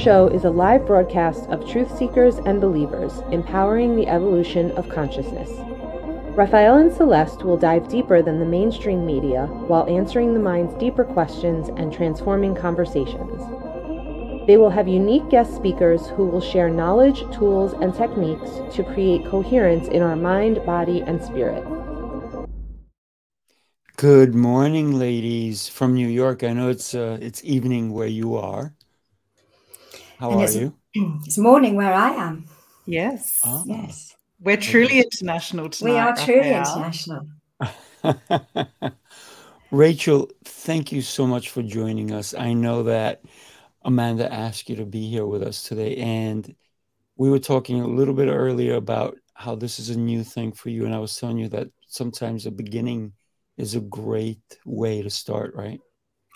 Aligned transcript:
Show 0.00 0.28
is 0.28 0.44
a 0.44 0.50
live 0.50 0.86
broadcast 0.86 1.44
of 1.50 1.68
truth 1.68 1.94
seekers 1.98 2.36
and 2.46 2.58
believers 2.58 3.12
empowering 3.32 3.96
the 3.96 4.08
evolution 4.08 4.70
of 4.70 4.88
consciousness. 4.88 5.50
Rafael 6.34 6.78
and 6.78 6.90
Celeste 6.90 7.44
will 7.44 7.58
dive 7.58 7.86
deeper 7.86 8.22
than 8.22 8.40
the 8.40 8.46
mainstream 8.46 9.04
media 9.04 9.44
while 9.44 9.86
answering 9.90 10.32
the 10.32 10.40
mind's 10.40 10.72
deeper 10.76 11.04
questions 11.04 11.68
and 11.76 11.92
transforming 11.92 12.54
conversations. 12.54 13.42
They 14.46 14.56
will 14.56 14.70
have 14.70 14.88
unique 14.88 15.28
guest 15.28 15.54
speakers 15.54 16.06
who 16.06 16.24
will 16.24 16.40
share 16.40 16.70
knowledge, 16.70 17.20
tools, 17.30 17.74
and 17.74 17.94
techniques 17.94 18.74
to 18.74 18.82
create 18.82 19.26
coherence 19.26 19.86
in 19.88 20.00
our 20.00 20.16
mind, 20.16 20.64
body, 20.64 21.02
and 21.02 21.22
spirit. 21.22 21.62
Good 23.98 24.34
morning, 24.34 24.98
ladies 24.98 25.68
from 25.68 25.92
New 25.92 26.08
York. 26.08 26.42
I 26.42 26.54
know 26.54 26.70
it's 26.70 26.94
uh, 26.94 27.18
it's 27.20 27.44
evening 27.44 27.92
where 27.92 28.08
you 28.08 28.34
are. 28.34 28.72
How 30.20 30.32
And 30.32 30.42
are 30.42 30.44
it's, 30.44 30.54
you? 30.54 30.74
it's 31.24 31.38
morning 31.38 31.76
where 31.76 31.94
I 31.94 32.10
am. 32.10 32.44
Yes. 32.84 33.40
Ah, 33.42 33.62
Yes. 33.64 34.14
We're 34.38 34.58
truly 34.58 34.98
international 35.00 35.70
tonight. 35.70 35.92
We 35.92 35.98
are 35.98 36.14
truly 36.14 36.50
Rafael. 36.50 37.26
international. 38.02 38.92
Rachel, 39.70 40.30
thank 40.44 40.92
you 40.92 41.00
so 41.00 41.26
much 41.26 41.48
for 41.48 41.62
joining 41.62 42.12
us. 42.12 42.34
I 42.34 42.52
know 42.52 42.82
that 42.82 43.22
Amanda 43.82 44.30
asked 44.30 44.68
you 44.68 44.76
to 44.76 44.84
be 44.84 45.08
here 45.08 45.24
with 45.24 45.42
us 45.42 45.62
today, 45.62 45.96
and 45.96 46.54
we 47.16 47.30
were 47.30 47.38
talking 47.38 47.80
a 47.80 47.86
little 47.86 48.12
bit 48.14 48.28
earlier 48.28 48.74
about 48.74 49.16
how 49.32 49.54
this 49.54 49.78
is 49.78 49.88
a 49.88 49.98
new 49.98 50.22
thing 50.22 50.52
for 50.52 50.68
you, 50.68 50.84
and 50.84 50.94
I 50.94 50.98
was 50.98 51.16
telling 51.16 51.38
you 51.38 51.48
that 51.48 51.68
sometimes 51.86 52.44
the 52.44 52.50
beginning 52.50 53.14
is 53.56 53.74
a 53.74 53.80
great 53.80 54.58
way 54.66 55.00
to 55.00 55.08
start, 55.08 55.54
right? 55.54 55.80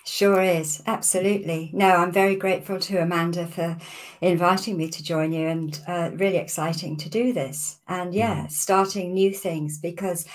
Sure 0.06 0.42
is. 0.42 0.82
Absolutely. 0.86 1.70
No, 1.72 1.96
I'm 1.96 2.12
very 2.12 2.36
grateful 2.36 2.78
to 2.78 2.98
Amanda 2.98 3.46
for 3.46 3.78
inviting 4.20 4.76
me 4.76 4.88
to 4.90 5.02
join 5.02 5.32
you 5.32 5.48
and 5.48 5.80
uh, 5.88 6.10
really 6.12 6.36
exciting 6.36 6.96
to 6.98 7.08
do 7.08 7.32
this. 7.32 7.78
And 7.88 8.14
yeah, 8.14 8.46
starting 8.48 9.14
new 9.14 9.32
things 9.32 9.78
because 9.78 10.26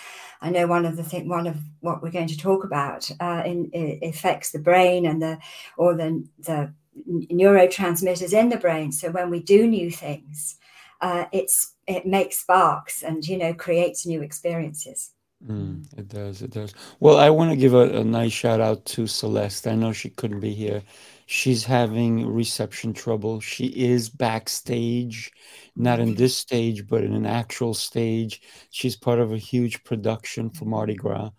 I 0.42 0.50
know 0.50 0.66
one 0.66 0.86
of 0.86 0.98
the 0.98 1.04
thing, 1.04 1.30
one 1.30 1.46
of 1.46 1.58
what 1.82 2.02
we're 2.02 2.10
going 2.12 2.30
to 2.30 2.38
talk 2.38 2.64
about 2.64 3.12
uh, 3.20 3.44
in, 3.46 3.70
it 3.72 4.00
affects 4.02 4.52
the 4.52 4.60
brain 4.60 5.06
and 5.06 5.22
the 5.22 5.38
or 5.78 5.94
the 5.94 6.26
the 6.40 6.74
neurotransmitters 7.08 8.34
in 8.34 8.50
the 8.50 8.58
brain. 8.58 8.92
So 8.92 9.12
when 9.12 9.30
we 9.30 9.40
do 9.40 9.68
new 9.68 9.92
things, 9.92 10.58
uh, 11.02 11.26
it's 11.32 11.76
it 11.86 12.08
makes 12.08 12.40
sparks 12.40 13.04
and 13.04 13.24
you 13.28 13.38
know 13.38 13.54
creates 13.54 14.06
new 14.06 14.24
experiences. 14.24 15.12
Mm, 15.46 15.86
it 15.98 16.10
does, 16.10 16.42
it 16.42 16.52
does. 16.52 16.74
Well, 17.00 17.18
I 17.18 17.30
want 17.30 17.52
to 17.52 17.56
give 17.56 17.74
a, 17.74 18.00
a 18.00 18.04
nice 18.04 18.34
shout 18.34 18.60
out 18.60 18.86
to 18.88 19.08
Celeste. 19.08 19.68
I 19.68 19.76
know 19.76 19.94
she 19.94 20.10
couldn't 20.10 20.42
be 20.42 20.54
here. 20.54 20.84
She's 21.28 21.64
having 21.64 22.28
reception 22.28 22.94
trouble. 22.94 23.40
She 23.40 23.68
is 23.68 24.10
backstage, 24.10 25.32
not 25.76 26.00
in 26.02 26.16
this 26.16 26.36
stage, 26.36 26.88
but 26.88 27.04
in 27.04 27.14
an 27.14 27.26
actual 27.26 27.74
stage. 27.74 28.42
She's 28.72 28.98
part 28.98 29.20
of 29.20 29.32
a 29.32 29.38
huge 29.38 29.84
production 29.86 30.50
for 30.50 30.66
Mardi 30.66 30.96
Gras. 30.96 31.30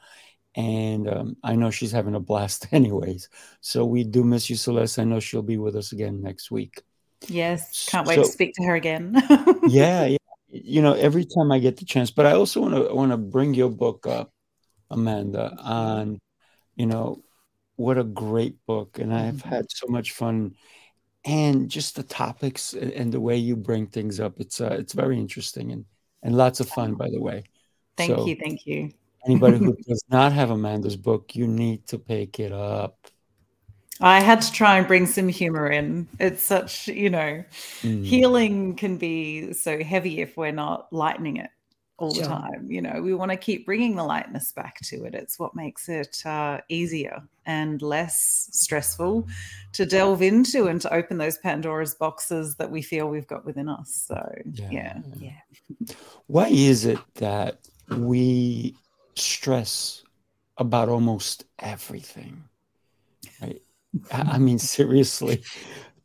And 0.56 1.06
um, 1.08 1.36
I 1.44 1.54
know 1.56 1.70
she's 1.70 1.92
having 1.92 2.14
a 2.14 2.20
blast 2.20 2.68
anyways. 2.72 3.28
So 3.60 3.84
we 3.84 4.04
do 4.04 4.24
miss 4.24 4.48
you, 4.48 4.56
Celeste. 4.56 4.98
I 5.00 5.04
know 5.04 5.20
she'll 5.20 5.42
be 5.42 5.58
with 5.58 5.76
us 5.76 5.92
again 5.92 6.22
next 6.22 6.50
week. 6.50 6.82
Yes. 7.28 7.84
Can't 7.86 8.06
wait 8.06 8.16
So, 8.16 8.22
to 8.22 8.24
speak 8.24 8.54
to 8.54 8.64
her 8.64 8.74
again. 8.76 9.14
yeah, 9.66 10.06
yeah. 10.06 10.16
You 10.52 10.82
know, 10.82 10.94
every 10.94 11.24
time 11.24 11.52
I 11.52 11.58
get 11.58 11.76
the 11.76 11.84
chance, 11.84 12.10
but 12.10 12.26
I 12.26 12.32
also 12.32 12.60
want 12.60 12.74
to 12.74 12.94
want 12.94 13.12
to 13.12 13.16
bring 13.16 13.54
your 13.54 13.70
book 13.70 14.06
up, 14.06 14.32
Amanda, 14.90 15.56
on, 15.58 16.18
you 16.74 16.86
know, 16.86 17.22
what 17.76 17.98
a 17.98 18.04
great 18.04 18.56
book. 18.66 18.98
And 18.98 19.14
I've 19.14 19.42
had 19.42 19.66
so 19.70 19.86
much 19.88 20.12
fun 20.12 20.54
and 21.24 21.70
just 21.70 21.96
the 21.96 22.02
topics 22.02 22.74
a- 22.74 22.96
and 22.96 23.12
the 23.12 23.20
way 23.20 23.36
you 23.36 23.56
bring 23.56 23.86
things 23.86 24.20
up. 24.20 24.40
It's 24.40 24.60
uh, 24.60 24.76
it's 24.78 24.92
very 24.92 25.18
interesting 25.18 25.72
and 25.72 25.84
and 26.22 26.36
lots 26.36 26.60
of 26.60 26.68
fun, 26.68 26.94
by 26.94 27.08
the 27.10 27.20
way. 27.20 27.44
Thank 27.96 28.16
So 28.18 28.26
you. 28.26 28.36
Thank 28.36 28.66
you. 28.66 28.90
anybody 29.26 29.58
who 29.58 29.76
does 29.88 30.02
not 30.08 30.32
have 30.32 30.50
Amanda's 30.50 30.96
book, 30.96 31.34
you 31.36 31.46
need 31.46 31.86
to 31.88 31.98
pick 31.98 32.40
it 32.40 32.52
up. 32.52 33.06
I 34.00 34.20
had 34.20 34.40
to 34.42 34.52
try 34.52 34.78
and 34.78 34.86
bring 34.86 35.06
some 35.06 35.28
humor 35.28 35.70
in. 35.70 36.08
It's 36.18 36.42
such, 36.42 36.88
you 36.88 37.10
know, 37.10 37.44
Mm, 37.82 38.04
healing 38.04 38.76
can 38.76 38.96
be 38.96 39.52
so 39.52 39.82
heavy 39.82 40.20
if 40.20 40.36
we're 40.36 40.52
not 40.52 40.92
lightening 40.92 41.36
it 41.36 41.50
all 41.98 42.12
the 42.12 42.22
time. 42.24 42.66
You 42.70 42.80
know, 42.82 43.00
we 43.02 43.14
want 43.14 43.30
to 43.30 43.36
keep 43.36 43.66
bringing 43.66 43.94
the 43.94 44.04
lightness 44.04 44.52
back 44.52 44.80
to 44.84 45.04
it. 45.04 45.14
It's 45.14 45.38
what 45.38 45.54
makes 45.54 45.88
it 45.88 46.24
uh, 46.24 46.60
easier 46.68 47.22
and 47.46 47.80
less 47.82 48.48
stressful 48.52 49.28
to 49.72 49.86
delve 49.86 50.22
into 50.22 50.66
and 50.68 50.80
to 50.80 50.92
open 50.92 51.18
those 51.18 51.38
Pandora's 51.38 51.94
boxes 51.94 52.56
that 52.56 52.70
we 52.70 52.80
feel 52.82 53.08
we've 53.08 53.26
got 53.26 53.44
within 53.44 53.68
us. 53.68 54.06
So, 54.08 54.34
yeah. 54.54 54.68
yeah. 54.70 55.00
Yeah. 55.18 55.94
Why 56.26 56.48
is 56.48 56.84
it 56.86 56.98
that 57.16 57.58
we 57.88 58.74
stress 59.14 60.02
about 60.56 60.88
almost 60.88 61.44
everything? 61.58 62.44
I 64.12 64.38
mean, 64.38 64.58
seriously, 64.58 65.42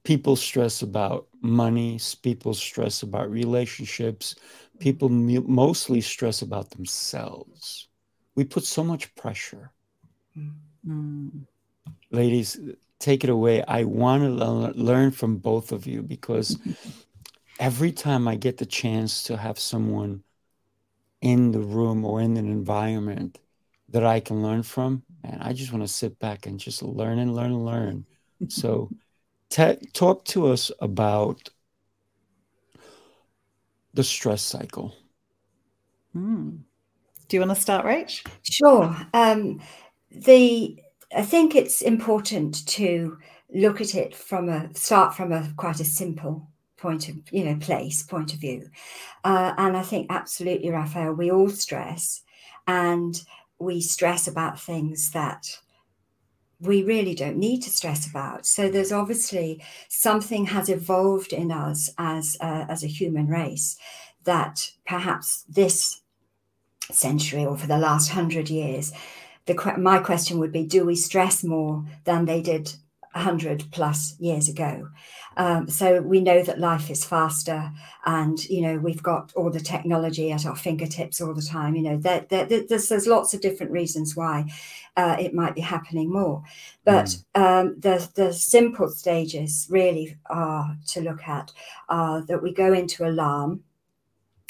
people 0.03 0.35
stress 0.35 0.81
about 0.81 1.27
money, 1.41 1.99
people 2.21 2.53
stress 2.53 3.03
about 3.03 3.29
relationships, 3.29 4.35
people 4.79 5.09
mostly 5.09 6.01
stress 6.01 6.41
about 6.41 6.69
themselves. 6.71 7.87
We 8.35 8.43
put 8.43 8.65
so 8.65 8.83
much 8.83 9.13
pressure. 9.15 9.71
Mm. 10.87 11.45
Ladies, 12.11 12.59
take 12.99 13.23
it 13.23 13.29
away. 13.29 13.63
I 13.63 13.83
want 13.83 14.23
to 14.23 14.81
learn 14.81 15.11
from 15.11 15.37
both 15.37 15.71
of 15.71 15.87
you 15.87 16.01
because 16.01 16.57
every 17.59 17.91
time 17.91 18.27
I 18.27 18.35
get 18.35 18.57
the 18.57 18.65
chance 18.65 19.23
to 19.23 19.37
have 19.37 19.59
someone 19.59 20.23
in 21.21 21.51
the 21.51 21.59
room 21.59 22.05
or 22.05 22.21
in 22.21 22.37
an 22.37 22.47
environment 22.47 23.39
that 23.89 24.03
I 24.03 24.19
can 24.19 24.43
learn 24.43 24.63
from, 24.63 25.03
and 25.31 25.43
I 25.43 25.53
just 25.53 25.71
want 25.71 25.83
to 25.83 25.87
sit 25.87 26.17
back 26.19 26.45
and 26.45 26.59
just 26.59 26.83
learn 26.83 27.19
and 27.19 27.35
learn 27.35 27.51
and 27.51 27.65
learn. 27.65 28.05
So, 28.49 28.91
ta 29.49 29.75
talk 29.93 30.25
to 30.25 30.47
us 30.47 30.69
about 30.81 31.49
the 33.93 34.03
stress 34.03 34.41
cycle. 34.41 34.93
Mm. 36.15 36.59
Do 37.27 37.37
you 37.37 37.41
want 37.41 37.55
to 37.55 37.61
start, 37.61 37.85
Rach? 37.85 38.27
Sure. 38.43 38.95
Um, 39.13 39.61
the 40.11 40.79
I 41.15 41.21
think 41.21 41.55
it's 41.55 41.81
important 41.81 42.67
to 42.67 43.17
look 43.53 43.79
at 43.79 43.95
it 43.95 44.15
from 44.15 44.49
a 44.49 44.73
start 44.73 45.15
from 45.15 45.31
a 45.31 45.51
quite 45.55 45.79
a 45.79 45.85
simple 45.85 46.49
point 46.77 47.07
of 47.09 47.15
you 47.31 47.45
know 47.45 47.55
place 47.55 48.03
point 48.03 48.33
of 48.33 48.39
view, 48.39 48.69
uh, 49.23 49.53
and 49.57 49.77
I 49.77 49.81
think 49.81 50.07
absolutely, 50.09 50.69
Rafael, 50.69 51.13
we 51.13 51.31
all 51.31 51.49
stress, 51.49 52.21
and 52.67 53.19
we 53.59 53.81
stress 53.81 54.27
about 54.27 54.59
things 54.59 55.11
that 55.11 55.59
we 56.59 56.83
really 56.83 57.13
don't 57.13 57.37
need 57.37 57.61
to 57.61 57.69
stress 57.69 58.09
about. 58.09 58.45
So 58.45 58.69
there's 58.69 58.91
obviously 58.91 59.61
something 59.89 60.45
has 60.47 60.69
evolved 60.69 61.33
in 61.33 61.51
us 61.51 61.89
as 61.97 62.37
a, 62.41 62.65
as 62.69 62.83
a 62.83 62.87
human 62.87 63.27
race 63.27 63.77
that 64.23 64.71
perhaps 64.85 65.43
this 65.49 66.01
century 66.91 67.45
or 67.45 67.57
for 67.57 67.67
the 67.67 67.77
last 67.77 68.09
hundred 68.09 68.49
years, 68.49 68.91
the 69.45 69.75
my 69.77 69.99
question 69.99 70.39
would 70.39 70.51
be: 70.51 70.65
Do 70.65 70.85
we 70.85 70.95
stress 70.95 71.43
more 71.43 71.85
than 72.05 72.25
they 72.25 72.41
did 72.41 72.73
hundred 73.15 73.65
plus 73.71 74.15
years 74.19 74.49
ago? 74.49 74.89
Um, 75.37 75.69
so 75.69 76.01
we 76.01 76.21
know 76.21 76.43
that 76.43 76.59
life 76.59 76.89
is 76.89 77.03
faster, 77.03 77.71
and 78.05 78.43
you 78.45 78.61
know 78.61 78.77
we've 78.77 79.03
got 79.03 79.33
all 79.35 79.49
the 79.49 79.59
technology 79.59 80.31
at 80.31 80.45
our 80.45 80.55
fingertips 80.55 81.19
all 81.19 81.33
the 81.33 81.41
time. 81.41 81.75
You 81.75 81.83
know, 81.83 81.97
there, 81.97 82.25
there, 82.29 82.45
there's, 82.45 82.87
there's 82.89 83.07
lots 83.07 83.33
of 83.33 83.41
different 83.41 83.71
reasons 83.71 84.15
why 84.15 84.45
uh, 84.95 85.17
it 85.19 85.33
might 85.33 85.55
be 85.55 85.61
happening 85.61 86.11
more, 86.11 86.43
but 86.83 87.17
um, 87.35 87.75
the 87.79 88.07
the 88.15 88.33
simple 88.33 88.89
stages 88.89 89.67
really 89.69 90.17
are 90.27 90.77
to 90.87 91.01
look 91.01 91.27
at 91.27 91.51
are 91.89 92.21
that 92.21 92.41
we 92.41 92.53
go 92.53 92.73
into 92.73 93.07
alarm. 93.07 93.63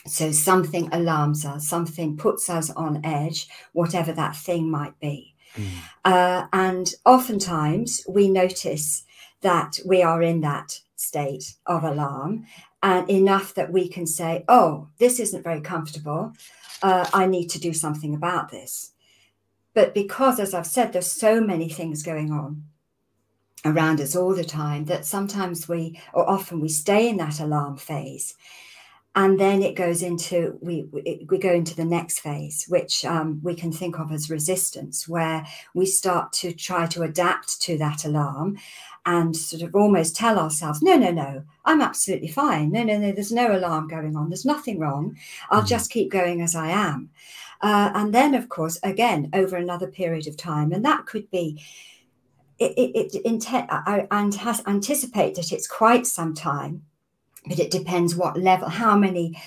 So 0.07 0.31
something 0.31 0.88
alarms 0.91 1.45
us, 1.45 1.68
something 1.68 2.15
puts 2.15 2.47
us 2.47 2.69
on 2.69 3.03
edge, 3.03 3.47
whatever 3.73 4.13
that 4.13 4.35
thing 4.35 4.69
might 4.69 5.00
be. 5.00 5.34
Mm. 5.56 5.69
Uh, 6.04 6.48
and 6.54 6.94
oftentimes 7.06 8.02
we 8.07 8.30
notice 8.30 9.04
that 9.42 9.80
we 9.86 10.02
are 10.02 10.22
in 10.22 10.42
that 10.42 10.80
state 10.96 11.56
of 11.66 11.84
alarm 11.84 12.46
and 12.81 13.10
enough 13.10 13.54
that 13.56 13.72
we 13.72 13.88
can 13.88 14.06
say, 14.06 14.44
oh, 14.48 14.88
this 14.98 15.19
isn't 15.19 15.44
very 15.44 15.62
comfortable. 15.62 16.34
Uh, 16.81 17.07
I 17.13 17.25
need 17.25 17.50
to 17.50 17.60
do 17.60 17.74
something 17.74 18.13
about 18.13 18.50
this. 18.50 18.92
But 19.74 19.94
because, 19.94 20.40
as 20.40 20.54
I've 20.54 20.68
said, 20.68 20.94
there's 20.94 21.12
so 21.12 21.42
many 21.42 21.69
things 21.69 22.04
going 22.04 22.31
on 22.31 22.63
around 23.66 24.00
us 24.00 24.16
all 24.16 24.34
the 24.34 24.46
time 24.46 24.86
that 24.86 25.06
sometimes 25.06 25.68
we, 25.68 26.00
or 26.13 26.30
often 26.30 26.60
we 26.60 26.69
stay 26.69 27.10
in 27.10 27.18
that 27.18 27.40
alarm 27.40 27.75
phase. 27.78 28.36
And 29.15 29.39
then 29.39 29.63
it 29.63 29.75
goes 29.75 30.03
into 30.03 30.59
we 30.62 30.88
we 31.29 31.38
go 31.38 31.51
into 31.51 31.75
the 31.75 31.85
next 31.85 32.19
phase 32.19 32.65
which 32.67 33.06
um, 33.06 33.39
we 33.41 33.56
can 33.56 33.71
think 33.71 33.97
of 33.97 34.12
as 34.12 34.29
resistance 34.29 35.07
where 35.07 35.45
we 35.73 35.85
start 35.85 36.31
to 36.33 36.53
try 36.53 36.85
to 36.85 37.03
adapt 37.03 37.62
to 37.62 37.77
that 37.77 38.06
alarm 38.06 38.57
and 39.06 39.35
sort 39.35 39.62
of 39.62 39.73
almost 39.73 40.15
tell 40.15 40.38
ourselves 40.38 40.81
no 40.81 40.95
no 40.95 41.12
no 41.12 41.44
i'm 41.63 41.81
absolutely 41.81 42.27
fine. 42.27 42.71
No 42.71 42.83
no 42.83 42.97
no 42.97 43.12
there's 43.12 43.31
no 43.31 43.56
alarm 43.56 43.88
going 43.88 44.15
on. 44.15 44.29
There's 44.29 44.45
nothing 44.45 44.79
wrong. 44.79 45.18
I'll 45.50 45.63
mm. 45.63 45.68
just 45.68 45.91
keep 45.91 46.11
going 46.11 46.41
as 46.41 46.56
i 46.56 46.69
am. 46.69 47.09
Uh, 47.61 47.91
and 47.95 48.13
then 48.13 48.35
of 48.35 48.50
course 48.50 48.77
again 48.83 49.29
over 49.33 49.56
another 49.56 49.88
period 49.88 50.27
of 50.27 50.38
time 50.38 50.71
and 50.71 50.83
that 50.83 51.06
could 51.06 51.29
be 51.31 51.63
it, 52.57 52.71
it, 52.77 53.15
it 53.15 53.21
intent, 53.25 53.68
I, 53.69 54.07
I 54.09 54.61
anticipate 54.65 55.35
that 55.35 55.51
it's 55.51 55.68
quite 55.68 56.07
some 56.07 56.33
time 56.33 56.83
but 57.47 57.59
it 57.59 57.71
depends 57.71 58.15
what 58.15 58.39
level, 58.39 58.69
how 58.69 58.97
many 58.97 59.42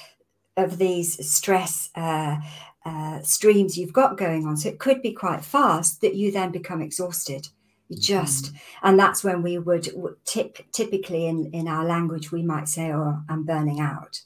of 0.57 0.79
these 0.79 1.29
stress 1.29 1.91
uh, 1.95 2.37
uh, 2.85 3.23
streams 3.23 3.77
you've 3.77 3.93
got 3.93 4.19
going 4.19 4.47
on. 4.47 4.57
So 4.57 4.69
it 4.69 4.79
could 4.79 5.03
be 5.03 5.13
quite 5.13 5.45
fast 5.45 6.01
that 6.01 6.15
you 6.15 6.33
then 6.33 6.51
become 6.51 6.83
exhausted. 6.83 7.49
You 7.89 7.97
mm-hmm. 7.97 8.03
just, 8.03 8.47
mm-hmm. 8.47 8.87
and 8.89 8.99
that's 8.99 9.23
when 9.23 9.43
we 9.43 9.59
would 9.59 9.89
tip, 10.25 10.59
typically 10.73 11.27
in, 11.27 11.51
in 11.53 11.69
our 11.69 11.85
language, 11.85 12.33
we 12.33 12.43
might 12.43 12.69
say, 12.69 12.93
oh, 12.93 13.21
I'm 13.29 13.45
burning 13.45 13.81
out. 13.81 14.21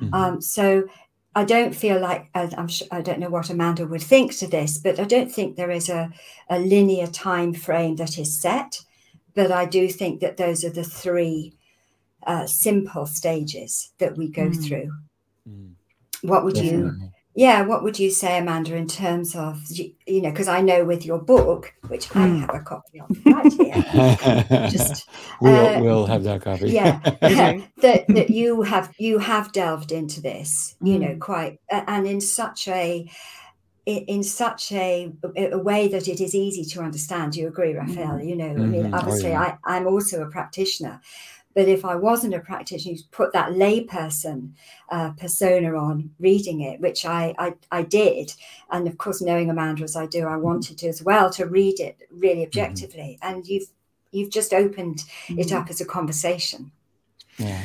Mm-hmm. 0.00 0.14
Um, 0.14 0.40
so 0.40 0.84
I 1.34 1.44
don't 1.44 1.74
feel 1.74 2.00
like, 2.00 2.30
I'm 2.34 2.68
sure, 2.68 2.86
I 2.90 3.00
don't 3.00 3.18
know 3.18 3.30
what 3.30 3.50
Amanda 3.50 3.86
would 3.86 4.02
think 4.02 4.36
to 4.36 4.46
this, 4.46 4.78
but 4.78 5.00
I 5.00 5.04
don't 5.04 5.30
think 5.30 5.56
there 5.56 5.70
is 5.70 5.88
a, 5.88 6.12
a 6.48 6.58
linear 6.58 7.08
time 7.08 7.52
frame 7.52 7.96
that 7.96 8.18
is 8.18 8.40
set. 8.40 8.80
But 9.34 9.50
I 9.50 9.66
do 9.66 9.88
think 9.88 10.20
that 10.20 10.36
those 10.36 10.64
are 10.64 10.70
the 10.70 10.84
three 10.84 11.54
uh, 12.26 12.46
simple 12.46 13.06
stages 13.06 13.92
that 13.98 14.16
we 14.16 14.28
go 14.28 14.48
mm. 14.48 14.66
through. 14.66 14.92
Mm. 15.48 15.72
What 16.22 16.44
would 16.44 16.54
Definitely. 16.54 17.00
you? 17.00 17.10
Yeah, 17.36 17.62
what 17.62 17.82
would 17.82 17.98
you 17.98 18.10
say, 18.10 18.38
Amanda, 18.38 18.76
in 18.76 18.86
terms 18.86 19.34
of 19.34 19.60
you 20.06 20.22
know? 20.22 20.30
Because 20.30 20.46
I 20.46 20.60
know 20.60 20.84
with 20.84 21.04
your 21.04 21.18
book, 21.18 21.74
which 21.88 22.08
mm. 22.10 22.20
I 22.20 22.28
hmm. 22.28 22.38
have 22.38 22.54
a 22.54 22.60
copy 22.60 23.00
of 23.00 23.26
right 23.26 23.52
here, 23.52 24.68
just 24.70 25.08
we'll, 25.40 25.66
uh, 25.66 25.80
we'll 25.80 26.06
have 26.06 26.22
that 26.22 26.42
copy. 26.42 26.70
yeah, 26.70 27.00
that 27.80 28.06
that 28.06 28.30
you 28.30 28.62
have 28.62 28.94
you 28.98 29.18
have 29.18 29.50
delved 29.50 29.90
into 29.90 30.20
this, 30.20 30.76
you 30.80 30.96
know, 30.96 31.14
hmm. 31.14 31.18
quite 31.18 31.58
uh, 31.72 31.82
and 31.88 32.06
in 32.06 32.20
such 32.20 32.68
a 32.68 33.10
in 33.86 34.22
such 34.22 34.72
a, 34.72 35.12
a 35.36 35.58
way 35.58 35.88
that 35.88 36.08
it 36.08 36.20
is 36.20 36.34
easy 36.34 36.64
to 36.64 36.80
understand. 36.80 37.36
You 37.36 37.48
agree, 37.48 37.74
Rafael? 37.74 38.18
Hmm. 38.18 38.28
You 38.28 38.36
know, 38.36 38.50
I 38.50 38.54
mean, 38.54 38.84
mm-hmm. 38.84 38.94
obviously, 38.94 39.30
oh, 39.30 39.32
yeah. 39.32 39.56
I, 39.64 39.76
I'm 39.76 39.86
also 39.86 40.22
a 40.22 40.30
practitioner, 40.30 41.00
but 41.54 41.68
if 41.68 41.84
I 41.84 41.94
wasn't 41.94 42.34
a 42.34 42.40
practitioner, 42.40 42.94
you 42.94 43.00
put 43.10 43.32
that 43.32 43.52
layperson 43.52 44.52
uh, 44.90 45.10
persona 45.10 45.74
on 45.76 46.10
reading 46.18 46.60
it, 46.62 46.80
which 46.80 47.04
I, 47.04 47.34
I, 47.38 47.54
I 47.70 47.82
did, 47.82 48.34
and 48.70 48.86
of 48.88 48.98
course, 48.98 49.22
knowing 49.22 49.50
Amanda 49.50 49.84
as 49.84 49.96
I 49.96 50.06
do, 50.06 50.26
I 50.26 50.36
wanted 50.36 50.78
to 50.78 50.88
as 50.88 51.02
well 51.02 51.30
to 51.30 51.46
read 51.46 51.80
it 51.80 51.96
really 52.10 52.42
mm-hmm. 52.42 52.48
objectively. 52.48 53.18
Mm-hmm. 53.22 53.34
And 53.36 53.46
you've 53.46 53.68
you've 54.10 54.30
just 54.30 54.52
opened 54.52 54.98
mm-hmm. 54.98 55.38
it 55.38 55.52
up 55.52 55.70
as 55.70 55.80
a 55.80 55.86
conversation. 55.86 56.72
Yeah 57.38 57.62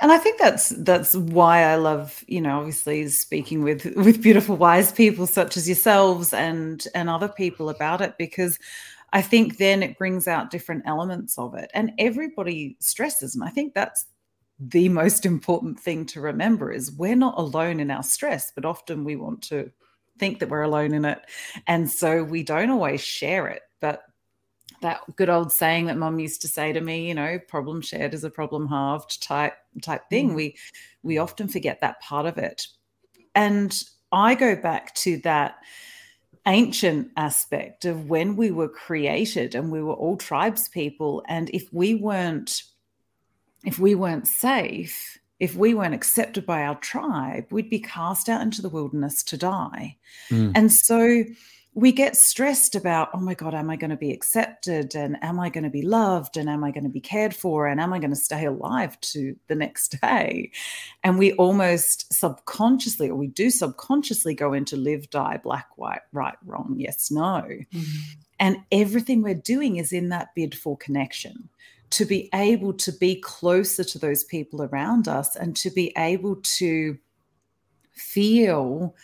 and 0.00 0.10
i 0.10 0.18
think 0.18 0.38
that's 0.38 0.70
that's 0.78 1.14
why 1.14 1.62
i 1.62 1.76
love 1.76 2.24
you 2.26 2.40
know 2.40 2.58
obviously 2.58 3.06
speaking 3.08 3.62
with 3.62 3.84
with 3.96 4.22
beautiful 4.22 4.56
wise 4.56 4.92
people 4.92 5.26
such 5.26 5.56
as 5.56 5.68
yourselves 5.68 6.32
and 6.32 6.86
and 6.94 7.08
other 7.08 7.28
people 7.28 7.68
about 7.68 8.00
it 8.00 8.14
because 8.18 8.58
I 9.12 9.22
think 9.22 9.58
then 9.58 9.82
it 9.82 9.98
brings 9.98 10.28
out 10.28 10.50
different 10.50 10.84
elements 10.86 11.36
of 11.38 11.54
it. 11.54 11.70
And 11.74 11.92
everybody 11.98 12.76
stresses. 12.80 13.34
And 13.34 13.44
I 13.44 13.48
think 13.48 13.74
that's 13.74 14.06
the 14.58 14.88
most 14.88 15.24
important 15.24 15.80
thing 15.80 16.04
to 16.06 16.20
remember 16.20 16.70
is 16.70 16.92
we're 16.92 17.16
not 17.16 17.38
alone 17.38 17.80
in 17.80 17.90
our 17.90 18.02
stress, 18.02 18.52
but 18.54 18.64
often 18.64 19.04
we 19.04 19.16
want 19.16 19.42
to 19.42 19.70
think 20.18 20.38
that 20.38 20.50
we're 20.50 20.62
alone 20.62 20.92
in 20.92 21.04
it. 21.04 21.18
And 21.66 21.90
so 21.90 22.22
we 22.22 22.42
don't 22.42 22.70
always 22.70 23.00
share 23.00 23.48
it. 23.48 23.62
But 23.80 24.02
that 24.82 25.00
good 25.16 25.30
old 25.30 25.50
saying 25.50 25.86
that 25.86 25.96
mom 25.96 26.18
used 26.18 26.42
to 26.42 26.48
say 26.48 26.72
to 26.72 26.80
me, 26.80 27.08
you 27.08 27.14
know, 27.14 27.38
problem 27.48 27.80
shared 27.80 28.14
is 28.14 28.24
a 28.24 28.30
problem 28.30 28.68
halved 28.68 29.22
type 29.22 29.54
type 29.82 30.08
thing. 30.08 30.30
Mm. 30.30 30.34
We 30.34 30.56
we 31.02 31.18
often 31.18 31.48
forget 31.48 31.80
that 31.80 32.00
part 32.00 32.26
of 32.26 32.38
it. 32.38 32.66
And 33.34 33.82
I 34.12 34.34
go 34.34 34.56
back 34.56 34.94
to 34.96 35.18
that 35.18 35.56
ancient 36.46 37.10
aspect 37.16 37.84
of 37.84 38.08
when 38.08 38.36
we 38.36 38.50
were 38.50 38.68
created 38.68 39.54
and 39.54 39.70
we 39.70 39.82
were 39.82 39.94
all 39.94 40.16
tribes 40.16 40.68
people 40.68 41.22
and 41.28 41.50
if 41.50 41.72
we 41.72 41.94
weren't 41.94 42.62
if 43.64 43.78
we 43.78 43.94
weren't 43.94 44.26
safe 44.26 45.18
if 45.38 45.54
we 45.54 45.74
weren't 45.74 45.94
accepted 45.94 46.46
by 46.46 46.62
our 46.62 46.76
tribe 46.76 47.44
we'd 47.50 47.68
be 47.68 47.78
cast 47.78 48.28
out 48.28 48.40
into 48.40 48.62
the 48.62 48.70
wilderness 48.70 49.22
to 49.22 49.36
die 49.36 49.96
mm. 50.30 50.50
and 50.54 50.72
so 50.72 51.24
we 51.74 51.92
get 51.92 52.16
stressed 52.16 52.74
about, 52.74 53.10
oh 53.14 53.20
my 53.20 53.34
God, 53.34 53.54
am 53.54 53.70
I 53.70 53.76
going 53.76 53.90
to 53.90 53.96
be 53.96 54.10
accepted? 54.10 54.96
And 54.96 55.16
am 55.22 55.38
I 55.38 55.50
going 55.50 55.64
to 55.64 55.70
be 55.70 55.82
loved? 55.82 56.36
And 56.36 56.48
am 56.48 56.64
I 56.64 56.72
going 56.72 56.84
to 56.84 56.90
be 56.90 57.00
cared 57.00 57.34
for? 57.34 57.68
And 57.68 57.80
am 57.80 57.92
I 57.92 58.00
going 58.00 58.10
to 58.10 58.16
stay 58.16 58.44
alive 58.44 59.00
to 59.00 59.36
the 59.46 59.54
next 59.54 60.00
day? 60.02 60.50
And 61.04 61.18
we 61.18 61.32
almost 61.34 62.12
subconsciously, 62.12 63.08
or 63.08 63.14
we 63.14 63.28
do 63.28 63.50
subconsciously 63.50 64.34
go 64.34 64.52
into 64.52 64.76
live, 64.76 65.08
die, 65.10 65.38
black, 65.42 65.68
white, 65.76 66.02
right, 66.12 66.36
wrong, 66.44 66.74
yes, 66.76 67.10
no. 67.10 67.42
Mm-hmm. 67.42 67.98
And 68.40 68.56
everything 68.72 69.22
we're 69.22 69.34
doing 69.34 69.76
is 69.76 69.92
in 69.92 70.08
that 70.08 70.34
bid 70.34 70.56
for 70.56 70.76
connection 70.76 71.48
to 71.90 72.04
be 72.04 72.28
able 72.34 72.72
to 72.72 72.92
be 72.92 73.16
closer 73.16 73.84
to 73.84 73.98
those 73.98 74.24
people 74.24 74.62
around 74.62 75.08
us 75.08 75.36
and 75.36 75.56
to 75.56 75.70
be 75.70 75.92
able 75.98 76.36
to 76.36 76.96
feel 77.92 78.94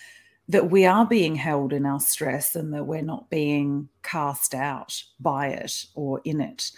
that 0.48 0.70
we 0.70 0.86
are 0.86 1.06
being 1.06 1.34
held 1.34 1.72
in 1.72 1.86
our 1.86 2.00
stress 2.00 2.54
and 2.54 2.72
that 2.72 2.84
we're 2.84 3.02
not 3.02 3.28
being 3.30 3.88
cast 4.02 4.54
out 4.54 5.02
by 5.18 5.48
it 5.48 5.86
or 5.94 6.20
in 6.24 6.40
it. 6.40 6.70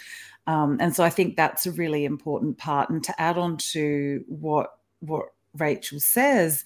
Um, 0.47 0.79
and 0.81 0.97
so 0.97 1.05
I 1.05 1.11
think 1.11 1.37
that's 1.37 1.67
a 1.67 1.73
really 1.73 2.07
important 2.07 2.57
part. 2.57 2.89
And 2.89 3.05
to 3.05 3.21
add 3.21 3.37
on 3.37 3.59
to 3.73 4.25
what 4.27 4.79
what 5.01 5.27
Rachel 5.55 6.01
says, 6.01 6.65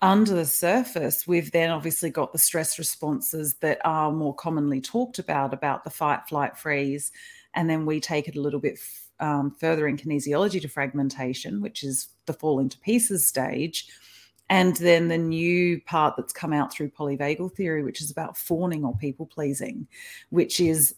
under 0.00 0.34
the 0.34 0.46
surface, 0.46 1.26
we've 1.26 1.52
then 1.52 1.70
obviously 1.70 2.10
got 2.10 2.32
the 2.32 2.38
stress 2.38 2.78
responses 2.78 3.54
that 3.60 3.78
are 3.84 4.10
more 4.10 4.34
commonly 4.34 4.80
talked 4.80 5.18
about, 5.18 5.54
about 5.54 5.84
the 5.84 5.90
fight, 5.90 6.26
flight, 6.28 6.56
freeze. 6.56 7.12
And 7.54 7.70
then 7.70 7.86
we 7.86 8.00
take 8.00 8.26
it 8.26 8.36
a 8.36 8.40
little 8.40 8.58
bit 8.58 8.80
um, 9.20 9.54
further 9.60 9.86
in 9.86 9.96
kinesiology 9.96 10.60
to 10.62 10.68
fragmentation, 10.68 11.60
which 11.60 11.84
is 11.84 12.08
the 12.26 12.32
fall 12.32 12.58
into 12.58 12.78
pieces 12.78 13.28
stage 13.28 13.86
and 14.52 14.76
then 14.76 15.08
the 15.08 15.16
new 15.16 15.80
part 15.80 16.14
that's 16.14 16.34
come 16.34 16.52
out 16.52 16.70
through 16.70 16.90
polyvagal 16.90 17.54
theory, 17.54 17.82
which 17.82 18.02
is 18.02 18.10
about 18.10 18.36
fawning 18.36 18.84
or 18.84 18.94
people 18.94 19.24
pleasing, 19.24 19.88
which 20.28 20.60
is 20.60 20.94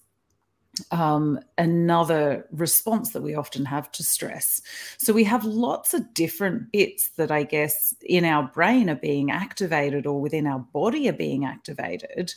um, 0.91 1.39
another 1.57 2.49
response 2.51 3.13
that 3.13 3.23
we 3.23 3.37
often 3.37 3.65
have 3.65 3.93
to 3.93 4.03
stress. 4.03 4.61
So 4.99 5.13
we 5.13 5.23
have 5.23 5.45
lots 5.45 5.95
of 5.95 6.13
different 6.15 6.73
bits 6.73 7.11
that 7.11 7.31
I 7.31 7.45
guess 7.45 7.95
in 8.03 8.25
our 8.25 8.43
brain 8.43 8.91
are 8.91 8.97
being 8.97 9.31
activated 9.31 10.05
or 10.05 10.21
within 10.21 10.49
our 10.49 10.59
body 10.59 11.09
are 11.09 11.13
being 11.13 11.45
activated 11.45 12.35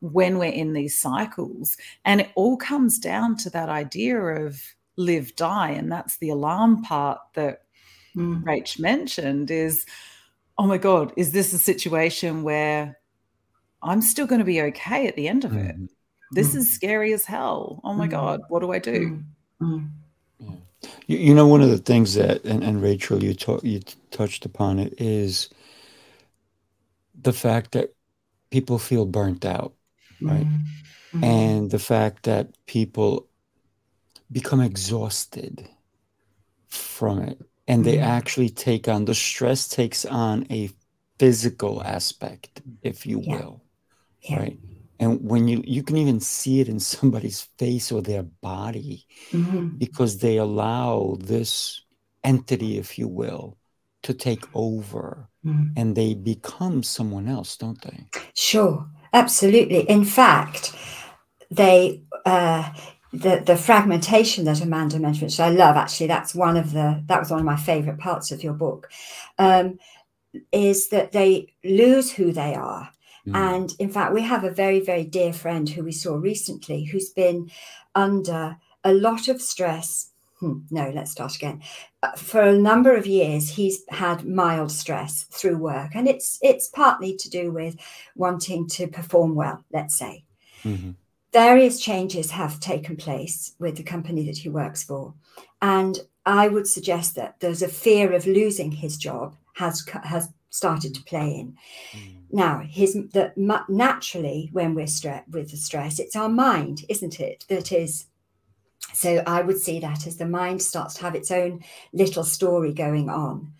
when 0.00 0.38
we're 0.38 0.46
in 0.50 0.72
these 0.72 0.98
cycles. 0.98 1.76
And 2.04 2.22
it 2.22 2.32
all 2.34 2.56
comes 2.56 2.98
down 2.98 3.36
to 3.36 3.50
that 3.50 3.68
idea 3.68 4.20
of 4.20 4.60
live, 4.96 5.36
die. 5.36 5.70
And 5.70 5.92
that's 5.92 6.16
the 6.16 6.30
alarm 6.30 6.82
part 6.82 7.20
that 7.34 7.62
mm. 8.16 8.42
Rach 8.42 8.80
mentioned 8.80 9.52
is 9.52 9.86
oh 10.58 10.66
my 10.66 10.78
God, 10.78 11.12
is 11.16 11.32
this 11.32 11.52
a 11.52 11.58
situation 11.58 12.42
where 12.42 12.98
I'm 13.82 14.02
still 14.02 14.26
going 14.26 14.40
to 14.40 14.44
be 14.44 14.60
okay 14.62 15.06
at 15.06 15.16
the 15.16 15.28
end 15.28 15.44
of 15.44 15.56
it? 15.56 15.76
mm 15.76 15.88
This 16.32 16.52
mm 16.52 16.56
is 16.56 16.74
scary 16.74 17.12
as 17.14 17.24
hell. 17.24 17.80
Oh 17.84 17.94
my 17.94 18.08
mm 18.08 18.10
God, 18.10 18.40
what 18.48 18.60
do 18.60 18.72
I 18.72 18.78
do? 18.78 19.22
mm 19.62 19.88
Yeah. 20.38 20.50
You, 21.06 21.18
you, 21.18 21.34
know, 21.34 21.46
one 21.46 21.62
of 21.62 21.70
the 21.70 21.78
things 21.78 22.14
that, 22.14 22.44
and, 22.44 22.62
and 22.62 22.82
Rachel, 22.82 23.22
you, 23.22 23.34
ta- 23.34 23.60
you 23.62 23.80
touched 24.10 24.44
upon 24.44 24.78
it, 24.78 24.94
is 24.98 25.48
the 27.20 27.32
fact 27.32 27.72
that 27.72 27.94
people 28.50 28.78
feel 28.78 29.04
burnt 29.04 29.44
out, 29.44 29.74
right? 30.20 30.46
Mm-hmm. 30.46 31.24
And 31.24 31.70
the 31.70 31.78
fact 31.78 32.24
that 32.24 32.48
people 32.66 33.26
become 34.30 34.60
exhausted 34.60 35.68
from 36.68 37.20
it 37.20 37.40
and 37.68 37.84
they 37.84 37.96
mm-hmm. 37.96 38.10
actually 38.18 38.48
take 38.48 38.88
on 38.88 39.04
the 39.04 39.14
stress 39.14 39.68
takes 39.68 40.04
on 40.06 40.46
a 40.50 40.70
physical 41.18 41.82
aspect 41.82 42.62
if 42.82 43.06
you 43.06 43.20
yeah. 43.22 43.36
will 43.36 43.62
yeah. 44.22 44.38
right 44.38 44.58
and 44.98 45.20
when 45.22 45.46
you 45.46 45.62
you 45.64 45.82
can 45.82 45.96
even 45.96 46.18
see 46.18 46.60
it 46.60 46.68
in 46.68 46.80
somebody's 46.96 47.42
face 47.58 47.92
or 47.92 48.02
their 48.02 48.24
body 48.24 49.06
mm-hmm. 49.30 49.68
because 49.76 50.18
they 50.18 50.38
allow 50.38 51.16
this 51.20 51.82
entity 52.24 52.78
if 52.78 52.98
you 52.98 53.06
will 53.06 53.56
to 54.02 54.14
take 54.14 54.44
over 54.54 55.28
mm-hmm. 55.44 55.66
and 55.76 55.94
they 55.94 56.14
become 56.14 56.82
someone 56.82 57.28
else 57.28 57.56
don't 57.56 57.80
they 57.82 58.06
sure 58.34 58.88
absolutely 59.12 59.80
in 59.80 60.04
fact 60.04 60.74
they 61.50 62.02
uh 62.24 62.70
the 63.12 63.42
the 63.44 63.56
fragmentation 63.56 64.44
that 64.44 64.60
Amanda 64.60 64.98
mentioned, 64.98 65.30
which 65.30 65.40
I 65.40 65.50
love. 65.50 65.76
Actually, 65.76 66.08
that's 66.08 66.34
one 66.34 66.56
of 66.56 66.72
the 66.72 67.02
that 67.06 67.18
was 67.18 67.30
one 67.30 67.40
of 67.40 67.46
my 67.46 67.56
favorite 67.56 67.98
parts 67.98 68.30
of 68.30 68.42
your 68.42 68.52
book. 68.52 68.90
Um, 69.38 69.78
is 70.52 70.88
that 70.88 71.12
they 71.12 71.54
lose 71.64 72.12
who 72.12 72.32
they 72.32 72.54
are. 72.54 72.90
Mm. 73.26 73.36
And 73.36 73.74
in 73.78 73.90
fact, 73.90 74.12
we 74.12 74.22
have 74.22 74.44
a 74.44 74.50
very, 74.50 74.80
very 74.80 75.04
dear 75.04 75.32
friend 75.32 75.68
who 75.68 75.84
we 75.84 75.92
saw 75.92 76.16
recently 76.16 76.84
who's 76.84 77.08
been 77.08 77.50
under 77.94 78.58
a 78.84 78.92
lot 78.92 79.28
of 79.28 79.40
stress. 79.40 80.10
Hmm, 80.38 80.60
no, 80.70 80.90
let's 80.94 81.10
start 81.10 81.34
again. 81.34 81.62
Uh, 82.02 82.12
for 82.12 82.42
a 82.42 82.56
number 82.56 82.94
of 82.94 83.06
years, 83.06 83.48
he's 83.48 83.82
had 83.88 84.24
mild 84.24 84.70
stress 84.70 85.24
through 85.24 85.56
work, 85.56 85.92
and 85.94 86.06
it's 86.06 86.38
it's 86.42 86.68
partly 86.68 87.16
to 87.16 87.28
do 87.28 87.50
with 87.50 87.76
wanting 88.14 88.68
to 88.68 88.86
perform 88.86 89.34
well. 89.34 89.64
Let's 89.72 89.98
say, 89.98 90.24
mm-hmm 90.62 90.90
various 91.38 91.78
changes 91.78 92.32
have 92.32 92.58
taken 92.58 92.96
place 92.96 93.54
with 93.60 93.76
the 93.76 93.90
company 93.94 94.26
that 94.26 94.38
he 94.38 94.48
works 94.48 94.82
for. 94.82 95.14
And 95.62 96.00
I 96.26 96.48
would 96.48 96.66
suggest 96.66 97.14
that 97.14 97.38
there's 97.38 97.62
a 97.62 97.68
fear 97.68 98.12
of 98.12 98.26
losing 98.26 98.72
his 98.72 98.96
job 98.96 99.36
has 99.54 99.86
has 100.14 100.24
started 100.50 100.94
to 100.94 101.02
play 101.04 101.28
in. 101.40 101.56
Mm. 101.92 102.14
Now, 102.42 102.54
his 102.78 102.92
that 103.12 103.38
naturally 103.68 104.50
when 104.52 104.74
we're 104.74 104.96
stressed 104.98 105.28
with 105.28 105.50
the 105.52 105.56
stress, 105.56 106.00
it's 106.00 106.16
our 106.16 106.28
mind, 106.28 106.76
isn't 106.88 107.20
it, 107.20 107.44
that 107.48 107.70
is. 107.70 108.06
So 108.92 109.22
I 109.36 109.42
would 109.42 109.60
see 109.66 109.78
that 109.80 110.06
as 110.08 110.16
the 110.16 110.34
mind 110.40 110.60
starts 110.62 110.94
to 110.94 111.02
have 111.02 111.14
its 111.14 111.30
own 111.30 111.62
little 111.92 112.24
story 112.24 112.72
going 112.72 113.08
on, 113.26 113.52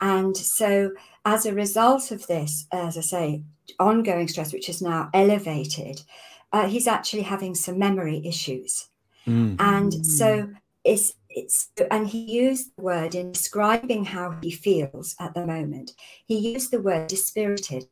and 0.00 0.36
so 0.36 0.90
as 1.24 1.46
a 1.46 1.54
result 1.64 2.10
of 2.10 2.26
this, 2.26 2.66
as 2.72 2.98
I 2.98 3.04
say, 3.14 3.42
ongoing 3.78 4.28
stress, 4.28 4.52
which 4.52 4.68
is 4.68 4.82
now 4.82 5.08
elevated, 5.14 6.02
uh, 6.52 6.68
he's 6.68 6.86
actually 6.86 7.22
having 7.22 7.54
some 7.54 7.78
memory 7.78 8.22
issues. 8.24 8.88
Mm. 9.26 9.56
And 9.58 10.06
so 10.06 10.50
it's 10.84 11.14
it's 11.30 11.70
and 11.90 12.08
he 12.08 12.18
used 12.18 12.72
the 12.76 12.82
word 12.82 13.14
in 13.14 13.32
describing 13.32 14.04
how 14.04 14.36
he 14.42 14.50
feels 14.50 15.14
at 15.18 15.34
the 15.34 15.46
moment. 15.46 15.92
He 16.26 16.38
used 16.38 16.70
the 16.70 16.80
word 16.80 17.06
dispirited. 17.08 17.86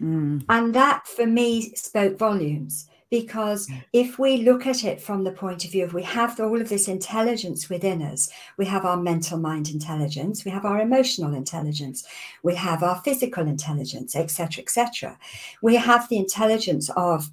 Mm. 0.00 0.44
And 0.48 0.74
that 0.74 1.06
for 1.06 1.26
me 1.26 1.74
spoke 1.74 2.18
volumes 2.18 2.88
because 3.10 3.70
if 3.92 4.18
we 4.18 4.38
look 4.38 4.66
at 4.66 4.84
it 4.84 5.00
from 5.00 5.24
the 5.24 5.32
point 5.32 5.64
of 5.64 5.70
view 5.70 5.84
of 5.84 5.94
we 5.94 6.02
have 6.02 6.38
all 6.40 6.60
of 6.60 6.68
this 6.68 6.88
intelligence 6.88 7.68
within 7.68 8.02
us 8.02 8.28
we 8.56 8.66
have 8.66 8.84
our 8.84 8.96
mental 8.96 9.38
mind 9.38 9.70
intelligence 9.70 10.44
we 10.44 10.50
have 10.50 10.64
our 10.64 10.80
emotional 10.80 11.32
intelligence 11.32 12.04
we 12.42 12.54
have 12.54 12.82
our 12.82 13.00
physical 13.02 13.46
intelligence 13.46 14.16
etc 14.16 14.60
etc 14.60 15.16
we 15.62 15.76
have 15.76 16.08
the 16.08 16.16
intelligence 16.16 16.90
of 16.96 17.30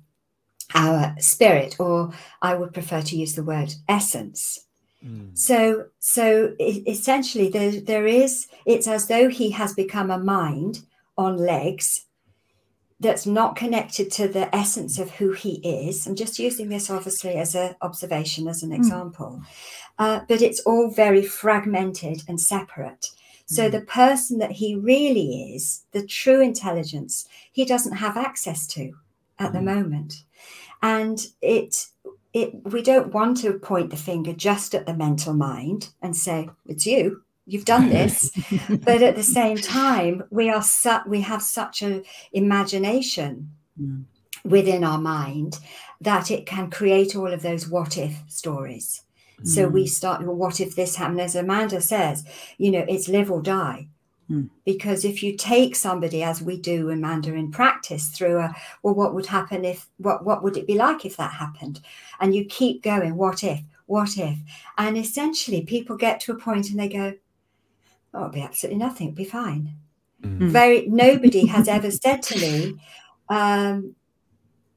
our 0.73 1.15
spirit, 1.19 1.75
or 1.79 2.11
I 2.41 2.55
would 2.55 2.73
prefer 2.73 3.01
to 3.01 3.15
use 3.15 3.35
the 3.35 3.43
word 3.43 3.73
essence. 3.87 4.65
Mm. 5.05 5.37
So, 5.37 5.87
so 5.99 6.55
essentially, 6.59 7.49
there, 7.49 7.81
there 7.81 8.07
is. 8.07 8.47
It's 8.65 8.87
as 8.87 9.07
though 9.07 9.29
he 9.29 9.51
has 9.51 9.73
become 9.73 10.11
a 10.11 10.17
mind 10.17 10.81
on 11.17 11.37
legs 11.37 12.05
that's 12.99 13.25
not 13.25 13.55
connected 13.55 14.09
to 14.13 14.27
the 14.27 14.53
essence 14.55 14.97
of 14.97 15.11
who 15.11 15.31
he 15.31 15.55
is. 15.55 16.07
I'm 16.07 16.15
just 16.15 16.39
using 16.39 16.69
this 16.69 16.89
obviously 16.89 17.35
as 17.35 17.53
an 17.53 17.75
observation, 17.81 18.47
as 18.47 18.63
an 18.63 18.71
mm. 18.71 18.77
example, 18.77 19.41
uh, 19.99 20.21
but 20.27 20.41
it's 20.41 20.61
all 20.61 20.89
very 20.89 21.21
fragmented 21.21 22.23
and 22.27 22.39
separate. 22.39 23.07
So, 23.45 23.67
mm. 23.67 23.71
the 23.71 23.81
person 23.81 24.39
that 24.39 24.51
he 24.51 24.75
really 24.75 25.53
is, 25.53 25.83
the 25.91 26.07
true 26.07 26.41
intelligence, 26.41 27.27
he 27.51 27.65
doesn't 27.65 27.97
have 27.97 28.15
access 28.15 28.65
to 28.67 28.93
at 29.39 29.51
the 29.51 29.59
hmm. 29.59 29.65
moment 29.65 30.23
and 30.83 31.27
it 31.41 31.87
it 32.33 32.53
we 32.65 32.83
don't 32.83 33.13
want 33.13 33.37
to 33.37 33.53
point 33.53 33.89
the 33.89 33.97
finger 33.97 34.33
just 34.33 34.75
at 34.75 34.85
the 34.85 34.93
mental 34.93 35.33
mind 35.33 35.89
and 36.01 36.15
say 36.15 36.49
it's 36.67 36.85
you 36.85 37.23
you've 37.47 37.65
done 37.65 37.89
this 37.89 38.29
but 38.83 39.01
at 39.01 39.15
the 39.15 39.23
same 39.23 39.57
time 39.57 40.23
we 40.29 40.49
are 40.49 40.61
su- 40.61 41.07
we 41.07 41.21
have 41.21 41.41
such 41.41 41.81
an 41.81 42.03
imagination 42.33 43.51
mm. 43.81 44.03
within 44.43 44.83
our 44.83 44.99
mind 44.99 45.57
that 46.01 46.29
it 46.29 46.45
can 46.45 46.69
create 46.69 47.15
all 47.15 47.31
of 47.33 47.41
those 47.41 47.67
what 47.67 47.97
if 47.97 48.21
stories 48.27 49.03
mm. 49.41 49.47
so 49.47 49.67
we 49.67 49.85
mm. 49.85 49.89
start 49.89 50.21
well, 50.21 50.35
what 50.35 50.59
if 50.59 50.75
this 50.75 50.97
happened 50.97 51.21
as 51.21 51.35
amanda 51.35 51.79
says 51.81 52.25
you 52.57 52.69
know 52.69 52.85
it's 52.89 53.07
live 53.07 53.31
or 53.31 53.41
die 53.41 53.87
Hmm. 54.27 54.43
Because 54.65 55.03
if 55.03 55.21
you 55.21 55.35
take 55.35 55.75
somebody, 55.75 56.23
as 56.23 56.41
we 56.41 56.57
do 56.57 56.89
in 56.89 57.01
Mandarin 57.01 57.51
practice, 57.51 58.07
through 58.07 58.39
a, 58.39 58.55
well, 58.81 58.93
what 58.93 59.13
would 59.13 59.25
happen 59.25 59.65
if, 59.65 59.89
what, 59.97 60.23
what 60.23 60.43
would 60.43 60.57
it 60.57 60.67
be 60.67 60.75
like 60.75 61.05
if 61.05 61.17
that 61.17 61.33
happened? 61.33 61.81
And 62.19 62.33
you 62.33 62.45
keep 62.45 62.83
going, 62.83 63.15
what 63.15 63.43
if, 63.43 63.61
what 63.85 64.17
if? 64.17 64.37
And 64.77 64.97
essentially, 64.97 65.61
people 65.63 65.97
get 65.97 66.19
to 66.21 66.31
a 66.31 66.37
point 66.37 66.69
and 66.69 66.79
they 66.79 66.87
go, 66.87 67.13
oh, 68.13 68.19
it'll 68.19 68.29
be 68.31 68.41
absolutely 68.41 68.79
nothing, 68.79 69.09
it'll 69.09 69.17
be 69.17 69.25
fine. 69.25 69.75
Mm. 70.21 70.49
Very, 70.49 70.87
nobody 70.87 71.45
has 71.47 71.67
ever 71.67 71.91
said 71.91 72.21
to 72.23 72.39
me, 72.39 72.79
um, 73.29 73.95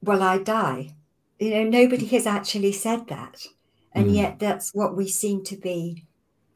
well, 0.02 0.22
I 0.22 0.38
die. 0.38 0.94
You 1.38 1.50
know, 1.50 1.64
nobody 1.64 2.06
has 2.06 2.26
actually 2.26 2.72
said 2.72 3.08
that. 3.08 3.46
And 3.92 4.06
mm. 4.06 4.14
yet, 4.14 4.38
that's 4.38 4.74
what 4.74 4.96
we 4.96 5.08
seem 5.08 5.44
to 5.44 5.56
be, 5.56 6.04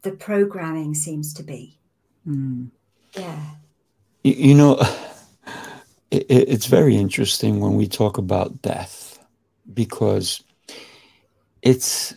the 0.02 0.12
programming 0.12 0.94
seems 0.94 1.32
to 1.34 1.42
be. 1.42 1.78
Mm. 2.26 2.70
Yeah. 3.16 3.40
You, 4.22 4.32
you 4.32 4.54
know, 4.54 4.80
it, 6.10 6.26
it's 6.28 6.66
very 6.66 6.96
interesting 6.96 7.60
when 7.60 7.74
we 7.74 7.86
talk 7.86 8.18
about 8.18 8.62
death 8.62 9.18
because 9.72 10.42
it's 11.62 12.14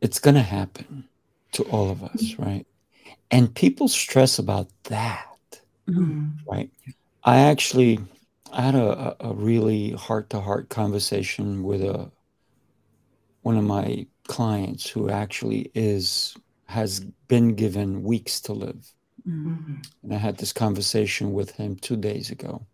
it's 0.00 0.18
going 0.18 0.34
to 0.34 0.42
happen 0.42 1.04
to 1.52 1.62
all 1.64 1.90
of 1.90 2.02
us, 2.02 2.22
mm-hmm. 2.22 2.42
right? 2.42 2.66
And 3.30 3.54
people 3.54 3.88
stress 3.88 4.38
about 4.38 4.68
that, 4.84 5.60
mm-hmm. 5.88 6.28
right? 6.46 6.70
I 7.24 7.38
actually 7.38 7.98
I 8.52 8.62
had 8.62 8.74
a, 8.74 9.16
a 9.20 9.34
really 9.34 9.90
heart 9.92 10.30
to 10.30 10.40
heart 10.40 10.68
conversation 10.68 11.62
with 11.62 11.82
a 11.82 12.10
one 13.42 13.56
of 13.56 13.64
my 13.64 14.06
clients 14.28 14.88
who 14.88 15.10
actually 15.10 15.70
is 15.74 16.36
has 16.66 17.00
been 17.28 17.54
given 17.54 18.02
weeks 18.02 18.40
to 18.40 18.52
live 18.52 18.94
Mm-hmm. 19.28 19.74
And 20.02 20.14
I 20.14 20.18
had 20.18 20.38
this 20.38 20.52
conversation 20.52 21.32
with 21.32 21.52
him 21.52 21.76
two 21.76 21.96
days 21.96 22.30
ago 22.30 22.66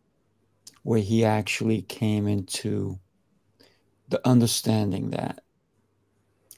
where 0.82 1.00
he 1.00 1.24
actually 1.24 1.82
came 1.82 2.26
into 2.26 2.98
the 4.08 4.26
understanding 4.26 5.10
that 5.10 5.40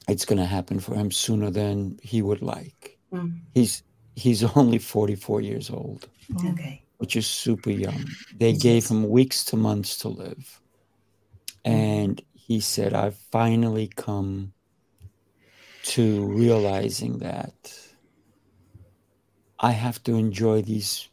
it's 0.07 0.25
going 0.25 0.39
to 0.39 0.45
happen 0.45 0.79
for 0.79 0.95
him 0.95 1.11
sooner 1.11 1.49
than 1.49 1.99
he 2.01 2.21
would 2.21 2.41
like. 2.41 2.97
Mm. 3.13 3.39
He's 3.53 3.83
he's 4.15 4.43
only 4.55 4.79
44 4.79 5.41
years 5.41 5.69
old. 5.69 6.07
Okay. 6.45 6.81
Which 6.97 7.15
is 7.15 7.27
super 7.27 7.69
young. 7.69 8.05
They 8.37 8.53
gave 8.53 8.87
him 8.87 9.09
weeks 9.09 9.43
to 9.45 9.57
months 9.57 9.97
to 9.99 10.09
live. 10.09 10.61
And 11.65 12.21
he 12.33 12.59
said, 12.59 12.93
I've 12.93 13.17
finally 13.31 13.87
come 13.87 14.53
to 15.83 16.25
realizing 16.27 17.19
that 17.19 17.77
I 19.63 19.71
have 19.71 20.03
to 20.03 20.15
enjoy 20.15 20.61
these, 20.61 21.07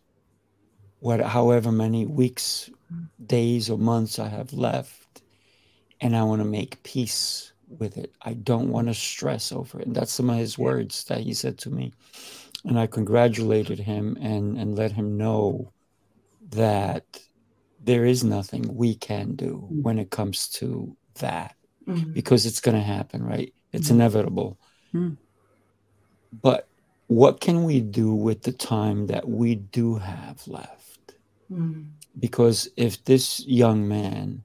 what, 0.99 1.21
however 1.21 1.71
many 1.71 2.04
weeks, 2.04 2.69
days, 3.25 3.71
or 3.71 3.78
months 3.78 4.19
I 4.19 4.26
have 4.26 4.52
left, 4.52 5.23
and 6.00 6.16
I 6.16 6.25
want 6.25 6.40
to 6.40 6.45
make 6.45 6.83
peace 6.83 7.52
with 7.69 7.97
it. 7.97 8.12
I 8.21 8.33
don't 8.33 8.71
want 8.71 8.88
to 8.88 8.95
stress 8.95 9.52
over 9.52 9.78
it. 9.78 9.87
And 9.87 9.95
that's 9.95 10.12
some 10.12 10.28
of 10.28 10.37
his 10.37 10.59
words 10.59 11.04
that 11.04 11.21
he 11.21 11.33
said 11.33 11.59
to 11.59 11.71
me. 11.71 11.92
And 12.64 12.76
I 12.76 12.88
congratulated 12.88 13.78
him 13.78 14.19
and, 14.21 14.59
and 14.59 14.76
let 14.76 14.90
him 14.90 15.16
know 15.16 15.73
that 16.50 17.04
there 17.83 18.04
is 18.04 18.25
nothing 18.25 18.75
we 18.75 18.97
can 18.97 19.37
do 19.37 19.64
when 19.71 20.00
it 20.00 20.11
comes 20.11 20.49
to 20.49 20.97
that 21.21 21.54
mm-hmm. 21.87 22.12
because 22.12 22.47
it's 22.47 22.61
going 22.61 22.76
to 22.76 22.83
happen, 22.83 23.23
right? 23.23 23.54
It's 23.73 23.87
mm-hmm. 23.87 24.00
inevitable. 24.00 24.59
Mm. 24.92 25.16
But 26.33 26.66
what 27.11 27.40
can 27.40 27.64
we 27.64 27.81
do 27.81 28.14
with 28.14 28.43
the 28.43 28.52
time 28.52 29.09
that 29.09 29.29
we 29.29 29.57
do 29.57 29.97
have 29.97 30.47
left? 30.47 31.14
Mm. 31.50 31.90
Because 32.21 32.69
if 32.76 33.05
this 33.05 33.45
young 33.49 33.88
man 33.88 34.45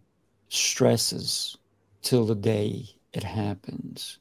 stresses 0.50 1.58
till 2.02 2.26
the 2.26 2.34
day 2.34 2.88
it 3.14 3.24
happens, 3.24 4.18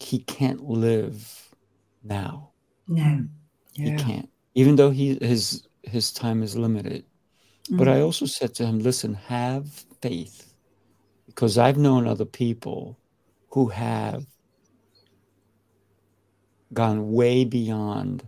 he 0.00 0.20
can't 0.20 0.64
live 0.64 1.54
now. 2.02 2.52
No, 2.88 3.26
yeah. 3.74 3.90
he 3.90 3.96
can't. 3.96 4.30
Even 4.54 4.76
though 4.76 4.90
he 4.90 5.18
his 5.20 5.68
his 5.82 6.10
time 6.10 6.42
is 6.42 6.56
limited. 6.56 7.04
Mm. 7.70 7.76
But 7.76 7.88
I 7.88 8.00
also 8.00 8.24
said 8.24 8.54
to 8.54 8.64
him, 8.64 8.78
"Listen, 8.78 9.12
have 9.12 9.68
faith, 10.00 10.54
because 11.26 11.58
I've 11.58 11.76
known 11.76 12.06
other 12.06 12.24
people 12.24 12.98
who 13.50 13.68
have 13.68 14.24
gone 16.72 17.12
way 17.12 17.44
beyond 17.44 18.22
mm. 18.22 18.26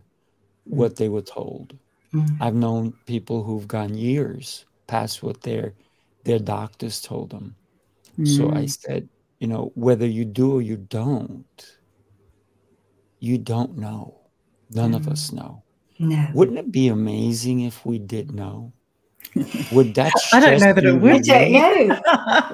what 0.76 0.96
they 0.96 1.08
were 1.08 1.22
told. 1.22 1.76
Mm. 2.12 2.36
I've 2.40 2.54
known 2.54 2.92
people 3.06 3.42
who've 3.42 3.66
gone 3.66 3.94
years 3.94 4.64
past 4.86 5.22
what 5.22 5.42
their 5.42 5.74
their 6.24 6.38
doctors 6.38 7.00
told 7.00 7.30
them. 7.30 7.54
Mm. 8.18 8.36
So 8.36 8.50
I 8.50 8.64
mm. 8.64 8.70
said, 8.70 9.08
you 9.38 9.46
know, 9.46 9.72
whether 9.74 10.06
you 10.06 10.24
do 10.24 10.56
or 10.56 10.62
you 10.62 10.76
don't, 10.76 11.76
you 13.20 13.38
don't 13.38 13.76
know. 13.76 14.20
None 14.70 14.94
of 14.94 15.06
us 15.06 15.32
know. 15.32 15.62
No. 15.98 16.26
Wouldn't 16.34 16.58
it 16.58 16.72
be 16.72 16.88
amazing 16.88 17.60
if 17.60 17.86
we 17.86 17.98
did 17.98 18.32
know? 18.34 18.72
Would 19.72 19.94
that? 19.94 20.12
I 20.32 20.40
don't 20.40 20.60
know 20.60 20.72
that 20.72 20.84
it 20.84 20.92
would. 20.92 21.30
I 21.30 21.50
don't 21.50 21.88
know. 21.88 22.00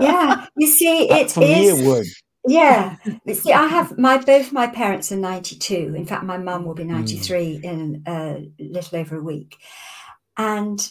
Yeah. 0.00 0.46
You 0.56 0.66
see, 0.66 1.08
it 1.10 1.26
is. 1.26 1.32
it 1.32 1.34
For 1.34 1.40
me, 1.40 1.68
it 1.68 1.86
would. 1.86 2.06
Yeah. 2.46 2.96
See, 3.32 3.52
I 3.52 3.66
have 3.68 3.98
my 3.98 4.18
both 4.18 4.52
my 4.52 4.66
parents 4.66 5.12
are 5.12 5.16
92. 5.16 5.94
In 5.94 6.04
fact, 6.06 6.24
my 6.24 6.38
mum 6.38 6.64
will 6.64 6.74
be 6.74 6.84
Mm. 6.84 6.88
93 6.88 7.60
in 7.62 8.02
a 8.06 8.50
little 8.58 8.98
over 8.98 9.16
a 9.16 9.22
week. 9.22 9.58
And 10.36 10.90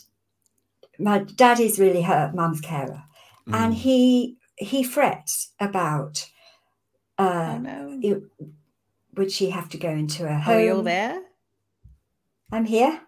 my 1.00 1.20
daddy's 1.20 1.80
really 1.80 2.04
her 2.04 2.32
mum's 2.34 2.62
carer. 2.62 3.04
And 3.48 3.74
Mm. 3.74 3.78
he 3.78 4.38
he 4.58 4.84
frets 4.84 5.54
about 5.60 6.30
Oh 7.18 7.26
uh 7.28 7.58
no. 7.58 8.00
would 9.18 9.32
she 9.32 9.50
have 9.50 9.68
to 9.70 9.78
go 9.78 9.90
into 9.90 10.26
a 10.28 10.40
Are 10.46 10.60
you 10.62 10.76
all 10.76 10.84
there? 10.84 11.22
I'm 12.52 12.66
here. 12.66 13.02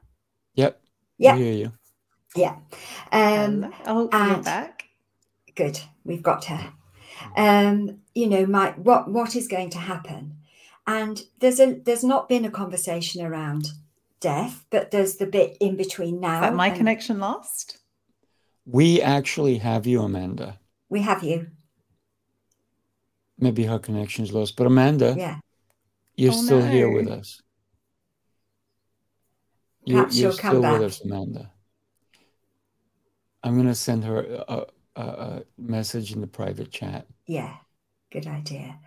Yep. 0.55 0.81
Yeah. 1.17 1.35
Hear 1.35 1.53
you. 1.53 1.71
Yeah. 2.35 2.55
Um 3.11 3.73
oh, 3.85 4.09
you're 4.11 4.37
back. 4.43 4.85
good 5.55 5.79
we've 6.03 6.23
got 6.23 6.45
her 6.45 6.73
um 7.37 7.99
you 8.15 8.27
know 8.27 8.45
my 8.45 8.71
what 8.71 9.09
what 9.09 9.35
is 9.35 9.47
going 9.47 9.69
to 9.69 9.77
happen 9.77 10.35
and 10.87 11.23
there's 11.39 11.59
a 11.59 11.73
there's 11.85 12.03
not 12.03 12.27
been 12.29 12.45
a 12.45 12.51
conversation 12.51 13.25
around 13.25 13.69
death 14.19 14.65
but 14.69 14.91
there's 14.91 15.17
the 15.17 15.25
bit 15.25 15.57
in 15.59 15.75
between 15.75 16.19
now 16.19 16.35
Is 16.35 16.41
that 16.41 16.55
my 16.55 16.67
and 16.67 16.77
connection 16.77 17.19
lost? 17.19 17.77
We 18.65 19.01
actually 19.01 19.57
have 19.57 19.85
you, 19.85 20.01
Amanda. 20.01 20.59
we 20.89 21.01
have 21.01 21.23
you 21.23 21.47
Maybe 23.37 23.63
her 23.65 23.79
connection's 23.79 24.31
lost, 24.31 24.55
but 24.55 24.67
Amanda, 24.67 25.15
yeah 25.17 25.37
you're 26.15 26.31
Oh, 26.31 26.41
still 26.45 26.61
here 26.61 26.89
with 26.89 27.07
us. 27.09 27.41
You're, 29.85 29.97
Perhaps 29.97 30.17
you're 30.17 30.31
she'll 30.31 30.39
come 30.39 30.51
still 30.51 30.61
back. 30.61 30.79
with 30.79 30.83
us, 30.91 31.01
Amanda. 31.01 31.51
I'm 33.43 33.57
gonna 33.57 33.75
send 33.75 34.03
her 34.05 34.21
a, 34.47 34.65
a, 34.95 35.01
a 35.01 35.43
message 35.57 36.11
in 36.13 36.21
the 36.21 36.27
private 36.27 36.71
chat. 36.71 37.07
yeah 37.27 37.55
good 38.11 38.27
idea 38.27 38.79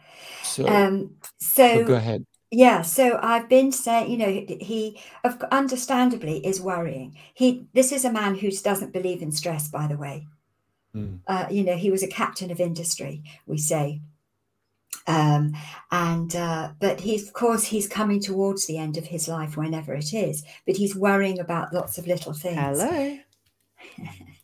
So, 0.43 0.67
um 0.69 1.17
so 1.41 1.85
go 1.85 1.95
ahead. 1.95 2.25
yeah 2.51 2.83
so 2.83 3.19
i've 3.23 3.49
been 3.49 3.73
saying 3.73 4.11
you 4.11 4.17
know 4.19 4.45
he 4.61 5.01
of 5.25 5.43
understandably 5.51 6.45
is 6.47 6.61
worrying 6.61 7.17
he 7.35 7.67
this 7.75 7.91
is 7.93 8.05
a 8.05 8.13
man 8.13 8.37
who 8.37 8.51
doesn't 8.51 8.93
believe 8.93 9.21
in 9.23 9.33
stress 9.33 9.69
by 9.69 9.87
the 9.87 9.97
way 9.97 10.27
Mm. 10.95 11.21
uh, 11.27 11.47
you 11.51 11.63
know, 11.63 11.77
he 11.77 11.91
was 11.91 12.03
a 12.03 12.09
captain 12.09 12.51
of 12.51 12.59
industry, 12.59 13.23
we 13.47 13.59
say. 13.59 14.01
Um, 15.07 15.53
and 15.91 16.35
uh, 16.35 16.71
but 16.81 17.01
he's 17.01 17.27
of 17.27 17.35
course 17.35 17.65
he's 17.65 17.87
coming 17.87 18.19
towards 18.19 18.67
the 18.67 18.79
end 18.79 18.97
of 18.97 19.09
his 19.09 19.29
life, 19.29 19.59
whenever 19.59 19.93
it 19.95 20.15
is. 20.15 20.43
But 20.67 20.77
he's 20.77 20.97
worrying 20.97 21.39
about 21.39 21.75
lots 21.75 21.99
of 21.99 22.07
little 22.07 22.33
things. 22.33 22.57
Hello. 22.81 23.19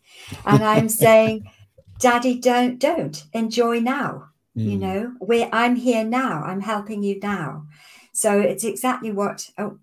And 0.47 0.63
I'm 0.63 0.89
saying, 1.05 1.51
Daddy, 1.99 2.39
don't 2.39 2.79
don't 2.79 3.25
enjoy 3.33 3.81
now. 3.81 4.29
You 4.55 4.77
Mm. 4.77 4.81
know, 4.81 5.13
we 5.21 5.45
I'm 5.53 5.77
here 5.77 6.05
now. 6.05 6.43
I'm 6.43 6.61
helping 6.61 7.03
you 7.03 7.19
now. 7.21 7.67
So 8.13 8.39
it's 8.39 8.65
exactly 8.65 9.11
what. 9.13 9.49
Oh, 9.57 9.79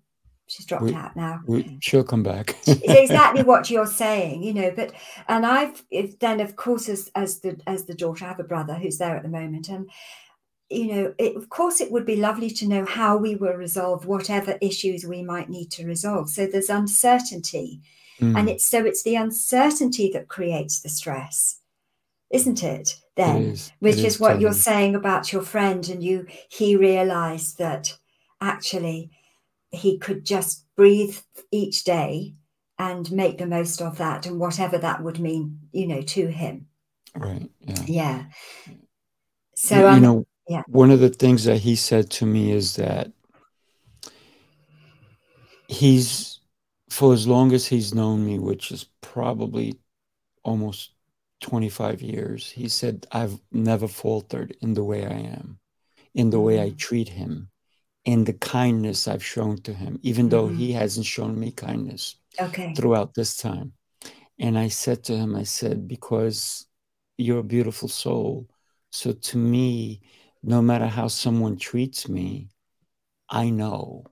she's 0.46 0.66
dropped 0.66 0.84
We- 0.84 0.94
out 0.94 1.16
now. 1.16 1.40
We, 1.46 1.78
she'll 1.80 2.04
come 2.04 2.22
back. 2.22 2.56
it's 2.66 2.82
exactly 2.84 3.42
what 3.42 3.68
you're 3.72 3.86
saying 3.86 4.42
you 4.42 4.52
know 4.54 4.72
but 4.74 4.92
and 5.28 5.46
i've 5.46 5.84
if, 5.90 6.18
then 6.18 6.40
of 6.40 6.56
course 6.56 6.88
as 6.88 7.10
as 7.14 7.40
the 7.40 7.60
as 7.68 7.84
the 7.84 7.94
daughter 7.94 8.24
i 8.24 8.28
have 8.28 8.40
a 8.40 8.44
brother 8.44 8.74
who's 8.74 8.98
there 8.98 9.16
at 9.16 9.22
the 9.22 9.28
moment 9.28 9.68
and 9.68 9.88
you 10.68 10.86
know 10.92 11.14
it, 11.18 11.36
of 11.36 11.48
course 11.50 11.80
it 11.80 11.90
would 11.92 12.04
be 12.04 12.16
lovely 12.16 12.50
to 12.50 12.66
know 12.66 12.84
how 12.84 13.16
we 13.16 13.36
will 13.36 13.54
resolve 13.54 14.06
whatever 14.06 14.58
issues 14.60 15.04
we 15.06 15.22
might 15.22 15.48
need 15.48 15.70
to 15.70 15.86
resolve 15.86 16.28
so 16.28 16.46
there's 16.46 16.70
uncertainty 16.70 17.80
Mm. 18.20 18.38
and 18.38 18.48
it's 18.48 18.68
so 18.68 18.84
it's 18.84 19.02
the 19.02 19.16
uncertainty 19.16 20.10
that 20.12 20.28
creates 20.28 20.80
the 20.80 20.88
stress 20.88 21.60
isn't 22.30 22.62
it 22.62 22.96
then 23.16 23.36
It 23.42 23.48
is. 23.48 23.72
which 23.80 23.96
It 23.96 24.04
is, 24.04 24.14
is 24.14 24.20
what 24.20 24.40
you're 24.40 24.52
saying 24.52 24.94
about 24.94 25.32
your 25.32 25.42
friend 25.42 25.88
and 25.88 26.02
you 26.02 26.26
he 26.48 26.76
realized 26.76 27.58
that 27.58 27.96
actually 28.40 29.10
he 29.70 29.98
could 29.98 30.24
just 30.24 30.64
breathe 30.76 31.16
each 31.50 31.84
day 31.84 32.34
and 32.78 33.10
make 33.12 33.38
the 33.38 33.46
most 33.46 33.82
of 33.82 33.98
that 33.98 34.26
and 34.26 34.38
whatever 34.40 34.78
that 34.78 35.02
would 35.02 35.18
mean 35.18 35.60
you 35.72 35.86
know 35.86 36.02
to 36.02 36.26
him 36.26 36.66
Right. 37.16 37.50
Yeah. 37.66 37.84
yeah 37.86 38.24
so 39.62 39.74
you, 39.74 39.80
you 39.82 39.88
um, 39.88 40.00
know, 40.02 40.26
yeah. 40.48 40.62
one 40.68 40.90
of 40.90 41.00
the 41.00 41.10
things 41.10 41.44
that 41.44 41.58
he 41.58 41.76
said 41.76 42.08
to 42.12 42.24
me 42.24 42.50
is 42.50 42.76
that 42.76 43.12
he's, 45.68 46.39
for 46.90 47.14
as 47.14 47.26
long 47.26 47.52
as 47.52 47.66
he's 47.66 47.94
known 47.94 48.26
me, 48.26 48.38
which 48.38 48.72
is 48.72 48.86
probably 49.00 49.78
almost 50.42 50.92
25 51.40 52.02
years, 52.02 52.50
he 52.50 52.68
said, 52.68 53.06
I've 53.12 53.40
never 53.52 53.88
faltered 53.88 54.56
in 54.60 54.74
the 54.74 54.84
way 54.84 55.06
I 55.06 55.20
am, 55.38 55.58
in 56.14 56.30
the 56.30 56.40
way 56.40 56.60
I 56.60 56.70
Mhm. 56.70 56.78
treat 56.78 57.08
him, 57.08 57.50
in 58.04 58.24
the 58.24 58.34
kindness 58.34 59.08
I've 59.08 59.24
shown 59.24 59.58
to 59.62 59.74
him, 59.74 59.98
even 60.02 60.28
though 60.28 60.48
Mhm. 60.48 60.56
he 60.56 60.72
hasn't 60.72 61.06
shown 61.06 61.38
me 61.38 61.52
kindness 61.52 62.16
okay 62.40 62.74
throughout 62.74 63.14
this 63.14 63.36
time. 63.36 63.74
And 64.38 64.58
I 64.58 64.68
said 64.68 65.04
to 65.04 65.16
him, 65.16 65.36
I 65.36 65.44
said, 65.44 65.86
because 65.88 66.66
you're 67.18 67.40
a 67.40 67.44
beautiful 67.56 67.88
soul. 67.88 68.48
So 68.90 69.12
to 69.12 69.36
me, 69.38 70.00
no 70.42 70.62
matter 70.62 70.86
how 70.86 71.08
someone 71.08 71.56
treats 71.56 72.08
me, 72.08 72.48
I 73.28 73.50
know 73.50 74.06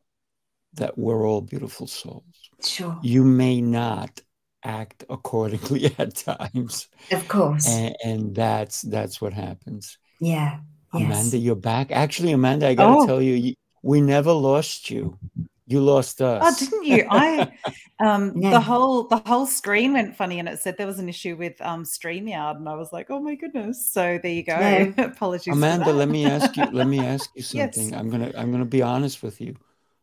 that 0.75 0.99
we're 0.99 1.27
all 1.27 1.41
beautiful 1.41 1.87
souls. 1.87 2.48
Sure 2.63 2.99
You 3.03 3.25
may 3.25 3.61
not 3.61 4.21
act 4.65 5.05
accordingly 5.09 5.95
at 5.99 6.17
times. 6.17 6.89
of 7.13 7.27
course 7.29 7.67
And, 7.67 7.97
and 8.05 8.35
that's 8.35 8.83
that's 8.83 9.21
what 9.21 9.33
happens. 9.33 9.99
yeah 10.21 10.59
yes 10.93 11.05
Amanda, 11.05 11.39
you're 11.39 11.55
back. 11.57 11.91
Actually, 11.91 12.33
Amanda, 12.33 12.67
I 12.69 12.75
gotta 12.75 12.95
Oh. 12.95 13.07
tell 13.07 13.23
you, 13.23 13.35
you, 13.35 13.55
we 13.83 14.01
never 14.01 14.33
lost 14.33 14.91
you. 14.91 15.19
You 15.67 15.81
lost 15.81 16.21
us. 16.23 16.45
Oh, 16.47 16.55
didn't 16.59 16.85
you? 16.85 17.07
I 17.11 17.53
um 18.01 18.35
No. 18.35 18.51
the 18.51 18.61
whole 18.61 19.07
the 19.09 19.19
whole 19.27 19.47
screen 19.47 19.93
went 19.93 20.17
funny 20.17 20.39
and 20.39 20.49
it 20.49 20.59
said 20.61 20.77
there 20.77 20.87
was 20.87 20.99
an 20.99 21.09
issue 21.09 21.37
with 21.37 21.61
um 21.61 21.85
StreamYard 21.85 22.57
and 22.57 22.69
I 22.69 22.75
was 22.75 22.93
like, 22.93 23.11
oh 23.11 23.21
my 23.21 23.35
goodness. 23.35 23.91
So 23.91 24.19
there 24.23 24.33
you 24.33 24.45
go. 24.45 24.59
No. 24.61 24.95
Apologies. 25.05 25.55
Amanda, 25.55 25.85
for 25.85 25.93
that. 25.93 25.99
let 25.99 26.09
me 26.09 26.27
ask 26.27 26.57
you. 26.57 26.69
Let 26.73 26.87
me 26.87 27.01
ask 27.05 27.31
you 27.35 27.43
Yes. 27.43 27.77
something. 27.77 27.95
I'm 27.95 28.11
gonna. 28.11 28.33
I'm 28.37 28.51
gonna 28.53 28.65
be 28.65 28.83
honest 28.83 29.23
with 29.23 29.41
you. 29.41 29.57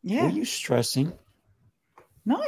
Yeah. 0.04 0.24
Were 0.24 0.30
you 0.30 0.46
stressing? 0.46 1.14
No, 2.26 2.42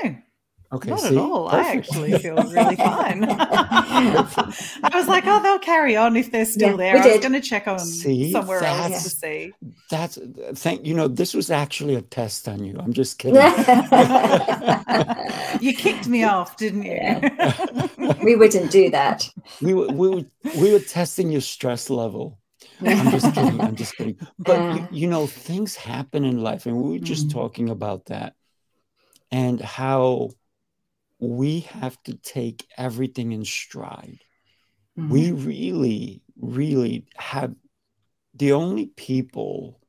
Okay. 0.73 0.89
not 0.89 0.99
see? 0.99 1.15
at 1.15 1.17
all. 1.17 1.47
I 1.47 1.61
actually 1.61 2.17
feel 2.19 2.35
really 2.35 2.75
fine. 2.75 3.23
I 3.29 4.91
was 4.93 5.07
like, 5.07 5.23
oh, 5.25 5.41
they'll 5.41 5.59
carry 5.59 5.95
on 5.95 6.17
if 6.17 6.29
they're 6.31 6.43
still 6.45 6.71
Yeah, 6.71 6.75
there. 6.77 6.93
we 6.95 6.99
I 6.99 7.07
was 7.13 7.19
going 7.19 7.31
to 7.33 7.39
check 7.41 7.67
on 7.69 7.79
See, 7.79 8.31
somewhere 8.33 8.61
else 8.63 9.03
to 9.03 9.09
see. 9.09 9.53
That's 9.89 10.17
thank 10.55 10.85
you 10.85 10.93
know. 10.93 11.07
This 11.07 11.33
was 11.33 11.49
actually 11.51 11.95
a 11.95 12.01
test 12.01 12.47
on 12.49 12.63
you. 12.65 12.75
I'm 12.79 12.91
just 12.93 13.17
kidding. 13.17 13.41
You 15.61 15.73
kicked 15.73 16.07
me 16.07 16.23
off, 16.23 16.57
didn't 16.57 16.83
you? 16.83 18.13
we 18.23 18.35
wouldn't 18.35 18.71
do 18.71 18.89
that 18.91 19.27
we 19.61 19.73
were 19.73 19.87
we 19.87 20.09
were 20.09 20.25
we 20.57 20.71
were 20.71 20.79
testing 20.79 21.31
your 21.31 21.41
stress 21.41 21.89
level. 21.89 22.39
I'm 22.81 23.09
just 23.11 23.33
kidding. 23.33 23.59
I'm 23.61 23.75
just 23.75 23.95
kidding. 23.95 24.17
But 24.37 24.59
you, 24.75 24.81
Uh. 24.81 24.87
you 24.91 25.07
know, 25.07 25.25
things 25.27 25.75
happen 25.75 26.25
in 26.25 26.41
life, 26.43 26.65
and 26.67 26.77
we 26.77 26.91
were 26.91 26.99
just 27.05 27.27
Mm. 27.27 27.33
talking 27.33 27.69
about 27.69 28.05
that, 28.05 28.33
and 29.31 29.59
how 29.61 30.31
we 31.19 31.61
have 31.61 32.01
to 32.03 32.13
take 32.15 32.67
everything 32.77 33.31
in 33.31 33.43
stride. 33.45 34.19
Mhm. 34.97 35.09
we 35.09 35.31
really, 35.31 36.21
really 36.39 37.05
have 37.15 37.55
the 38.33 38.51
only 38.53 38.87
people 38.87 39.79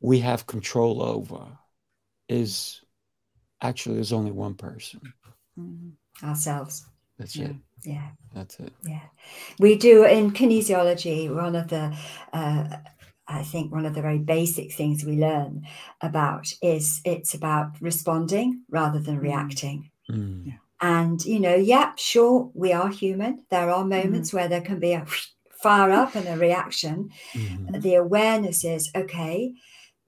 we 0.00 0.20
have 0.20 0.46
control 0.46 1.02
over 1.02 1.58
is 2.28 2.80
actually 3.60 3.96
there's 3.96 4.12
only 4.12 4.32
one 4.32 4.54
person. 4.54 5.00
Mm. 5.58 5.92
ourselves 6.22 6.86
That's 7.18 7.36
Yeah. 7.36 7.48
it. 7.50 7.56
yeah 7.84 8.10
That's 8.34 8.60
it. 8.60 8.72
Yeah, 8.82 9.08
we 9.58 9.76
do 9.76 10.04
in 10.04 10.30
kinesiology. 10.30 11.34
One 11.34 11.56
of 11.56 11.68
the, 11.68 11.96
uh, 12.32 12.76
I 13.30 13.42
think, 13.42 13.72
one 13.72 13.86
of 13.86 13.94
the 13.94 14.02
very 14.02 14.18
basic 14.18 14.72
things 14.72 15.04
we 15.04 15.16
learn 15.16 15.66
about 16.00 16.52
is 16.62 17.00
it's 17.04 17.34
about 17.34 17.80
responding 17.80 18.62
rather 18.68 18.98
than 18.98 19.18
Mm. 19.18 19.22
reacting. 19.22 19.90
Mm. 20.10 20.58
And 20.80 21.24
you 21.24 21.40
know, 21.40 21.54
yeah, 21.54 21.92
sure, 21.96 22.50
we 22.54 22.72
are 22.72 22.88
human. 22.88 23.44
There 23.50 23.70
are 23.70 23.84
moments 23.84 24.32
where 24.32 24.48
there 24.48 24.62
can 24.62 24.80
be 24.80 24.92
a 24.92 25.04
fire 25.62 25.90
up 25.90 26.14
and 26.14 26.26
a 26.26 26.36
reaction. 26.38 27.10
Mhm. 27.34 27.82
The 27.82 27.94
awareness 27.96 28.64
is 28.64 28.90
okay. 28.94 29.52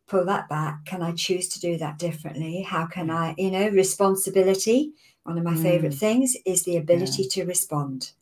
Pull 0.09 0.25
that 0.27 0.49
back. 0.49 0.85
Can 0.87 1.03
I 1.03 1.13
choose 1.13 1.49
to 1.51 1.61
do 1.61 1.77
that 1.79 1.99
differently? 1.99 2.63
How 2.63 2.87
can 2.87 3.11
I, 3.11 3.35
you 3.39 3.51
know, 3.51 3.69
responsibility? 3.69 4.93
One 5.25 5.39
of 5.39 5.45
my 5.45 5.55
favorite 5.55 5.95
things 5.95 6.37
is 6.45 6.65
the 6.65 6.77
ability 6.77 7.25
to 7.35 7.45
respond. 7.45 8.13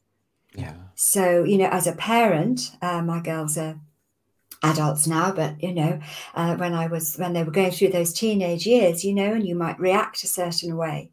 Yeah. 0.54 0.74
So, 0.94 1.44
you 1.44 1.56
know, 1.56 1.68
as 1.68 1.86
a 1.86 1.92
parent, 1.94 2.72
uh, 2.82 3.02
my 3.02 3.20
girls 3.20 3.56
are 3.56 3.80
adults 4.62 5.07
now, 5.07 5.33
but 5.33 5.62
you 5.62 5.73
know, 5.73 6.01
uh, 6.35 6.57
when 6.57 6.75
I 6.75 6.87
was 6.87 7.16
when 7.16 7.33
they 7.33 7.42
were 7.42 7.51
going 7.51 7.70
through 7.70 7.90
those 7.90 8.12
teenage 8.12 8.66
years, 8.66 9.05
you 9.05 9.14
know, 9.14 9.33
and 9.33 9.46
you 9.46 9.55
might 9.55 9.81
react 9.81 10.23
a 10.25 10.27
certain 10.27 10.77
way. 10.77 11.11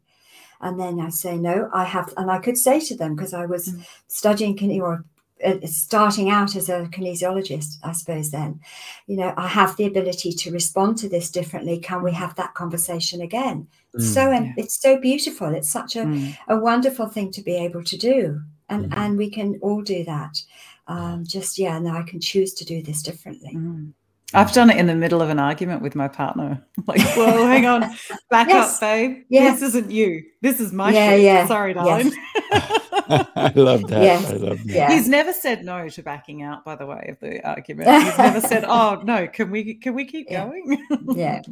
And 0.60 0.78
then 0.78 1.00
I 1.00 1.10
say, 1.10 1.36
no, 1.36 1.70
I 1.72 1.84
have, 1.84 2.12
and 2.16 2.30
I 2.30 2.38
could 2.38 2.58
say 2.58 2.80
to 2.80 2.96
them 2.96 3.14
because 3.14 3.32
I 3.32 3.46
was 3.46 3.68
mm. 3.68 3.86
studying 4.08 4.58
or 4.80 5.04
uh, 5.44 5.54
starting 5.64 6.30
out 6.30 6.56
as 6.56 6.68
a 6.68 6.88
kinesiologist, 6.90 7.76
I 7.84 7.92
suppose, 7.92 8.32
then, 8.32 8.60
you 9.06 9.16
know, 9.16 9.32
I 9.36 9.46
have 9.46 9.76
the 9.76 9.86
ability 9.86 10.32
to 10.32 10.50
respond 10.50 10.98
to 10.98 11.08
this 11.08 11.30
differently. 11.30 11.78
Can 11.78 12.02
we 12.02 12.12
have 12.12 12.34
that 12.34 12.54
conversation 12.54 13.20
again? 13.20 13.68
Mm, 13.96 14.02
so 14.02 14.32
yeah. 14.32 14.52
it's 14.56 14.80
so 14.80 14.98
beautiful. 14.98 15.54
It's 15.54 15.70
such 15.70 15.94
a, 15.94 16.00
mm. 16.00 16.36
a 16.48 16.58
wonderful 16.58 17.06
thing 17.06 17.30
to 17.32 17.42
be 17.42 17.54
able 17.54 17.84
to 17.84 17.96
do. 17.96 18.40
And, 18.68 18.90
mm. 18.90 18.96
and 18.96 19.16
we 19.16 19.30
can 19.30 19.60
all 19.62 19.82
do 19.82 20.02
that. 20.04 20.42
Um, 20.88 21.24
just, 21.24 21.58
yeah, 21.58 21.78
now 21.78 21.98
I 21.98 22.02
can 22.02 22.20
choose 22.20 22.54
to 22.54 22.64
do 22.64 22.82
this 22.82 23.02
differently. 23.02 23.52
Mm. 23.54 23.92
I've 24.34 24.52
done 24.52 24.68
it 24.68 24.76
in 24.76 24.86
the 24.86 24.94
middle 24.94 25.22
of 25.22 25.30
an 25.30 25.38
argument 25.38 25.80
with 25.80 25.94
my 25.94 26.08
partner. 26.08 26.64
Like, 26.86 27.04
well, 27.18 27.46
hang 27.46 27.66
on, 27.66 27.80
back 28.30 28.48
yes. 28.48 28.76
up, 28.76 28.80
babe. 28.80 29.24
Yes. 29.28 29.60
This 29.60 29.74
isn't 29.74 29.90
you. 29.90 30.22
This 30.40 30.58
is 30.58 30.72
my 30.72 30.90
yeah, 30.90 31.10
shit. 31.10 31.20
Yeah. 31.20 31.46
Sorry, 31.46 31.74
darling. 31.74 32.12
Yes. 32.50 33.28
I 33.36 33.52
love 33.54 33.86
that. 33.88 34.02
Yes. 34.02 34.30
I 34.30 34.36
love 34.36 34.58
that. 34.64 34.74
Yeah. 34.74 34.90
He's 34.90 35.06
never 35.06 35.34
said 35.34 35.66
no 35.66 35.86
to 35.90 36.02
backing 36.02 36.42
out, 36.42 36.64
by 36.64 36.76
the 36.76 36.86
way, 36.86 37.08
of 37.10 37.20
the 37.20 37.46
argument. 37.46 37.90
He's 38.04 38.16
never 38.16 38.40
said, 38.40 38.64
Oh 38.66 39.02
no, 39.04 39.26
can 39.26 39.50
we 39.50 39.74
can 39.74 39.94
we 39.94 40.06
keep 40.06 40.28
yeah. 40.30 40.46
going? 40.46 40.86
yeah, 41.14 41.42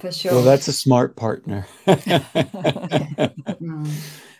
for 0.00 0.12
sure. 0.12 0.32
Well, 0.32 0.42
that's 0.42 0.68
a 0.68 0.72
smart 0.72 1.16
partner. 1.16 1.66
mm. 1.86 3.90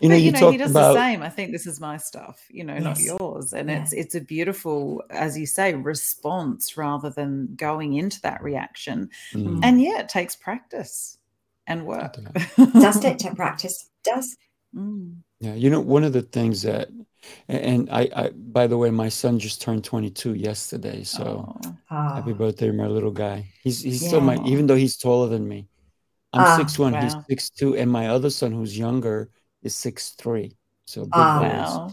You 0.01 0.09
know, 0.09 0.15
but, 0.15 0.21
you, 0.21 0.27
you 0.27 0.33
know, 0.33 0.51
he 0.51 0.57
does 0.57 0.71
about... 0.71 0.95
the 0.95 1.01
same. 1.01 1.23
I 1.23 1.29
think 1.29 1.53
this 1.53 1.67
is 1.67 1.81
my 1.81 1.97
stuff, 1.97 2.47
you 2.51 2.65
know, 2.65 2.75
yes. 2.75 2.83
not 2.83 2.99
yours. 3.01 3.53
And 3.53 3.69
yeah. 3.69 3.83
it's 3.83 3.93
it's 3.93 4.15
a 4.15 4.21
beautiful, 4.21 5.03
as 5.11 5.37
you 5.37 5.47
say, 5.47 5.75
response 5.75 6.77
rather 6.77 7.11
than 7.11 7.55
going 7.57 7.95
into 7.95 8.21
that 8.23 8.43
reaction. 8.43 9.11
Mm. 9.33 9.61
And 9.63 9.83
yeah, 9.83 10.01
it 10.01 10.09
takes 10.09 10.37
practice 10.37 11.19
and 11.67 11.85
work. 11.85 12.17
does 12.57 13.05
it 13.05 13.19
take 13.19 13.35
practice. 13.35 13.91
Does. 14.05 14.37
Mm. 14.75 15.17
Yeah, 15.41 15.55
you 15.55 15.71
know, 15.71 15.81
one 15.81 16.05
of 16.05 16.13
the 16.13 16.23
things 16.23 16.63
that, 16.63 16.89
and 17.49 17.89
I, 17.91 18.09
I, 18.15 18.31
by 18.31 18.67
the 18.67 18.77
way, 18.77 18.91
my 18.91 19.09
son 19.09 19.39
just 19.39 19.63
turned 19.63 19.85
22 19.85 20.35
yesterday. 20.35 21.03
So 21.05 21.59
oh. 21.91 22.15
happy 22.15 22.33
birthday, 22.33 22.71
my 22.71 22.87
little 22.87 23.11
guy. 23.11 23.47
He's 23.63 23.83
he's 23.83 24.03
yeah. 24.03 24.09
still 24.09 24.21
my, 24.21 24.37
even 24.45 24.67
though 24.67 24.77
he's 24.77 24.97
taller 24.97 25.29
than 25.29 25.49
me. 25.49 25.69
I'm 26.33 26.43
ah, 26.43 26.57
six 26.57 26.79
one, 26.79 26.93
wow. 26.93 27.03
he's 27.03 27.15
six 27.29 27.51
two, 27.51 27.75
and 27.77 27.91
my 27.91 28.09
other 28.09 28.31
son, 28.31 28.53
who's 28.53 28.79
younger, 28.79 29.31
is 29.63 29.75
six 29.75 30.11
three. 30.11 30.57
So 30.87 31.03
big 31.03 31.11
oh, 31.15 31.19
wow. 31.19 31.91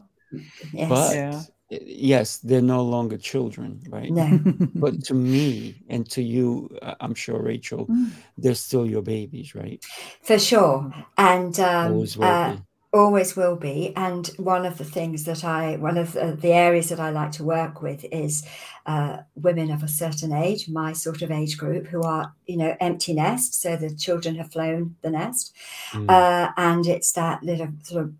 Yes. 0.73 0.89
But 0.89 1.15
yeah. 1.15 1.41
yes, 1.69 2.37
they're 2.37 2.61
no 2.61 2.83
longer 2.83 3.17
children, 3.17 3.81
right? 3.89 4.11
No. 4.11 4.39
but 4.75 5.03
to 5.05 5.13
me 5.13 5.75
and 5.89 6.09
to 6.11 6.21
you, 6.21 6.69
I'm 6.99 7.15
sure, 7.15 7.41
Rachel, 7.41 7.87
mm. 7.87 8.11
they're 8.37 8.55
still 8.55 8.85
your 8.85 9.01
babies, 9.01 9.55
right? 9.55 9.83
For 10.21 10.39
sure. 10.39 10.93
And 11.17 11.57
um, 11.59 11.93
always 11.93 12.17
will 12.17 12.25
uh. 12.25 12.57
Always 12.95 13.35
will 13.35 13.57
be. 13.57 13.91
And 13.97 14.25
one 14.37 14.65
of 14.65 14.77
the 14.77 14.85
things 14.85 15.25
that 15.25 15.43
I, 15.43 15.75
one 15.75 15.97
of 15.97 16.13
the, 16.13 16.37
the 16.39 16.53
areas 16.53 16.87
that 16.87 16.99
I 16.99 17.09
like 17.09 17.33
to 17.33 17.43
work 17.43 17.81
with 17.81 18.05
is 18.09 18.47
uh, 18.85 19.17
women 19.35 19.69
of 19.69 19.83
a 19.83 19.89
certain 19.89 20.31
age, 20.31 20.69
my 20.69 20.93
sort 20.93 21.21
of 21.21 21.29
age 21.29 21.57
group, 21.57 21.87
who 21.87 22.01
are, 22.03 22.33
you 22.45 22.55
know, 22.55 22.77
empty 22.79 23.13
nest. 23.13 23.61
So 23.61 23.75
the 23.75 23.93
children 23.93 24.35
have 24.35 24.53
flown 24.53 24.95
the 25.01 25.09
nest. 25.09 25.53
Mm. 25.91 26.09
Uh, 26.09 26.53
and 26.55 26.87
it's 26.87 27.11
that 27.11 27.43
little 27.43 27.67
sort 27.83 28.05
of 28.05 28.13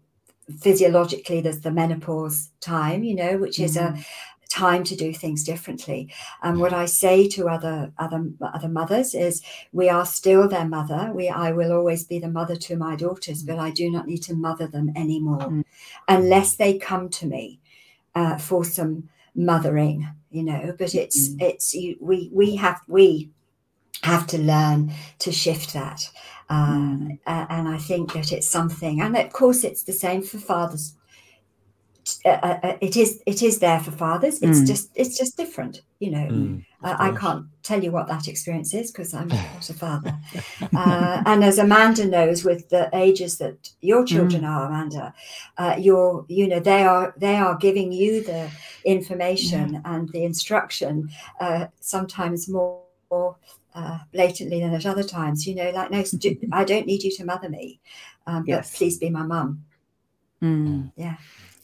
physiologically, 0.60 1.40
there's 1.40 1.62
the 1.62 1.72
menopause 1.72 2.50
time, 2.60 3.06
you 3.06 3.16
know, 3.16 3.38
which 3.38 3.60
is 3.62 3.78
mm. 3.78 3.98
a, 3.98 4.06
time 4.56 4.84
to 4.86 4.96
do 4.96 5.14
things 5.14 5.44
differently. 5.44 6.10
And 6.42 6.60
what 6.60 6.74
I 6.74 6.86
say 6.86 7.28
to 7.30 7.50
other 7.50 7.92
other 7.98 8.32
other 8.42 8.70
mothers 8.70 9.14
is, 9.14 9.42
we 9.74 9.90
are 9.90 10.06
still 10.06 10.48
their 10.48 10.68
mother. 10.68 11.12
We 11.14 11.30
I 11.30 11.52
will 11.52 11.72
always 11.74 12.04
be 12.06 12.20
the 12.20 12.36
mother 12.40 12.56
to 12.56 12.78
my 12.78 12.96
daughters, 12.96 13.44
but 13.44 13.60
I 13.60 13.72
do 13.72 13.92
not 13.92 14.08
need 14.08 14.24
to 14.24 14.34
mother 14.34 14.68
them 14.68 14.92
anymore, 14.96 15.40
mm. 15.40 15.64
unless 16.08 16.56
they 16.56 16.78
come 16.78 17.10
to 17.10 17.26
me 17.26 17.60
uh, 18.16 18.38
for 18.38 18.64
some 18.64 19.10
mothering. 19.36 20.08
You 20.32 20.44
know, 20.44 20.76
but 20.78 20.96
it's 20.96 21.30
mm. 21.30 21.42
it's 21.42 21.74
you, 21.74 21.98
we 22.00 22.30
we 22.34 22.56
have 22.56 22.80
we 22.88 23.32
have 24.04 24.26
to 24.28 24.38
learn 24.38 24.94
to 25.20 25.32
shift 25.32 25.74
that. 25.74 26.10
Uh, 26.48 26.68
mm. 26.68 27.20
and 27.26 27.68
I 27.68 27.78
think 27.78 28.14
that 28.14 28.32
it's 28.32 28.48
something, 28.48 29.02
and 29.02 29.18
of 29.18 29.34
course, 29.34 29.64
it's 29.64 29.84
the 29.84 29.94
same 29.94 30.22
for 30.22 30.38
fathers 30.38 30.94
uh, 32.26 32.40
uh, 32.42 32.60
uh, 32.64 32.78
it 32.82 32.98
is 32.98 33.22
it 33.28 33.44
is 33.44 33.60
there 33.60 33.80
for 33.80 33.92
fathers. 33.92 34.42
It's 34.42 34.62
mm. 34.62 34.66
just 34.66 34.90
it's 34.96 35.16
just 35.16 35.38
different, 35.38 35.84
you 36.00 36.10
know. 36.10 36.28
Mm, 36.28 36.66
I 36.82 37.12
can't 37.12 37.46
tell 37.62 37.84
you 37.84 37.92
what 37.92 38.08
that 38.08 38.28
experience 38.28 38.74
is 38.74 38.92
because 38.92 39.14
I'm 39.14 39.28
not 39.28 39.70
a 39.70 39.74
father. 39.74 40.18
uh, 40.76 41.22
and 41.26 41.44
as 41.44 41.60
Amanda 41.60 42.06
knows, 42.06 42.44
with 42.44 42.70
the 42.70 42.90
ages 42.94 43.38
that 43.38 43.70
your 43.82 44.04
children 44.06 44.42
mm. 44.42 44.50
are, 44.50 44.66
Amanda, 44.66 45.14
uh, 45.60 45.76
you're 45.80 46.26
you 46.28 46.48
know 46.48 46.60
they 46.60 46.84
are 46.84 47.14
they 47.16 47.36
are 47.36 47.56
giving 47.58 47.92
you 47.92 48.24
the 48.24 48.50
information 48.86 49.74
yeah. 49.74 49.82
and 49.86 50.10
the 50.10 50.24
instruction 50.24 51.10
uh, 51.40 51.68
sometimes 51.80 52.50
more. 52.50 52.82
more 53.12 53.38
blatantly 54.14 54.62
than 54.62 54.74
at 54.74 54.86
other 54.86 55.04
times, 55.04 55.46
you 55.46 55.54
know, 55.54 55.70
like 55.72 55.92
no, 55.92 56.02
I 56.60 56.64
don't 56.64 56.88
need 56.88 57.04
you 57.04 57.12
to 57.18 57.26
mother 57.26 57.50
me, 57.50 57.82
um, 58.26 58.46
yes. 58.48 58.72
but 58.72 58.78
please 58.78 58.98
be 58.98 59.10
my 59.10 59.24
mum. 59.24 59.66
Mm. 60.42 60.92
Yeah. 60.96 61.18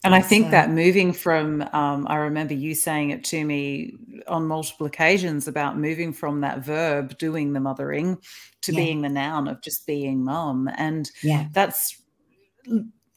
And 0.03 0.15
I 0.15 0.21
think 0.21 0.47
so. 0.47 0.51
that 0.51 0.71
moving 0.71 1.13
from, 1.13 1.61
um, 1.73 2.07
I 2.09 2.15
remember 2.15 2.55
you 2.55 2.73
saying 2.73 3.11
it 3.11 3.23
to 3.25 3.45
me 3.45 3.93
on 4.27 4.47
multiple 4.47 4.87
occasions 4.87 5.47
about 5.47 5.77
moving 5.77 6.11
from 6.11 6.41
that 6.41 6.65
verb, 6.65 7.17
doing 7.19 7.53
the 7.53 7.59
mothering, 7.59 8.17
to 8.61 8.71
yeah. 8.71 8.79
being 8.79 9.01
the 9.01 9.09
noun 9.09 9.47
of 9.47 9.61
just 9.61 9.85
being 9.85 10.23
mum. 10.23 10.69
And 10.75 11.09
yeah. 11.21 11.47
that's, 11.51 12.01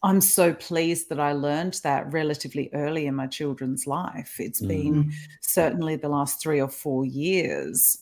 I'm 0.03 0.21
so 0.21 0.53
pleased 0.53 1.09
that 1.09 1.19
I 1.19 1.33
learned 1.33 1.81
that 1.85 2.13
relatively 2.13 2.69
early 2.75 3.07
in 3.07 3.15
my 3.15 3.29
children's 3.29 3.87
life. 3.87 4.37
It's 4.39 4.61
mm. 4.61 4.69
been 4.69 5.13
certainly 5.41 5.97
the 5.97 6.11
last 6.11 6.43
three 6.43 6.61
or 6.61 6.69
four 6.69 7.07
years. 7.07 7.99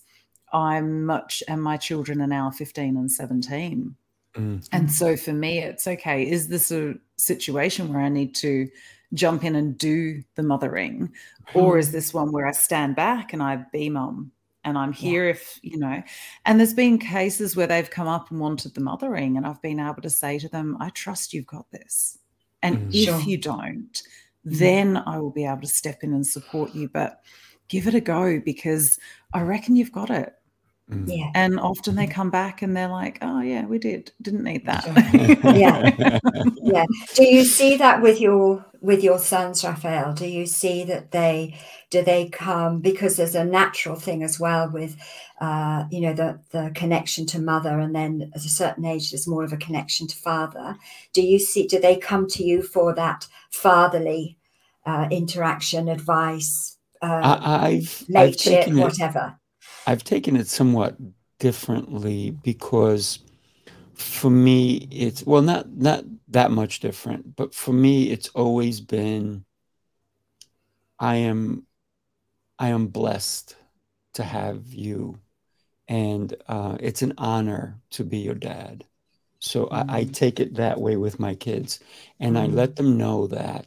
I'm 0.52 1.06
much, 1.06 1.42
and 1.46 1.62
my 1.62 1.76
children 1.76 2.20
are 2.20 2.26
now 2.26 2.50
15 2.50 2.96
and 2.96 3.10
17. 3.10 3.94
Mm. 4.34 4.66
And 4.72 4.90
so 4.90 5.16
for 5.16 5.32
me, 5.32 5.58
it's 5.58 5.86
okay. 5.86 6.28
Is 6.28 6.48
this 6.48 6.70
a 6.70 6.94
situation 7.16 7.92
where 7.92 8.02
I 8.02 8.08
need 8.08 8.34
to 8.36 8.68
jump 9.14 9.44
in 9.44 9.56
and 9.56 9.76
do 9.76 10.22
the 10.36 10.42
mothering? 10.42 11.12
Or 11.54 11.78
is 11.78 11.92
this 11.92 12.14
one 12.14 12.32
where 12.32 12.46
I 12.46 12.52
stand 12.52 12.96
back 12.96 13.32
and 13.32 13.42
I 13.42 13.64
be 13.72 13.90
mom? 13.90 14.32
and 14.64 14.78
I'm 14.78 14.92
here 14.92 15.24
yeah. 15.24 15.30
if, 15.32 15.58
you 15.62 15.78
know, 15.78 16.02
and 16.46 16.58
there's 16.58 16.74
been 16.74 16.98
cases 16.98 17.56
where 17.56 17.66
they've 17.66 17.90
come 17.90 18.06
up 18.06 18.30
and 18.30 18.40
wanted 18.40 18.74
the 18.74 18.80
mothering 18.80 19.36
and 19.36 19.46
I've 19.46 19.62
been 19.62 19.80
able 19.80 20.02
to 20.02 20.10
say 20.10 20.38
to 20.38 20.48
them, 20.48 20.76
I 20.80 20.90
trust 20.90 21.32
you've 21.32 21.46
got 21.46 21.70
this. 21.70 22.18
And 22.62 22.78
mm. 22.78 22.94
if 22.94 23.08
sure. 23.08 23.20
you 23.20 23.38
don't, 23.38 23.92
mm. 23.92 24.02
then 24.44 24.96
I 24.98 25.18
will 25.18 25.30
be 25.30 25.44
able 25.44 25.62
to 25.62 25.66
step 25.66 26.04
in 26.04 26.12
and 26.12 26.26
support 26.26 26.74
you. 26.74 26.88
But 26.88 27.20
give 27.68 27.88
it 27.88 27.94
a 27.94 28.00
go 28.00 28.40
because 28.40 28.98
I 29.32 29.42
reckon 29.42 29.76
you've 29.76 29.92
got 29.92 30.10
it. 30.10 30.32
Yeah. 31.06 31.30
And 31.34 31.58
often 31.58 31.94
they 31.94 32.06
come 32.06 32.30
back 32.30 32.62
and 32.62 32.76
they're 32.76 32.88
like, 32.88 33.18
oh, 33.22 33.40
yeah, 33.40 33.64
we 33.66 33.78
did. 33.78 34.12
Didn't 34.20 34.44
need 34.44 34.66
that. 34.66 34.86
yeah. 35.56 36.18
Yeah. 36.64 36.86
Do 37.14 37.24
you 37.24 37.44
see 37.44 37.76
that 37.78 38.00
with 38.00 38.20
your 38.20 38.64
with 38.80 39.02
your 39.02 39.18
sons, 39.18 39.64
Rafael? 39.64 40.14
Do 40.14 40.26
you 40.26 40.46
see 40.46 40.84
that 40.84 41.10
they 41.10 41.58
do 41.90 42.02
they 42.02 42.28
come 42.28 42.80
because 42.80 43.16
there's 43.16 43.34
a 43.34 43.44
natural 43.44 43.96
thing 43.96 44.22
as 44.22 44.38
well 44.38 44.70
with 44.70 44.96
uh, 45.40 45.84
you 45.90 46.00
know 46.00 46.14
the 46.14 46.40
the 46.50 46.70
connection 46.74 47.26
to 47.26 47.40
mother 47.40 47.80
and 47.80 47.94
then 47.94 48.30
at 48.34 48.44
a 48.44 48.48
certain 48.48 48.84
age 48.84 49.10
there's 49.10 49.28
more 49.28 49.44
of 49.44 49.52
a 49.52 49.56
connection 49.56 50.06
to 50.06 50.16
father. 50.16 50.76
Do 51.12 51.20
you 51.20 51.38
see 51.38 51.66
do 51.66 51.80
they 51.80 51.96
come 51.96 52.28
to 52.28 52.44
you 52.44 52.62
for 52.62 52.94
that 52.94 53.26
fatherly 53.50 54.38
uh, 54.86 55.08
interaction, 55.10 55.88
advice, 55.88 56.78
uh, 57.02 57.20
I, 57.22 57.66
I've, 57.66 58.04
I've 58.14 58.36
whatever? 58.76 59.38
I've 59.86 60.04
taken 60.04 60.36
it 60.36 60.48
somewhat 60.48 60.96
differently 61.38 62.30
because 62.30 63.18
for 63.94 64.30
me 64.30 64.88
it's 64.90 65.24
well 65.26 65.42
not 65.42 65.68
not 65.70 66.04
that 66.28 66.50
much 66.50 66.80
different 66.80 67.34
but 67.36 67.52
for 67.54 67.72
me 67.72 68.10
it's 68.10 68.28
always 68.28 68.80
been 68.80 69.44
i 70.98 71.16
am 71.16 71.66
i 72.58 72.68
am 72.68 72.86
blessed 72.86 73.56
to 74.14 74.22
have 74.22 74.66
you 74.72 75.18
and 75.88 76.34
uh, 76.46 76.76
it's 76.78 77.02
an 77.02 77.12
honor 77.18 77.76
to 77.90 78.04
be 78.04 78.18
your 78.18 78.34
dad 78.36 78.84
so 79.40 79.66
mm-hmm. 79.66 79.90
I, 79.90 79.98
I, 79.98 80.02
mm-hmm. 80.04 80.12
take 80.12 80.38
it 80.38 80.54
that 80.54 80.80
way 80.80 80.96
with 80.96 81.18
my 81.18 81.34
kids 81.34 81.80
and 82.20 82.36
mm-hmm. 82.36 82.52
i 82.52 82.54
let 82.54 82.76
them 82.76 82.96
know 82.96 83.26
that 83.26 83.66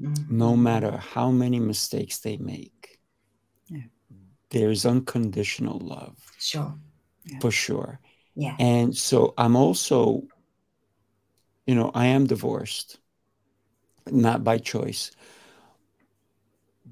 mm-hmm. 0.00 0.38
no 0.38 0.56
matter 0.56 0.96
how 0.96 1.30
many 1.30 1.60
mistakes 1.60 2.18
they 2.18 2.38
make 2.38 2.79
there's 4.50 4.86
unconditional 4.86 5.78
love. 5.78 6.16
Sure. 6.38 6.74
Yeah. 7.24 7.38
For 7.40 7.50
sure. 7.50 8.00
Yeah. 8.34 8.56
And 8.58 8.96
so 8.96 9.34
I'm 9.38 9.56
also, 9.56 10.22
you 11.66 11.74
know, 11.74 11.90
I 11.94 12.06
am 12.06 12.26
divorced, 12.26 12.98
not 14.10 14.42
by 14.44 14.58
choice, 14.58 15.10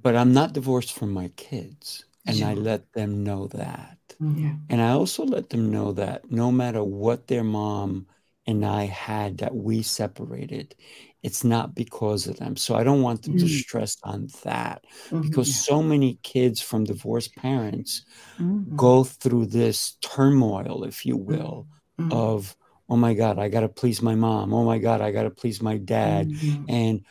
but 0.02 0.14
I'm 0.16 0.32
not 0.32 0.52
divorced 0.52 0.92
from 0.92 1.12
my 1.12 1.28
kids. 1.36 2.04
And 2.26 2.44
I 2.44 2.52
let 2.52 2.92
them 2.92 3.24
know 3.24 3.46
that. 3.48 3.98
Mhm. 4.20 4.60
And 4.68 4.82
I 4.82 4.90
also 4.90 5.24
let 5.24 5.48
them 5.48 5.70
know 5.70 5.92
that 5.92 6.30
no 6.30 6.52
matter 6.52 6.84
what 6.84 7.26
their 7.26 7.44
mom 7.44 8.06
and 8.46 8.66
I 8.66 8.84
had 8.84 9.38
that 9.38 9.54
we 9.54 9.82
separated, 9.82 10.74
it's 11.22 11.44
not 11.44 11.74
because 11.74 12.26
of 12.26 12.36
them. 12.38 12.56
So 12.56 12.74
I 12.76 12.84
don't 12.84 13.02
want 13.02 13.22
them 13.22 13.36
to 13.38 13.46
Mm. 13.46 13.48
stress 13.60 13.96
on 14.04 14.28
that 14.44 14.84
Mhm. 15.10 15.22
because 15.22 15.52
so 15.64 15.82
many 15.82 16.18
kids 16.22 16.60
from 16.60 16.84
divorced 16.84 17.34
parents 17.36 18.04
Mm. 18.38 18.76
go 18.76 19.04
through 19.04 19.46
this 19.46 19.96
turmoil, 20.00 20.84
if 20.84 21.04
you 21.06 21.16
will, 21.16 21.68
Mhm. 22.00 22.12
of, 22.12 22.56
oh 22.88 22.96
my 22.96 23.14
God, 23.14 23.38
I 23.38 23.48
got 23.48 23.60
to 23.60 23.68
please 23.68 24.02
my 24.02 24.14
mom. 24.14 24.54
Oh 24.54 24.64
my 24.64 24.78
God, 24.78 25.00
I 25.00 25.10
got 25.12 25.24
to 25.24 25.30
please 25.30 25.60
my 25.62 25.78
dad. 25.78 26.28
Mhm. 26.28 26.64
And, 26.68 27.06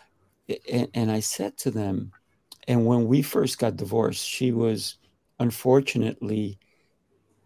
and 0.72 0.90
and 0.94 1.12
I 1.12 1.20
said 1.22 1.58
to 1.60 1.72
them, 1.72 2.12
and 2.68 2.86
when 2.86 3.08
we 3.08 3.22
first 3.22 3.60
got 3.60 3.76
divorced, 3.78 4.26
she 4.26 4.52
was 4.52 4.98
unfortunately 5.40 6.60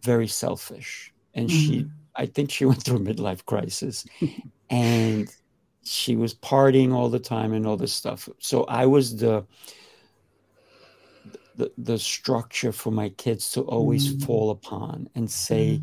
very 0.03 0.27
selfish. 0.27 1.13
And 1.33 1.51
she, 1.51 1.87
I 2.15 2.25
think 2.25 2.51
she 2.51 2.65
went 2.69 2.83
through 2.83 2.97
a 2.97 2.99
midlife 3.01 3.45
crisis 3.45 4.05
and 4.69 5.29
she 5.83 6.15
was 6.15 6.33
partying 6.33 6.93
all 6.93 7.09
the 7.09 7.19
time 7.19 7.53
and 7.53 7.65
all 7.65 7.77
this 7.77 7.93
stuff. 7.93 8.29
So 8.39 8.63
I 8.65 8.85
was 8.85 9.17
the, 9.17 9.45
the, 11.55 11.71
the 11.77 11.97
structure 11.99 12.71
for 12.71 12.91
my 12.91 13.09
kids 13.09 13.51
to 13.51 13.61
always 13.61 14.07
Mm. 14.07 14.21
fall 14.25 14.51
upon 14.51 15.09
and 15.15 15.29
say, 15.29 15.81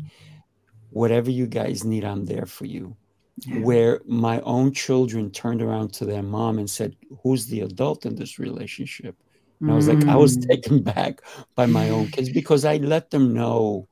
whatever 0.89 1.29
you 1.31 1.47
guys 1.47 1.83
need, 1.83 2.03
I'm 2.03 2.25
there 2.25 2.45
for 2.45 2.65
you. 2.65 2.95
Yeah. 3.37 3.59
Where 3.59 4.01
my 4.05 4.41
own 4.41 4.73
children 4.73 5.31
turned 5.31 5.61
around 5.61 5.93
to 5.93 6.05
their 6.05 6.23
mom 6.23 6.59
and 6.59 6.69
said, 6.69 6.95
Who's 7.23 7.45
the 7.45 7.61
adult 7.61 8.05
in 8.05 8.15
this 8.15 8.37
relationship? 8.39 9.15
And 9.61 9.71
I 9.71 9.75
was 9.75 9.87
like, 9.87 10.07
I 10.07 10.15
was 10.15 10.37
Mm. 10.37 10.47
taken 10.49 10.83
back 10.83 11.21
by 11.55 11.65
my 11.65 11.89
own 11.89 12.07
kids 12.09 12.29
because 12.29 12.65
I 12.65 12.77
let 12.77 13.11
them 13.11 13.33
know 13.33 13.87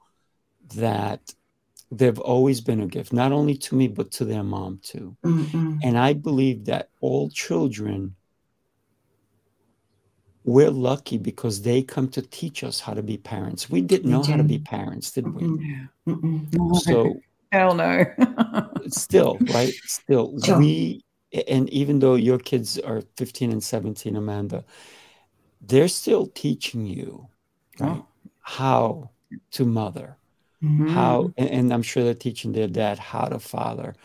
that 0.76 1.22
they've 1.92 2.20
always 2.20 2.62
been 2.62 2.82
a 2.82 2.88
gift, 2.88 3.14
not 3.14 3.32
only 3.32 3.56
to 3.56 3.76
me, 3.76 3.88
but 3.88 4.12
to 4.12 4.26
their 4.26 4.44
mom 4.44 4.80
too. 4.84 5.16
Mhm. 5.24 5.80
And 5.84 5.98
I 5.98 6.14
believe 6.14 6.66
that 6.66 6.90
all 7.02 7.30
children, 7.30 8.16
we're 10.44 10.72
lucky 10.72 11.18
because 11.18 11.62
they 11.62 11.82
come 11.82 12.08
to 12.10 12.22
teach 12.22 12.64
us 12.64 12.80
how 12.80 12.94
to 12.94 13.04
be 13.04 13.18
parents. 13.18 13.70
We 13.70 13.82
didn't 13.82 14.12
know 14.12 14.24
how 14.24 14.38
to 14.38 14.44
be 14.44 14.60
parents, 14.60 15.12
did 15.12 15.34
we? 15.34 15.44
Mhm. 15.44 15.90
Mhm. 16.08 16.76
So 16.82 17.22
Hell 17.52 17.76
no. 17.76 18.06
still, 18.90 19.40
right? 19.48 19.74
Still, 19.86 20.34
we, 20.58 21.04
and 21.48 21.70
even 21.70 22.00
though 22.00 22.16
your 22.16 22.40
kids 22.40 22.78
are 22.80 23.02
15 23.16 23.52
and 23.52 23.64
17, 23.64 24.16
Amanda, 24.16 24.66
they're 25.62 25.88
still 25.88 26.28
teaching 26.28 26.86
you, 26.86 27.28
right? 27.80 28.04
How 28.42 29.12
to 29.52 29.66
mother, 29.66 30.18
Mhm. 30.68 30.90
how, 30.90 31.34
and, 31.38 31.50
and 31.50 31.74
I'm 31.74 31.82
sure 31.82 32.04
they're 32.04 32.14
teaching 32.14 32.52
their 32.52 32.68
dad 32.68 33.00
how 33.00 33.26
to 33.26 33.40
father. 33.40 33.96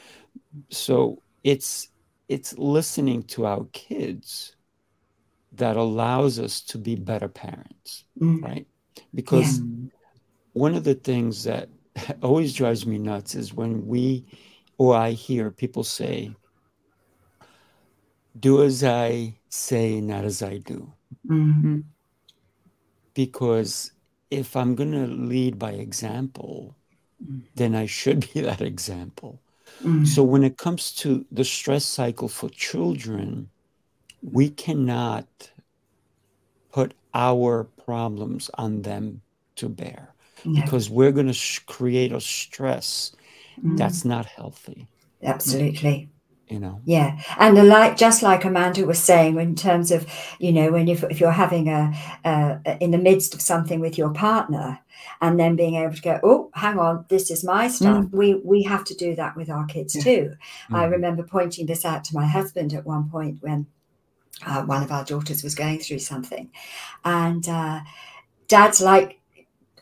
So 0.71 1.23
it's, 1.43 1.89
it's 2.29 2.57
listening 2.59 3.25
to 3.25 3.47
our 3.47 3.67
kids 3.73 4.57
that 5.53 5.77
allows 5.77 6.39
us 6.39 6.61
to 6.63 6.79
be 6.79 6.95
better 6.97 7.29
parents, 7.29 8.05
Mhm. 8.21 8.43
right? 8.43 8.67
Because 9.15 9.61
Mm. 9.61 9.91
one 10.55 10.75
of 10.75 10.85
the 10.85 10.95
things 10.95 11.45
that 11.45 11.69
always 12.23 12.55
drives 12.55 12.87
me 12.87 12.99
nuts 12.99 13.35
is 13.35 13.53
when 13.53 13.87
we 13.87 14.25
or 14.79 14.97
I 14.97 15.11
hear 15.13 15.51
people 15.51 15.85
say, 15.85 16.35
do 18.39 18.63
as 18.63 18.83
I 18.83 19.39
say, 19.51 20.01
not 20.01 20.25
as 20.25 20.43
I 20.43 20.59
do. 20.59 20.93
Mhm. 21.29 21.85
Because 23.15 23.93
if 24.33 24.57
I'm 24.57 24.75
going 24.75 24.93
to 24.93 25.07
lead 25.07 25.59
by 25.59 25.73
example, 25.73 26.75
Mm. 27.23 27.43
then 27.55 27.75
I 27.77 27.87
should 27.87 28.21
be 28.33 28.41
that 28.49 28.61
example. 28.61 29.39
Mhm. 29.85 30.07
So 30.07 30.25
when 30.25 30.43
it 30.43 30.57
comes 30.57 30.93
to 31.03 31.25
the 31.31 31.45
stress 31.45 31.85
cycle 31.85 32.29
for 32.29 32.49
children, 32.51 33.49
we 34.23 34.51
cannot 34.51 35.27
put 36.73 36.95
our 37.15 37.65
problems 37.85 38.51
on 38.55 38.83
them 38.83 39.21
to 39.57 39.69
bear 39.69 40.15
No. 40.45 40.61
because 40.61 40.91
we're 40.91 41.13
going 41.13 41.27
to 41.29 41.33
sh- 41.33 41.61
create 41.67 42.13
a 42.13 42.21
stress 42.21 43.13
Mhm. 43.61 43.77
that's 43.77 44.05
not 44.05 44.27
healthy, 44.27 44.87
absolutely. 45.23 46.09
You 46.53 46.61
know. 46.61 46.81
Yeah, 46.85 47.19
and 47.39 47.57
the 47.57 47.65
like, 47.65 47.97
just 47.97 48.23
like 48.23 48.45
Amanda 48.45 48.85
was 48.87 49.03
saying, 49.03 49.39
in 49.39 49.55
terms 49.55 49.91
of 49.91 50.07
you 50.39 50.53
know, 50.53 50.73
when 50.73 50.89
if 50.89 51.03
if 51.05 51.21
you're 51.21 51.31
having 51.33 51.69
a, 51.69 51.93
a 52.25 52.77
in 52.81 52.91
the 52.91 52.99
midst 52.99 53.35
of 53.35 53.41
something 53.41 53.81
with 53.81 53.97
your 53.97 54.11
partner, 54.13 54.79
and 55.21 55.39
then 55.41 55.57
being 55.57 55.77
able 55.77 55.95
to 55.95 56.03
go, 56.03 56.21
oh, 56.23 56.51
hang 56.55 56.79
on, 56.79 57.05
this 57.09 57.31
is 57.31 57.43
my 57.45 57.69
stuff. 57.69 58.05
We 58.13 58.35
we 58.45 58.63
have 58.65 58.85
to 58.85 58.95
do 58.95 59.15
that 59.17 59.37
with 59.37 59.49
our 59.51 59.65
kids 59.67 59.95
Yeah. 59.95 60.03
too. 60.03 60.33
I 60.71 60.85
Mhm. 60.85 60.91
remember 60.91 61.23
pointing 61.23 61.67
this 61.67 61.85
out 61.85 62.05
to 62.05 62.15
my 62.15 62.27
husband 62.27 62.75
at 62.75 62.87
one 62.87 63.09
point 63.11 63.39
when 63.41 63.67
uh, 64.47 64.63
one 64.65 64.83
of 64.83 64.91
our 64.93 65.05
daughters 65.05 65.43
was 65.43 65.55
going 65.55 65.79
through 65.79 66.01
something, 66.01 66.51
and 67.05 67.49
uh, 67.49 67.81
dads 68.49 68.81
like 68.81 69.21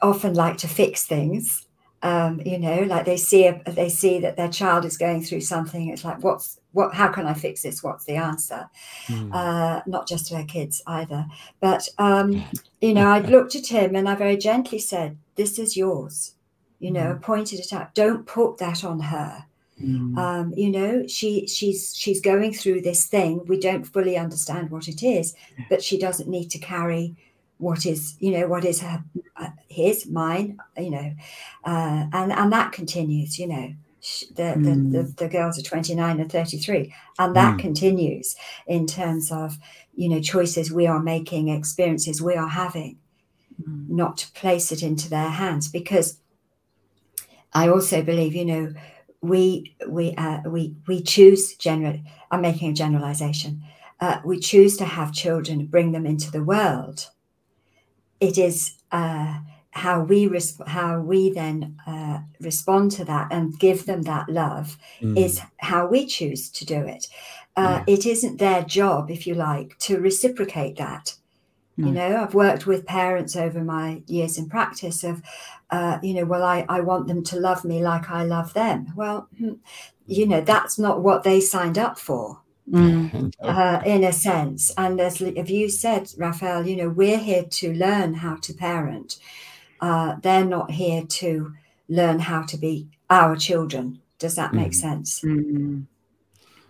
often 0.03 0.35
like 0.35 0.57
to 0.59 0.69
fix 0.69 1.07
things. 1.07 1.67
Um, 2.03 2.41
you 2.47 2.59
know, 2.59 2.83
like 2.83 3.05
they 3.05 3.19
see 3.19 3.47
a, 3.47 3.61
they 3.67 3.91
see 3.91 4.21
that 4.21 4.37
their 4.37 4.49
child 4.49 4.87
is 4.87 4.97
going 4.97 5.23
through 5.23 5.43
something. 5.43 5.89
It's 5.89 6.05
like, 6.05 6.23
what's 6.25 6.59
what? 6.73 6.95
How 6.95 7.09
can 7.09 7.27
I 7.27 7.35
fix 7.35 7.63
this? 7.63 7.83
What's 7.83 8.07
the 8.07 8.17
answer? 8.17 8.71
Mm. 9.07 9.35
Uh, 9.35 9.83
not 9.87 10.09
just 10.09 10.27
to 10.27 10.35
their 10.35 10.45
kids 10.45 10.83
either. 10.87 11.27
But 11.61 11.89
um, 11.99 12.45
you 12.81 12.95
know, 12.95 13.07
I 13.07 13.21
looked 13.21 13.55
at 13.55 13.67
him 13.67 13.95
and 13.95 14.09
I 14.09 14.15
very 14.15 14.39
gently 14.39 14.79
said, 14.79 15.19
"This 15.37 15.59
is 15.59 15.77
yours." 15.77 16.35
You 16.79 16.91
know, 16.91 17.19
pointed 17.21 17.61
it 17.61 17.73
out. 17.75 17.95
Don't 17.95 18.27
put 18.27 18.57
that 18.59 18.83
on 18.83 19.01
her. 19.01 19.45
Mm. 19.83 20.17
Um, 20.17 20.55
you 20.57 20.71
know, 20.71 21.07
she 21.07 21.47
she's 21.47 21.95
she's 21.97 22.21
going 22.21 22.53
through 22.53 22.83
this 22.83 23.07
thing. 23.07 23.45
We 23.47 23.59
don't 23.59 23.85
fully 23.85 24.17
understand 24.17 24.71
what 24.71 24.89
it 24.89 25.03
is, 25.03 25.35
but 25.69 25.83
she 25.83 25.99
doesn't 25.99 26.29
need 26.29 26.51
to 26.51 26.59
carry 26.59 27.17
what 27.61 27.85
is 27.87 28.17
you 28.21 28.31
know 28.33 28.47
what 28.49 28.65
is 28.65 28.81
her 28.81 29.05
uh, 29.37 29.51
his 29.69 30.07
mine 30.09 30.59
you 30.77 30.91
know 30.91 31.13
uh, 31.65 32.05
and 32.13 32.33
and 32.33 32.53
that 32.53 32.73
continues 32.73 33.39
you 33.39 33.47
know 33.47 33.69
the, 34.35 34.49
the, 34.65 34.75
the, 34.95 35.03
Mm. 35.05 35.17
the 35.17 35.29
girls 35.29 35.59
are 35.59 35.63
29 35.63 36.21
and 36.21 36.33
33 36.33 36.93
and 37.19 37.37
that 37.37 37.57
Mm. 37.57 37.61
continues 37.61 38.35
in 38.67 38.87
terms 38.87 39.31
of 39.31 39.59
you 39.95 40.09
know 40.09 40.21
choices 40.21 40.73
we 40.73 40.87
are 40.87 41.03
making 41.03 41.49
experiences 41.49 42.23
we 42.23 42.35
are 42.35 42.49
having 42.49 42.97
Mm. 43.63 43.91
not 43.91 44.17
to 44.19 44.33
place 44.33 44.73
it 44.73 44.83
into 44.83 45.11
their 45.11 45.29
hands 45.29 45.69
because 45.69 46.19
I 47.53 47.69
also 47.69 48.03
believe, 48.03 48.35
you 48.35 48.45
know, 48.45 48.73
we 49.23 49.77
we 49.89 50.15
uh, 50.15 50.41
we 50.47 50.75
we 50.87 51.03
choose 51.03 51.55
general. 51.57 51.99
I'm 52.31 52.41
making 52.43 52.71
a 52.71 52.73
generalization. 52.75 53.63
Uh, 54.01 54.21
we 54.25 54.39
choose 54.39 54.77
to 54.79 54.85
have 54.85 55.13
children, 55.13 55.67
bring 55.67 55.93
them 55.93 56.07
into 56.07 56.31
the 56.31 56.43
world. 56.45 57.09
It 58.21 58.39
is 58.39 58.77
uh, 58.93 59.39
how 59.71 60.03
we 60.03 60.29
resp- 60.29 60.67
how 60.69 61.01
we 61.01 61.31
then 61.31 61.77
uh, 61.87 62.21
respond 62.41 62.91
to 62.93 63.05
that 63.05 63.33
and 63.33 63.59
give 63.59 63.87
them 63.87 64.03
that 64.03 64.29
love 64.29 64.77
Mm. 65.01 65.17
is 65.17 65.41
how 65.59 65.87
we 65.87 66.07
choose 66.07 66.51
to 66.51 66.65
do 66.65 66.87
it. 66.87 67.09
Uh, 67.57 67.83
It 67.87 68.07
isn't 68.07 68.39
their 68.39 68.63
job, 68.63 69.11
if 69.11 69.27
you 69.27 69.35
like, 69.35 69.77
to 69.79 69.99
reciprocate 70.01 70.77
that. 70.77 71.15
You 71.77 71.93
know, 71.93 72.23
I've 72.23 72.35
worked 72.35 72.67
with 72.67 72.85
parents 72.85 73.37
over 73.37 73.65
my 73.65 74.03
years 74.07 74.37
in 74.37 74.49
practice 74.51 75.03
of, 75.03 75.23
uh, 75.71 75.99
you 76.03 76.13
know, 76.13 76.27
well, 76.27 76.43
I, 76.43 76.67
I 76.69 76.81
want 76.81 77.07
them 77.07 77.23
to 77.25 77.41
love 77.41 77.65
me 77.65 77.81
like 77.81 78.11
I 78.11 78.25
love 78.25 78.53
them. 78.53 78.93
Well, 78.97 79.29
hmm, 79.39 79.55
you 80.07 80.27
know, 80.27 80.43
that's 80.43 80.79
not 80.79 81.03
what 81.03 81.23
they 81.23 81.41
signed 81.41 81.79
up 81.79 81.99
for, 81.99 82.43
Mm. 82.71 83.33
Uh, 83.41 83.83
in 83.85 84.05
a 84.05 84.13
sense. 84.13 84.73
And 84.77 85.01
as 85.01 85.21
Li- 85.21 85.37
as 85.39 85.51
you 85.51 85.69
said, 85.69 86.13
Rafael, 86.17 86.67
you 86.67 86.77
know, 86.77 86.89
we're 86.89 87.19
here 87.19 87.45
to 87.45 87.73
learn 87.75 88.15
how 88.15 88.37
to 88.37 88.55
parent. 88.55 89.19
Uh, 89.81 90.17
they're 90.23 90.45
not 90.45 90.71
here 90.71 91.05
to 91.05 91.53
learn 91.89 92.21
how 92.21 92.43
to 92.43 92.57
be 92.57 92.87
our 93.09 93.37
children. 93.37 94.01
Does 94.19 94.37
that 94.37 94.55
make 94.55 94.73
Mhm. 94.73 94.75
sense? 94.75 95.21
Mm. 95.23 95.87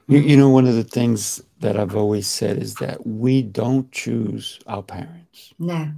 You, 0.09 0.19
you 0.19 0.37
know, 0.37 0.49
one 0.49 0.67
of 0.67 0.75
the 0.75 0.85
things 0.85 1.43
that 1.61 1.77
I've 1.77 1.95
always 1.95 2.27
said 2.27 2.59
is 2.59 2.75
that 2.77 3.07
we 3.07 3.43
don't 3.43 3.91
choose 3.93 4.59
our 4.67 4.83
parents. 4.83 5.53
No. 5.59 5.93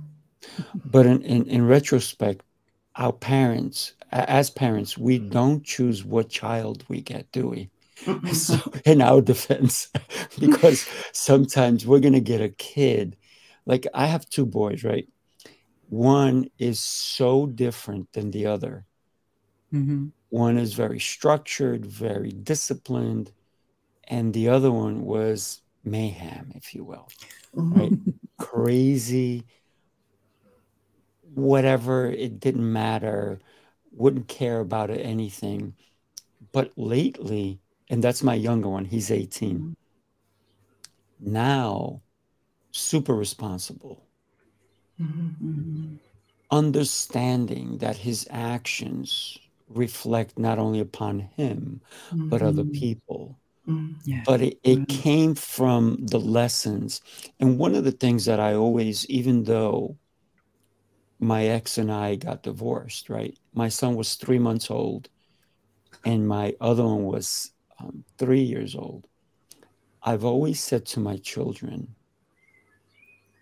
But 0.84 1.06
in, 1.06 1.22
in, 1.22 1.46
in 1.46 1.66
retrospect, 1.66 2.42
our 2.96 3.12
parents, 3.12 3.94
as 4.10 4.50
parents, 4.50 4.98
we 4.98 5.18
don't 5.18 5.64
choose 5.64 6.04
what 6.04 6.28
child 6.28 6.84
we 6.88 7.00
get, 7.00 7.30
do 7.32 7.48
we? 7.48 7.70
So, 8.32 8.56
in 8.84 9.02
our 9.02 9.20
defense, 9.20 9.90
because 10.38 10.86
sometimes 11.12 11.86
we're 11.86 12.00
going 12.00 12.14
to 12.14 12.20
get 12.20 12.40
a 12.40 12.48
kid. 12.48 13.16
Like, 13.66 13.86
I 13.94 14.06
have 14.06 14.28
two 14.28 14.46
boys, 14.46 14.84
right? 14.84 15.08
One 15.88 16.48
is 16.58 16.80
so 16.80 17.46
different 17.46 18.12
than 18.12 18.30
the 18.30 18.46
other. 18.46 18.86
Mhm. 19.72 20.12
One 20.30 20.58
is 20.58 20.74
very 20.74 20.98
structured, 21.00 21.84
very 21.86 22.32
disciplined, 22.32 23.32
and 24.04 24.32
the 24.34 24.48
other 24.48 24.72
one 24.72 25.04
was 25.04 25.62
mayhem, 25.84 26.52
if 26.54 26.74
you 26.74 26.84
will. 26.84 27.08
Mhm. 27.54 27.76
right? 27.76 27.92
Crazy, 28.38 29.46
whatever, 31.22 32.06
it 32.06 32.40
didn't 32.40 32.70
matter, 32.72 33.40
wouldn't 33.92 34.28
care 34.28 34.60
about 34.60 34.90
it, 34.90 35.00
anything. 35.04 35.76
But 36.52 36.72
lately, 36.78 37.61
and 37.92 38.02
that's 38.02 38.22
my 38.24 38.34
younger 38.34 38.70
one, 38.70 38.86
he's 38.86 39.10
18. 39.12 39.76
Now, 41.20 42.02
super 42.72 43.14
responsible, 43.14 44.06
Mhm. 45.00 45.98
understanding 46.50 47.78
that 47.78 47.96
his 47.98 48.26
actions 48.30 49.38
reflect 49.68 50.38
not 50.38 50.58
only 50.58 50.80
upon 50.80 51.20
him, 51.20 51.80
but 52.30 52.42
other 52.42 52.64
Mhm. 52.64 52.72
people. 52.72 53.38
Mm. 53.68 53.96
Yeah. 54.04 54.22
But 54.26 54.42
it, 54.42 54.58
it 54.64 54.88
came 54.88 55.34
from 55.34 55.98
the 56.06 56.18
lessons. 56.20 57.00
And 57.40 57.58
one 57.58 57.74
of 57.74 57.84
the 57.84 57.92
things 57.92 58.24
that 58.26 58.40
I 58.40 58.54
always, 58.54 59.06
even 59.08 59.44
though 59.44 59.98
my 61.20 61.46
ex 61.46 61.78
and 61.78 61.90
I 61.90 62.16
got 62.16 62.42
divorced, 62.42 63.08
right? 63.08 63.38
My 63.54 63.68
son 63.68 63.94
was 63.96 64.14
three 64.16 64.38
months 64.38 64.70
old, 64.70 65.08
and 66.04 66.26
my 66.28 66.56
other 66.60 66.84
one 66.84 67.04
was 67.04 67.51
um, 67.82 68.04
three 68.18 68.42
years 68.42 68.74
old. 68.74 69.06
I've 70.02 70.24
always 70.24 70.60
said 70.60 70.84
to 70.86 71.00
my 71.00 71.16
children, 71.18 71.94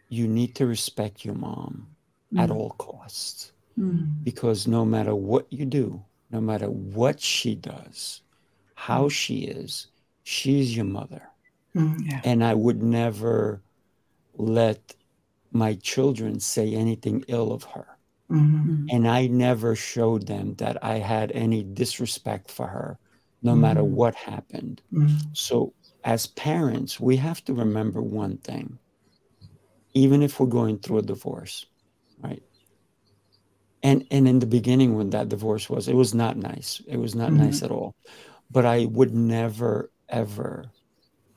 you 0.08 0.26
need 0.26 0.54
to 0.56 0.66
respect 0.66 1.24
your 1.24 1.34
mom 1.34 1.88
at 2.36 2.50
Mm. 2.50 2.56
all 2.56 2.70
costs 2.70 3.52
Mm. 3.78 4.22
because 4.24 4.66
no 4.66 4.84
matter 4.84 5.14
what 5.14 5.46
you 5.52 5.64
do, 5.64 6.04
no 6.30 6.40
matter 6.40 6.70
what 6.70 7.20
she 7.20 7.54
does, 7.54 8.22
how 8.74 9.08
she 9.08 9.44
is, 9.44 9.86
she's 10.22 10.76
your 10.76 10.84
mother. 10.84 11.22
Mm. 11.74 12.04
Yeah. 12.10 12.20
And 12.24 12.44
I 12.44 12.54
would 12.54 12.82
never 12.82 13.62
let 14.36 14.94
my 15.52 15.74
children 15.74 16.40
say 16.40 16.74
anything 16.74 17.24
ill 17.28 17.52
of 17.52 17.64
her. 17.64 17.86
Mhm. 18.28 18.66
Mm. 18.66 18.86
And 18.92 19.08
I 19.08 19.26
never 19.26 19.74
showed 19.74 20.26
them 20.26 20.54
that 20.56 20.82
I 20.84 20.98
had 20.98 21.32
any 21.32 21.62
disrespect 21.64 22.50
for 22.50 22.68
her, 22.68 22.98
no 23.42 23.54
matter 23.56 23.82
Mhm. 23.82 23.90
what 23.90 24.14
happened. 24.14 24.82
Mm. 24.92 25.30
So, 25.32 25.74
as 26.04 26.26
parents, 26.26 27.00
we 27.00 27.16
have 27.16 27.44
to 27.44 27.54
remember 27.54 28.02
one 28.02 28.38
thing, 28.38 28.78
even 29.94 30.22
if 30.22 30.38
we're 30.38 30.46
going 30.46 30.78
through 30.78 30.98
a 30.98 31.02
divorce, 31.02 31.66
right? 32.22 32.42
And 33.82 34.06
and 34.10 34.28
in 34.28 34.38
the 34.40 34.46
beginning, 34.46 34.96
when 34.96 35.10
that 35.10 35.28
divorce 35.28 35.70
was, 35.70 35.88
it 35.88 35.94
was 35.96 36.14
not 36.14 36.36
nice. 36.36 36.80
It 36.86 36.98
was 36.98 37.14
not 37.14 37.32
Mhm. 37.32 37.38
nice 37.38 37.62
at 37.62 37.70
all. 37.70 37.94
But 38.50 38.66
I 38.66 38.86
would 38.86 39.14
never 39.14 39.92
ever 40.10 40.72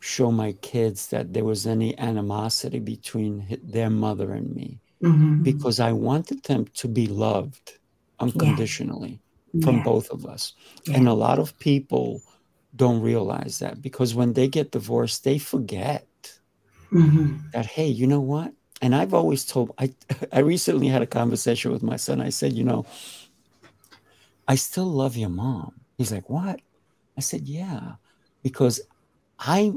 show 0.02 0.32
my 0.32 0.54
kids 0.54 1.08
that 1.10 1.34
there 1.34 1.46
was 1.46 1.68
any 1.68 1.98
animosity 2.00 2.80
between 2.80 3.60
their 3.64 3.90
mother 3.92 4.34
and 4.34 4.54
me 4.56 4.82
Mhm. 5.04 5.44
because 5.44 5.80
I 5.82 5.94
wanted 5.94 6.44
them 6.44 6.68
to 6.76 6.90
be 6.90 7.08
loved 7.08 7.80
unconditionally 8.20 9.23
from 9.62 9.78
Yeah. 9.78 9.84
both 9.84 10.10
of 10.10 10.26
us. 10.26 10.54
Yeah. 10.86 10.98
And 10.98 11.08
a 11.08 11.14
lot 11.14 11.40
of 11.40 11.58
people 11.60 12.22
don't 12.76 13.02
realize 13.02 13.60
that 13.60 13.82
because 13.82 14.16
when 14.16 14.34
they 14.34 14.48
get 14.48 14.72
divorced, 14.72 15.24
they 15.24 15.38
forget 15.38 16.08
Mhm. 16.92 17.52
that, 17.54 17.66
hey, 17.66 17.88
you 17.88 18.08
know 18.08 18.20
what? 18.22 18.54
And 18.82 18.96
I've 18.96 19.14
always 19.14 19.46
told, 19.46 19.72
I, 19.78 19.94
I 20.32 20.40
recently 20.40 20.88
had 20.88 21.02
a 21.02 21.08
conversation 21.08 21.72
with 21.72 21.84
my 21.84 21.96
son. 21.96 22.22
I 22.22 22.30
said, 22.30 22.54
you 22.54 22.64
know, 22.64 22.86
I 24.48 24.56
still 24.56 24.86
love 24.86 25.16
your 25.16 25.30
mom. 25.30 25.82
He's 25.98 26.12
like, 26.12 26.30
what? 26.30 26.60
I 27.18 27.22
said, 27.22 27.48
yeah, 27.48 27.94
because 28.44 28.82
I 29.40 29.74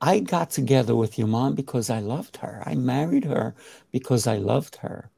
I 0.00 0.20
got 0.20 0.50
together 0.50 0.96
with 0.96 1.18
your 1.18 1.28
mom 1.28 1.54
because 1.54 1.90
I 1.90 2.00
loved 2.00 2.38
her. 2.38 2.62
I 2.66 2.74
married 2.76 3.24
her 3.24 3.54
because 3.92 4.26
I 4.26 4.38
loved 4.38 4.76
her. 4.76 5.10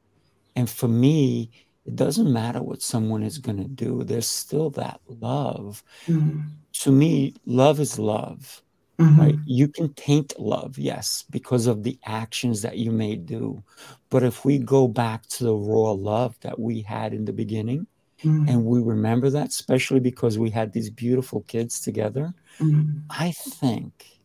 And 0.57 0.71
for 0.71 0.89
me, 0.89 1.51
it 1.91 1.97
doesn't 1.97 2.33
matter 2.33 2.63
what 2.63 2.83
someone 2.83 3.25
is 3.25 3.39
going 3.39 3.57
to 3.57 3.69
do. 3.69 4.05
There's 4.05 4.29
still 4.29 4.71
that 4.71 5.01
love. 5.09 5.83
Mhm. 6.07 6.45
To 6.83 6.93
me, 6.93 7.35
love 7.47 7.81
is 7.81 7.99
love, 7.99 8.63
Mhm. 8.99 9.19
right? 9.19 9.39
You 9.45 9.67
can 9.67 9.93
taint 9.95 10.39
love, 10.39 10.79
yes, 10.79 11.25
because 11.31 11.67
of 11.67 11.83
the 11.83 11.99
actions 12.07 12.63
that 12.63 12.79
you 12.79 12.93
may 12.93 13.17
do. 13.17 13.61
But 14.09 14.23
if 14.23 14.45
we 14.45 14.59
go 14.59 14.87
back 14.87 15.27
to 15.35 15.45
the 15.45 15.55
raw 15.55 15.91
love 15.91 16.37
that 16.43 16.61
we 16.61 16.81
had 16.81 17.13
in 17.13 17.25
the 17.25 17.33
beginning, 17.33 17.89
Mhm. 18.23 18.49
and 18.49 18.65
we 18.65 18.79
remember 18.81 19.29
that, 19.31 19.49
especially 19.49 19.99
because 19.99 20.39
we 20.39 20.51
had 20.51 20.73
these 20.73 20.91
beautiful 20.91 21.41
kids 21.49 21.81
together, 21.81 22.33
Mhm. 22.61 23.03
I 23.11 23.33
think 23.33 24.21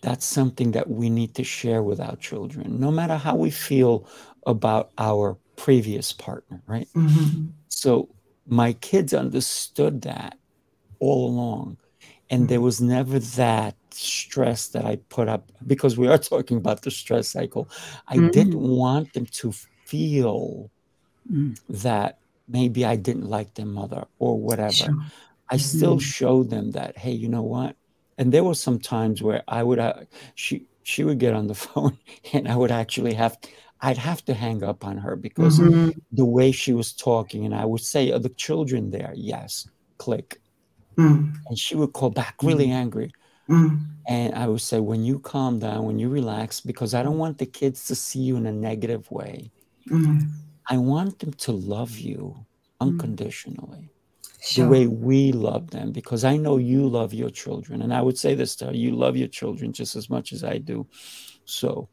that's 0.00 0.26
something 0.26 0.70
that 0.72 0.88
we 0.88 1.10
need 1.10 1.34
to 1.34 1.42
share 1.42 1.82
with 1.82 1.98
our 1.98 2.16
children, 2.16 2.78
no 2.78 2.92
matter 2.92 3.16
how 3.16 3.34
we 3.34 3.50
feel 3.50 4.06
about 4.46 4.90
our 4.98 5.36
previous 5.56 6.12
partner, 6.12 6.62
right? 6.66 6.88
Mhm. 6.94 7.52
So 7.68 8.08
my 8.46 8.72
kids 8.74 9.14
understood 9.14 10.02
that 10.02 10.38
all 11.00 11.28
along. 11.28 11.78
And 12.30 12.48
there 12.48 12.60
was 12.60 12.80
never 12.80 13.18
that 13.18 13.76
stress 13.90 14.68
that 14.68 14.84
I 14.84 14.96
put 15.08 15.28
up 15.28 15.52
because 15.66 15.96
we 15.98 16.08
are 16.08 16.18
talking 16.32 16.56
about 16.56 16.82
the 16.82 16.90
stress 16.90 17.28
cycle. 17.28 17.68
I 18.08 18.16
didn't 18.16 18.58
want 18.58 19.12
them 19.12 19.26
to 19.26 19.52
feel 19.86 20.70
Mm. 21.30 21.56
that 21.68 22.18
maybe 22.46 22.84
I 22.84 22.96
didn't 22.96 23.30
like 23.30 23.54
their 23.54 23.64
mother 23.64 24.04
or 24.18 24.38
whatever. 24.38 24.72
Sure. 24.72 24.96
I 25.48 25.56
still 25.56 25.96
Mhm. 25.96 26.02
showed 26.02 26.50
them 26.50 26.72
that, 26.72 26.98
hey, 26.98 27.12
you 27.12 27.28
know 27.28 27.42
what? 27.42 27.76
And 28.18 28.30
there 28.30 28.44
were 28.44 28.54
some 28.54 28.78
times 28.78 29.22
where 29.22 29.42
I 29.48 29.62
would, 29.62 29.78
uh, 29.78 30.04
she 30.34 30.66
she 30.82 31.02
would 31.02 31.18
get 31.18 31.32
on 31.32 31.46
the 31.46 31.54
phone, 31.66 31.96
and 32.34 32.46
I 32.46 32.56
would 32.56 32.70
actually 32.70 33.14
have, 33.14 33.38
I'd 33.80 33.98
have 33.98 34.24
to 34.26 34.34
hang 34.34 34.62
up 34.62 34.84
on 34.84 34.96
her 34.98 35.16
because 35.16 35.58
Mhm. 35.58 35.94
the 36.12 36.24
way 36.24 36.52
she 36.52 36.72
was 36.72 36.92
talking, 36.92 37.44
and 37.44 37.54
I 37.54 37.64
would 37.64 37.82
say, 37.82 38.12
"Are 38.12 38.18
the 38.18 38.30
children 38.30 38.90
there?" 38.90 39.12
Yes. 39.16 39.68
Click, 39.98 40.40
Mm. 40.96 41.34
and 41.48 41.58
she 41.58 41.74
would 41.76 41.92
call 41.92 42.10
back 42.10 42.42
really 42.42 42.70
angry, 42.70 43.12
Mm. 43.48 43.80
and 44.08 44.34
I 44.34 44.48
would 44.48 44.60
say, 44.60 44.80
"When 44.80 45.04
you 45.04 45.18
calm 45.18 45.58
down, 45.58 45.84
when 45.86 45.98
you 45.98 46.08
relax, 46.08 46.60
because 46.60 46.94
I 46.94 47.02
don't 47.02 47.18
want 47.18 47.38
the 47.38 47.46
kids 47.46 47.86
to 47.86 47.94
see 47.94 48.20
you 48.20 48.36
in 48.36 48.46
a 48.46 48.52
negative 48.52 49.10
way. 49.10 49.50
Mm. 49.90 50.30
I 50.68 50.78
want 50.78 51.18
them 51.18 51.32
to 51.32 51.52
love 51.52 51.98
you 51.98 52.46
unconditionally." 52.80 53.90
the 54.40 54.60
Sure. 54.60 54.68
way 54.68 54.86
we 54.86 55.32
love 55.32 55.70
them 55.70 55.90
because 55.90 56.22
I 56.22 56.36
know 56.36 56.58
you 56.58 56.86
love 56.86 57.14
your 57.14 57.30
children. 57.30 57.80
And 57.80 57.94
I 57.94 58.02
would 58.02 58.18
say 58.18 58.34
this 58.34 58.54
to 58.56 58.66
her 58.66 58.74
you 58.74 58.94
love 58.94 59.16
your 59.16 59.28
children 59.28 59.72
just 59.72 59.96
as 59.96 60.10
much 60.10 60.34
as 60.34 60.44
I 60.44 60.58
do. 60.58 60.86
So, 61.46 61.88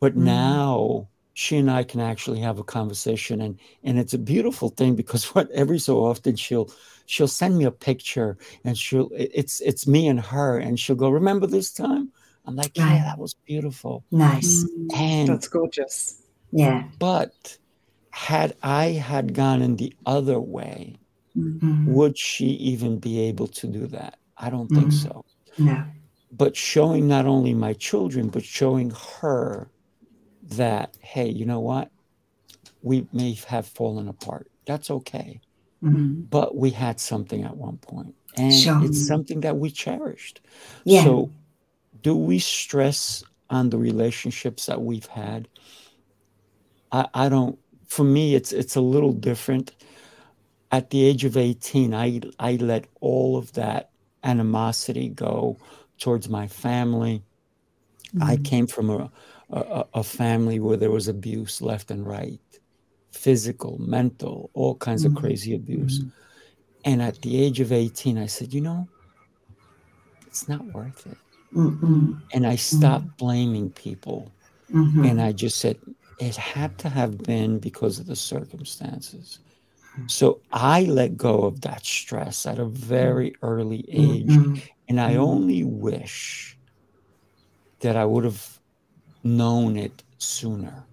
but 0.00 0.16
Mm. 0.16 0.24
now 0.24 1.08
she 1.34 1.56
and 1.56 1.70
I 1.70 1.82
can 1.82 2.00
actually 2.00 2.40
have 2.40 2.58
a 2.58 2.64
conversation 2.64 3.40
and 3.40 3.58
and 3.82 3.98
it's 3.98 4.14
a 4.14 4.18
beautiful 4.18 4.68
thing 4.70 4.94
because 4.94 5.24
what 5.34 5.50
every 5.50 5.78
so 5.78 6.04
often 6.04 6.36
she'll 6.36 6.70
she'll 7.06 7.28
send 7.28 7.56
me 7.58 7.64
a 7.64 7.70
picture 7.70 8.36
and 8.64 8.76
she'll 8.76 9.08
it's 9.12 9.60
it's 9.60 9.86
me 9.86 10.08
and 10.08 10.20
her 10.20 10.58
and 10.58 10.78
she'll 10.78 10.96
go 10.96 11.10
remember 11.10 11.46
this 11.46 11.72
time 11.72 12.10
I'm 12.46 12.56
like 12.56 12.76
yeah 12.76 12.84
Right. 12.92 13.02
that 13.04 13.18
was 13.18 13.34
beautiful 13.46 14.04
Nice. 14.10 14.66
And 14.94 15.28
That's 15.28 15.48
gorgeous. 15.48 16.22
Yeah. 16.52 16.84
but 16.98 17.56
had 18.10 18.54
I 18.62 18.86
had 19.10 19.32
gone 19.34 19.62
in 19.62 19.76
the 19.76 19.94
other 20.06 20.38
way 20.40 20.96
Mm. 21.34 21.58
Mm. 21.60 21.86
would 21.86 22.18
she 22.18 22.44
even 22.72 22.98
be 22.98 23.18
able 23.20 23.46
to 23.48 23.66
do 23.66 23.86
that? 23.86 24.18
I 24.36 24.50
don't 24.50 24.68
think 24.68 24.88
Mhm. 24.88 25.02
so. 25.02 25.24
No. 25.56 25.82
But 26.30 26.54
showing 26.56 27.08
not 27.08 27.24
only 27.24 27.54
my 27.54 27.72
children, 27.72 28.28
but 28.28 28.44
showing 28.44 28.92
her 29.22 29.70
that, 30.56 30.96
hey, 31.00 31.28
you 31.28 31.44
know 31.46 31.60
what? 31.60 31.90
We 32.82 33.06
may 33.12 33.34
have 33.48 33.66
fallen 33.66 34.08
apart. 34.08 34.50
That's 34.66 34.90
okay. 34.90 35.40
Mm. 35.82 36.28
But 36.30 36.56
we 36.56 36.70
had 36.70 37.00
something 37.00 37.42
at 37.44 37.56
one 37.56 37.78
point, 37.78 38.14
and 38.36 38.52
Sure. 38.54 38.84
it's 38.84 39.06
something 39.06 39.40
that 39.40 39.56
we 39.56 39.70
cherished. 39.70 40.40
Yeah. 40.84 41.04
So, 41.04 41.30
do 42.02 42.16
we 42.16 42.38
stress 42.38 43.24
on 43.50 43.70
the 43.70 43.78
relationships 43.78 44.66
that 44.66 44.80
we've 44.82 45.06
had? 45.06 45.48
I, 46.92 47.08
I 47.14 47.28
don't. 47.28 47.58
For 47.88 48.04
me, 48.04 48.34
it's 48.34 48.52
it's 48.52 48.76
a 48.76 48.80
little 48.80 49.12
different. 49.12 49.72
At 50.70 50.90
the 50.90 51.04
age 51.04 51.24
of 51.24 51.36
18, 51.36 51.92
I 51.94 52.20
I 52.38 52.56
let 52.56 52.86
all 53.00 53.36
of 53.36 53.52
that 53.54 53.90
animosity 54.22 55.08
go 55.08 55.58
towards 55.98 56.28
my 56.28 56.46
family. 56.46 57.22
I 58.20 58.36
Mm. 58.36 58.44
came 58.44 58.66
from 58.66 58.90
a, 58.90 59.10
a 59.52 59.86
a 59.94 60.02
family 60.02 60.58
where 60.60 60.76
there 60.76 60.90
was 60.90 61.08
abuse 61.08 61.60
left 61.60 61.90
and 61.90 62.06
right, 62.06 62.40
physical, 63.12 63.78
mental, 63.78 64.50
all 64.54 64.74
kinds 64.76 65.04
of 65.04 65.12
Mhm. 65.12 65.16
crazy 65.20 65.54
abuse. 65.54 66.00
Mhm. 66.00 66.12
And 66.84 67.02
at 67.02 67.20
the 67.22 67.36
age 67.36 67.60
of 67.60 67.70
18, 67.70 68.18
I 68.18 68.26
said, 68.26 68.52
you 68.52 68.60
know, 68.60 68.88
it's 70.26 70.48
not 70.48 70.64
worth 70.72 71.06
it. 71.06 71.18
Mm-mm. 71.54 72.20
And 72.32 72.46
I 72.46 72.56
stopped 72.56 73.16
blaming 73.18 73.70
people. 73.70 74.32
Mhm. 74.70 75.06
And 75.08 75.20
I 75.20 75.32
just 75.32 75.58
said, 75.58 75.78
it 76.18 76.36
had 76.36 76.78
to 76.78 76.88
have 76.88 77.18
been 77.18 77.58
because 77.58 77.98
of 77.98 78.06
the 78.06 78.16
circumstances. 78.16 79.40
So 80.06 80.40
I 80.50 80.84
let 80.84 81.16
go 81.18 81.42
of 81.42 81.60
that 81.60 81.84
stress 81.84 82.46
at 82.46 82.58
a 82.58 82.64
very 82.64 83.34
early 83.42 83.84
age. 83.88 84.30
And 84.88 84.98
I 85.00 85.16
only 85.16 85.64
wish 85.64 86.58
that 87.80 87.96
I 87.96 88.04
would 88.04 88.24
have 88.24 88.61
known 89.24 89.76
it 89.76 90.02
sooner. 90.18 90.84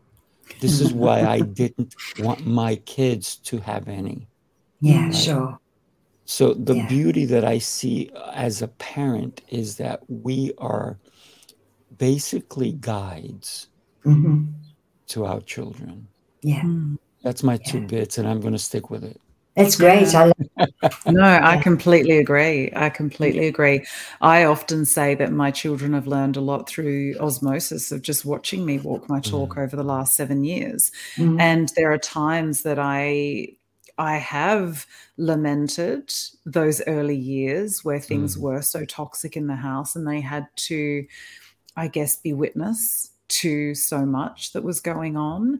This 0.59 0.81
is 0.81 0.93
why 0.93 1.21
I 1.21 1.39
didn't 1.61 1.95
want 2.19 2.45
my 2.45 2.75
kids 2.77 3.37
to 3.37 3.59
have 3.59 3.87
any. 3.87 4.27
Yeah, 4.81 5.05
right? 5.05 5.15
sure. 5.15 5.59
So 6.25 6.53
the 6.53 6.75
yeah. 6.75 6.87
beauty 6.87 7.25
that 7.25 7.43
I 7.43 7.57
see 7.57 8.11
as 8.33 8.61
a 8.61 8.67
parent 8.67 9.41
is 9.49 9.77
that 9.77 10.01
we 10.07 10.53
are 10.59 10.99
basically 11.97 12.73
guides 12.73 13.67
mm-hmm. 14.05 14.45
to 15.07 15.25
our 15.25 15.41
children. 15.41 16.07
Yeah. 16.41 16.61
Mm. 16.61 16.97
That's 17.23 17.43
my 17.43 17.57
two 17.57 17.81
bits, 17.81 18.17
and 18.17 18.27
I'm 18.27 18.39
going 18.39 18.53
to 18.53 18.59
stick 18.59 18.89
with 18.89 19.03
it. 19.03 19.19
It's 19.55 19.75
great. 19.75 20.13
Yeah. 20.13 20.31
no, 21.07 21.23
I 21.23 21.57
completely 21.57 22.17
agree. 22.17 22.71
I 22.75 22.89
completely 22.89 23.47
agree. 23.47 23.85
I 24.21 24.45
often 24.45 24.85
say 24.85 25.15
that 25.15 25.31
my 25.31 25.51
children 25.51 25.93
have 25.93 26.07
learned 26.07 26.37
a 26.37 26.41
lot 26.41 26.69
through 26.69 27.15
osmosis 27.19 27.91
of 27.91 28.01
just 28.01 28.25
watching 28.25 28.65
me 28.65 28.79
walk 28.79 29.09
my 29.09 29.19
talk 29.19 29.55
mm. 29.55 29.63
over 29.63 29.75
the 29.75 29.83
last 29.83 30.15
seven 30.15 30.43
years. 30.43 30.91
Mm. 31.17 31.41
And 31.41 31.71
there 31.75 31.91
are 31.91 31.97
times 31.97 32.63
that 32.63 32.79
I 32.79 33.49
I 33.97 34.15
have 34.15 34.87
lamented 35.17 36.13
those 36.45 36.81
early 36.87 37.17
years 37.17 37.83
where 37.83 37.99
things 37.99 38.37
mm. 38.37 38.41
were 38.41 38.61
so 38.61 38.85
toxic 38.85 39.35
in 39.35 39.47
the 39.47 39.57
house 39.57 39.93
and 39.93 40.07
they 40.07 40.21
had 40.21 40.47
to, 40.55 41.05
I 41.75 41.89
guess, 41.89 42.15
be 42.15 42.31
witness 42.31 43.11
to 43.27 43.75
so 43.75 44.05
much 44.05 44.53
that 44.53 44.63
was 44.63 44.79
going 44.79 45.17
on. 45.17 45.59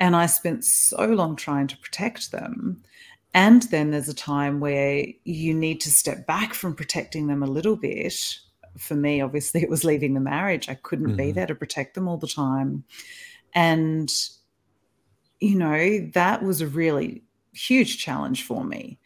And 0.00 0.16
I 0.16 0.26
spent 0.26 0.64
so 0.64 1.04
long 1.04 1.36
trying 1.36 1.66
to 1.68 1.76
protect 1.76 2.32
them. 2.32 2.82
And 3.34 3.62
then 3.64 3.90
there's 3.90 4.08
a 4.08 4.14
time 4.14 4.60
where 4.60 5.04
you 5.24 5.52
need 5.52 5.80
to 5.82 5.90
step 5.90 6.26
back 6.26 6.54
from 6.54 6.74
protecting 6.74 7.26
them 7.26 7.42
a 7.42 7.50
little 7.50 7.76
bit. 7.76 8.14
For 8.78 8.94
me, 8.94 9.20
obviously, 9.20 9.60
it 9.62 9.68
was 9.68 9.84
leaving 9.84 10.14
the 10.14 10.20
marriage. 10.20 10.68
I 10.68 10.74
couldn't 10.74 11.08
mm-hmm. 11.08 11.16
be 11.16 11.32
there 11.32 11.46
to 11.46 11.54
protect 11.54 11.94
them 11.94 12.08
all 12.08 12.16
the 12.16 12.28
time. 12.28 12.84
And, 13.52 14.12
you 15.40 15.56
know, 15.56 16.08
that 16.14 16.42
was 16.42 16.60
a 16.60 16.68
really 16.68 17.24
huge 17.52 17.98
challenge 17.98 18.44
for 18.44 18.64
me. 18.64 18.98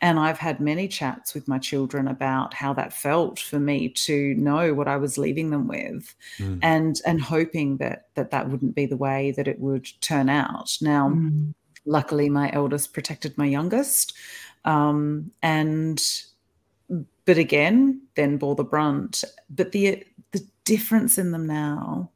And 0.00 0.18
I've 0.18 0.38
had 0.38 0.60
many 0.60 0.88
chats 0.88 1.32
with 1.32 1.48
my 1.48 1.58
children 1.58 2.08
about 2.08 2.52
how 2.52 2.74
that 2.74 2.92
felt 2.92 3.38
for 3.38 3.58
me 3.58 3.88
to 3.90 4.34
know 4.34 4.74
what 4.74 4.88
I 4.88 4.96
was 4.98 5.16
leaving 5.16 5.48
them 5.48 5.66
with, 5.66 6.14
mm. 6.38 6.58
and 6.62 7.00
and 7.06 7.22
hoping 7.22 7.78
that 7.78 8.08
that 8.14 8.30
that 8.30 8.50
wouldn't 8.50 8.74
be 8.74 8.84
the 8.84 8.98
way 8.98 9.30
that 9.30 9.48
it 9.48 9.60
would 9.60 9.88
turn 10.02 10.28
out. 10.28 10.76
Now, 10.82 11.08
mm. 11.08 11.54
Luckily, 11.86 12.28
my 12.28 12.50
eldest 12.52 12.92
protected 12.92 13.36
my 13.36 13.46
youngest, 13.46 14.14
um, 14.64 15.30
and 15.42 16.02
but 17.24 17.38
again, 17.38 18.02
then 18.16 18.36
bore 18.36 18.54
the 18.54 18.64
brunt. 18.64 19.24
But 19.50 19.72
the 19.72 20.04
the 20.32 20.46
difference 20.64 21.18
in 21.18 21.32
them 21.32 21.46
now 21.46 22.10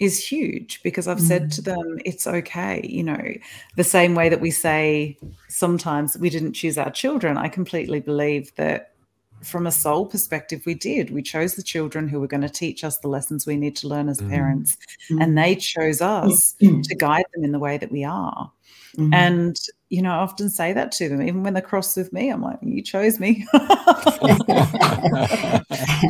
is 0.00 0.24
huge 0.24 0.82
because 0.82 1.06
I've 1.06 1.18
mm. 1.18 1.28
said 1.28 1.52
to 1.52 1.62
mm. 1.62 1.64
them, 1.66 1.98
it's 2.04 2.26
okay. 2.26 2.80
You 2.84 3.04
know, 3.04 3.32
the 3.76 3.84
same 3.84 4.14
way 4.14 4.28
that 4.28 4.40
we 4.40 4.50
say 4.50 5.16
sometimes 5.48 6.16
we 6.18 6.30
didn't 6.30 6.54
choose 6.54 6.78
our 6.78 6.90
children, 6.90 7.36
I 7.36 7.48
completely 7.48 8.00
believe 8.00 8.54
that 8.56 8.93
from 9.42 9.66
a 9.66 9.72
soul 9.72 10.06
perspective, 10.06 10.62
we 10.64 10.74
did. 10.74 11.10
We 11.10 11.22
chose 11.22 11.54
the 11.54 11.62
children 11.62 12.08
who 12.08 12.20
were 12.20 12.26
going 12.26 12.42
to 12.42 12.48
teach 12.48 12.84
us 12.84 12.98
the 12.98 13.08
lessons 13.08 13.46
we 13.46 13.56
need 13.56 13.76
to 13.76 13.88
learn 13.88 14.08
as 14.08 14.20
mm. 14.20 14.30
parents, 14.30 14.76
mm. 15.10 15.22
and 15.22 15.36
they 15.36 15.54
chose 15.56 16.00
us 16.00 16.54
mm. 16.62 16.82
to 16.82 16.94
guide 16.94 17.26
them 17.34 17.44
in 17.44 17.52
the 17.52 17.58
way 17.58 17.78
that 17.78 17.92
we 17.92 18.04
are. 18.04 18.50
Mm-hmm. 18.96 19.14
And, 19.14 19.58
you 19.88 20.02
know, 20.02 20.10
I 20.12 20.18
often 20.18 20.48
say 20.48 20.72
that 20.72 20.92
to 20.92 21.08
them, 21.08 21.20
even 21.20 21.42
when 21.42 21.54
they're 21.54 21.62
cross 21.62 21.96
with 21.96 22.12
me, 22.12 22.30
I'm 22.30 22.42
like, 22.42 22.58
you 22.62 22.80
chose 22.80 23.18
me. 23.18 23.44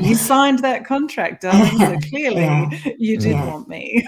you 0.01 0.14
signed 0.14 0.59
that 0.61 0.85
contract, 0.87 1.43
darling. 1.43 1.79
So 1.79 1.99
clearly 2.11 2.43
yeah. 2.43 2.70
you 2.99 3.16
did 3.16 3.33
yeah. 3.33 3.47
want 3.47 3.68
me. 3.68 4.07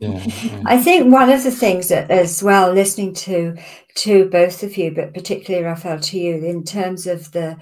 yeah. 0.00 0.62
I 0.64 0.80
think 0.80 1.12
one 1.12 1.30
of 1.30 1.42
the 1.42 1.50
things 1.50 1.88
that 1.88 2.10
as 2.10 2.42
well, 2.42 2.72
listening 2.72 3.14
to 3.14 3.56
to 3.96 4.28
both 4.30 4.62
of 4.62 4.76
you, 4.76 4.92
but 4.92 5.12
particularly 5.12 5.64
Rafael 5.66 5.98
to 5.98 6.18
you, 6.18 6.36
in 6.36 6.62
terms 6.62 7.08
of 7.08 7.32
the 7.32 7.56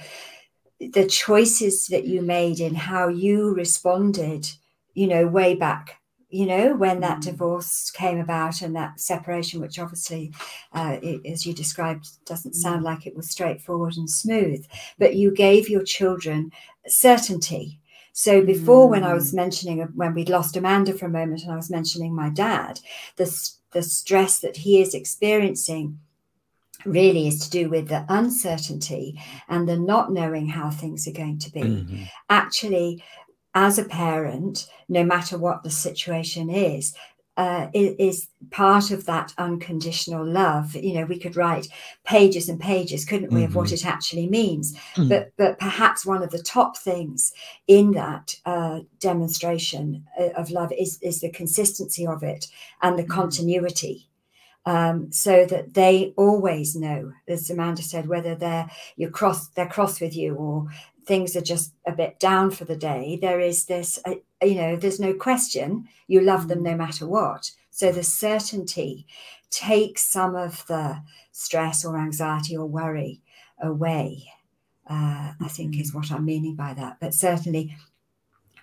the 0.81 1.07
choices 1.07 1.87
that 1.89 2.07
you 2.07 2.23
made 2.23 2.61
in 2.61 2.75
how 2.75 3.09
you 3.09 3.55
responded, 3.55 4.51
you 4.95 5.07
know, 5.07 5.27
way 5.27 5.55
back 5.55 6.01
you 6.29 6.45
know, 6.45 6.75
when 6.75 7.01
that 7.01 7.19
mm. 7.19 7.25
divorce 7.25 7.91
came 7.91 8.19
about 8.19 8.61
and 8.61 8.75
that 8.75 9.01
separation, 9.01 9.61
which 9.61 9.79
obviously, 9.79 10.33
uh, 10.73 10.99
it, 11.03 11.25
as 11.25 11.47
you 11.47 11.55
described, 11.55 12.09
doesn't 12.27 12.53
mm. 12.53 12.57
sound 12.57 12.83
like 12.83 13.07
it 13.07 13.17
was 13.17 13.31
straightforward 13.31 13.97
and 13.97 14.11
smooth, 14.11 14.67
but 14.99 15.15
you 15.15 15.31
gave 15.31 15.69
your 15.69 15.85
children 15.85 16.51
certainty. 16.87 17.81
So 18.13 18.45
before, 18.45 18.89
mm. 18.89 18.91
when 18.91 19.05
I 19.05 19.15
was 19.15 19.33
mm. 19.33 19.37
mentioning 19.37 19.81
when 19.95 20.15
we'd 20.15 20.29
lost 20.29 20.57
Amanda 20.57 20.93
for 20.95 21.07
a 21.07 21.11
moment, 21.11 21.43
and 21.43 21.53
I 21.53 21.57
was 21.57 21.71
mentioning 21.71 22.15
my 22.15 22.29
dad, 22.29 22.81
the 23.17 23.51
the 23.73 23.83
stress 23.83 24.39
that 24.41 24.57
he 24.57 24.81
is 24.81 24.95
experiencing 24.95 25.99
really 26.85 27.27
is 27.27 27.41
to 27.41 27.51
do 27.51 27.69
with 27.69 27.89
the 27.89 28.05
uncertainty 28.09 29.21
and 29.49 29.69
the 29.69 29.77
not 29.77 30.13
knowing 30.13 30.49
how 30.49 30.71
things 30.71 31.07
are 31.09 31.13
going 31.13 31.39
to 31.39 31.53
be. 31.53 31.61
Mm-hmm. 31.61 32.03
Actually, 32.31 33.03
as 33.55 33.79
a 33.79 33.85
parent, 33.85 34.69
no 34.89 35.03
matter 35.03 35.39
what 35.39 35.63
the 35.63 35.71
situation 35.71 36.51
is, 36.51 36.95
uh, 37.37 37.69
is, 37.75 38.29
part 38.51 38.91
of 38.91 39.05
that 39.07 39.35
unconditional 39.39 40.25
love. 40.25 40.75
You 40.75 40.95
know, 40.95 41.05
we 41.05 41.19
could 41.19 41.37
write 41.37 41.69
pages 42.05 42.49
and 42.49 42.61
pages, 42.61 43.05
couldn't 43.05 43.33
we, 43.33 43.41
mm-hmm. 43.41 43.47
of 43.47 43.57
what 43.57 43.67
mm-hmm. 43.67 43.75
it 43.75 43.87
actually 43.87 44.29
means? 44.29 44.75
Mm-hmm. 44.95 45.09
But 45.09 45.33
but 45.37 45.59
perhaps 45.59 46.07
one 46.07 46.23
of 46.23 46.31
the 46.31 46.43
top 46.43 46.77
things 46.77 47.33
in 47.67 47.93
that 47.93 48.37
uh, 48.47 48.81
demonstration 49.01 50.05
uh, 50.19 50.29
of 50.37 50.51
love 50.51 50.73
is 50.79 50.99
is 51.03 51.21
the 51.21 51.31
consistency 51.31 52.07
of 52.07 52.23
it 52.23 52.47
and 52.83 52.99
the 52.99 53.03
mm-hmm. 53.03 53.13
continuity. 53.13 54.09
Um, 54.67 55.13
so 55.13 55.47
that 55.47 55.75
they 55.75 56.13
always 56.17 56.75
know, 56.75 57.13
as 57.29 57.49
Amanda 57.49 57.83
said, 57.83 58.09
whether 58.09 58.35
they're 58.35 58.69
you 58.97 59.11
cross 59.11 59.47
they're 59.49 59.69
cross 59.69 60.01
with 60.01 60.17
you 60.17 60.35
or 60.35 60.67
things 61.07 61.37
are 61.37 61.41
just 61.41 61.73
a 61.87 61.93
bit 61.93 62.19
down 62.19 62.51
for 62.51 62.65
the 62.65 62.77
day, 62.77 63.17
there 63.23 63.39
is 63.39 63.67
this, 63.67 64.01
uh, 64.05 64.17
you 64.43 64.57
know, 64.57 64.75
there's 64.75 64.99
no 64.99 65.15
question 65.15 65.89
you 66.09 66.21
love 66.21 66.49
them 66.49 66.65
no 66.65 66.77
matter 66.77 67.07
what. 67.07 67.53
So 67.71 67.93
the 67.93 68.03
certainty 68.03 69.07
takes 69.51 70.03
some 70.03 70.35
of 70.35 70.67
the 70.67 71.03
stress 71.31 71.85
or 71.85 71.97
anxiety 71.97 72.57
or 72.57 72.67
worry 72.67 73.21
away. 73.61 74.25
Uh, 74.89 75.33
I 75.41 75.49
think 75.49 75.79
is 75.79 75.91
mm-hmm. 75.91 75.99
what 75.99 76.13
I'm 76.13 76.25
meaning 76.25 76.55
by 76.55 76.75
that. 76.75 76.99
But 77.01 77.13
certainly 77.13 77.77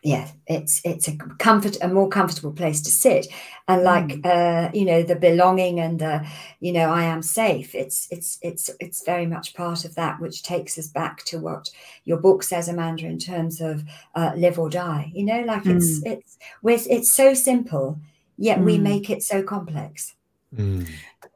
yeah, 0.04 0.28
it's 0.48 0.82
it's 0.84 1.08
a 1.08 1.16
comfort 1.40 1.78
a 1.82 1.88
more 1.88 2.10
comfortable 2.10 2.52
place 2.52 2.82
to 2.82 2.92
sit, 2.92 3.28
and 3.70 3.84
like 3.84 4.08
mm. 4.08 4.26
uh, 4.26 4.70
you 4.74 4.84
know 4.84 5.02
the 5.02 5.16
belonging 5.16 5.80
and 5.80 6.00
the 6.00 6.28
you 6.60 6.74
know 6.74 6.90
I 6.90 7.04
am 7.04 7.22
safe. 7.22 7.74
It's 7.74 8.10
it's 8.12 8.38
it's 8.42 8.70
it's 8.82 9.06
very 9.06 9.26
much 9.26 9.54
part 9.54 9.86
of 9.86 9.96
that, 9.96 10.20
which 10.20 10.44
takes 10.44 10.78
us 10.78 10.88
back 10.88 11.24
to 11.26 11.40
what 11.40 11.70
your 12.04 12.18
book 12.18 12.44
says, 12.44 12.68
Amanda, 12.68 13.06
in 13.06 13.18
terms 13.18 13.62
of 13.62 13.86
uh, 14.14 14.34
live 14.36 14.60
or 14.60 14.70
die. 14.70 15.10
You 15.16 15.24
know, 15.24 15.42
like 15.44 15.64
mm. 15.64 15.78
it's 15.78 16.02
it's 16.06 16.38
it's 16.64 16.88
it's 16.88 17.14
so 17.14 17.34
simple, 17.34 17.98
yet 18.38 18.60
mm. 18.60 18.66
we 18.66 18.78
make 18.78 19.10
it 19.10 19.24
so 19.24 19.42
complex. 19.42 20.16
Mm. 20.54 20.86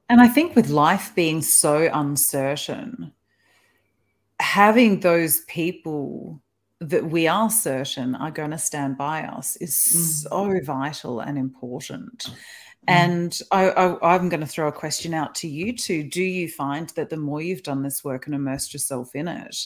And 0.09 0.19
I 0.19 0.27
think 0.27 0.57
with 0.57 0.69
life 0.69 1.13
being 1.15 1.41
so 1.41 1.89
uncertain, 1.93 3.13
having 4.41 4.99
those 4.99 5.39
people 5.45 6.41
that 6.79 7.05
we 7.05 7.27
are 7.27 7.49
certain 7.49 8.15
are 8.15 8.31
going 8.31 8.51
to 8.51 8.57
stand 8.57 8.97
by 8.97 9.23
us 9.23 9.55
is 9.57 9.73
mm. 9.73 10.29
so 10.29 10.59
vital 10.63 11.19
and 11.19 11.37
important. 11.37 12.25
Mm. 12.25 12.33
And 12.89 13.39
I, 13.51 13.97
am 14.01 14.29
going 14.29 14.41
to 14.41 14.47
throw 14.47 14.67
a 14.67 14.71
question 14.71 15.13
out 15.13 15.35
to 15.35 15.47
you 15.47 15.75
too. 15.75 16.03
Do 16.03 16.23
you 16.23 16.47
find 16.47 16.89
that 16.89 17.09
the 17.09 17.17
more 17.17 17.41
you've 17.41 17.63
done 17.63 17.83
this 17.83 18.03
work 18.03 18.27
and 18.27 18.35
immersed 18.35 18.73
yourself 18.73 19.15
in 19.15 19.27
it, 19.27 19.57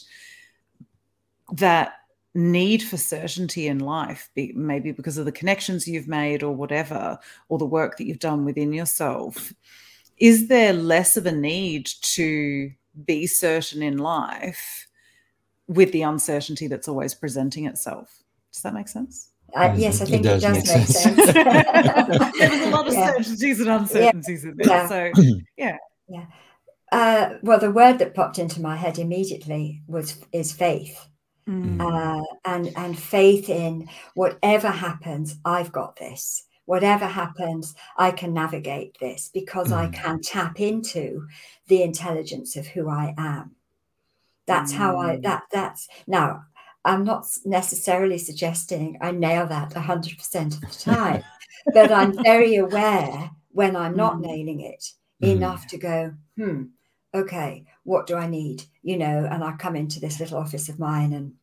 that 1.52 1.94
need 2.34 2.82
for 2.82 2.96
certainty 2.96 3.68
in 3.68 3.78
life, 3.78 4.30
be, 4.34 4.52
maybe 4.56 4.90
because 4.90 5.18
of 5.18 5.24
the 5.24 5.32
connections 5.32 5.86
you've 5.86 6.08
made 6.08 6.42
or 6.42 6.54
whatever, 6.54 7.18
or 7.48 7.58
the 7.58 7.66
work 7.66 7.96
that 7.98 8.06
you've 8.06 8.18
done 8.18 8.44
within 8.44 8.72
yourself, 8.72 9.52
is 10.18 10.48
there 10.48 10.72
less 10.72 11.16
of 11.16 11.26
a 11.26 11.32
need 11.32 11.86
to 12.00 12.72
be 13.04 13.26
certain 13.26 13.82
in 13.82 13.98
life? 13.98 14.86
With 15.72 15.92
the 15.92 16.02
uncertainty 16.02 16.66
that's 16.66 16.88
always 16.88 17.14
presenting 17.14 17.66
itself. 17.66 18.22
Does 18.52 18.62
that 18.62 18.74
make 18.74 18.88
sense? 18.88 19.30
Uh, 19.54 19.74
yes, 19.76 20.00
I 20.00 20.06
think 20.06 20.24
it 20.24 20.40
does, 20.40 20.42
it 20.42 20.46
does 20.46 20.56
make, 20.56 20.66
make, 20.66 20.86
sense. 20.86 20.98
sense. 20.98 21.32
There's 22.38 22.66
a 22.66 22.70
lot 22.70 22.88
of 22.88 22.94
yeah. 22.94 23.12
certainties 23.12 23.60
and 23.60 23.68
uncertainties 23.68 24.44
yeah. 24.44 24.50
in 24.50 24.56
there. 24.56 24.88
So, 24.88 25.22
yeah. 25.56 25.76
Yeah. 26.08 26.24
Uh, 26.90 27.38
well, 27.42 27.58
the 27.58 27.70
word 27.70 27.98
that 27.98 28.14
popped 28.14 28.38
into 28.38 28.60
my 28.60 28.76
head 28.76 28.98
immediately 28.98 29.82
was 29.86 30.18
is 30.32 30.52
faith. 30.52 31.06
Mm. 31.48 31.80
Uh, 31.80 32.24
and 32.44 32.72
and 32.76 32.98
faith 32.98 33.48
in 33.48 33.88
whatever 34.14 34.68
happens, 34.68 35.36
I've 35.44 35.72
got 35.72 35.96
this. 35.96 36.44
Whatever 36.66 37.06
happens, 37.06 37.74
I 37.96 38.12
can 38.12 38.32
navigate 38.32 38.96
this 39.00 39.30
because 39.34 39.68
mm. 39.68 39.76
I 39.76 39.88
can 39.88 40.20
tap 40.20 40.60
into 40.60 41.26
the 41.66 41.82
intelligence 41.82 42.56
of 42.56 42.66
who 42.66 42.88
I 42.88 43.14
am. 43.18 43.56
That's 44.46 44.72
how 44.72 44.98
I 44.98 45.16
mm. 45.16 45.22
that 45.22 45.44
that's 45.52 45.88
now 46.06 46.44
I'm 46.84 47.04
not 47.04 47.26
necessarily 47.44 48.18
suggesting 48.18 48.98
I 49.00 49.12
nail 49.12 49.46
that 49.46 49.70
100% 49.70 50.54
of 50.54 50.60
the 50.60 50.66
time, 50.78 51.24
but 51.72 51.92
I'm 51.92 52.22
very 52.22 52.56
aware 52.56 53.30
when 53.50 53.76
I'm 53.76 53.96
not 53.96 54.16
Mm. 54.16 54.20
nailing 54.20 54.60
it 54.60 54.84
Mm. 55.22 55.36
enough 55.36 55.66
to 55.68 55.78
go, 55.78 56.14
hmm, 56.36 56.64
okay, 57.14 57.64
what 57.84 58.06
do 58.06 58.16
I 58.16 58.26
need? 58.26 58.64
You 58.82 58.96
know, 58.96 59.28
and 59.30 59.44
I 59.44 59.52
come 59.52 59.76
into 59.76 60.00
this 60.00 60.18
little 60.18 60.38
office 60.38 60.68
of 60.68 60.80
mine 60.80 61.12
and 61.12 61.34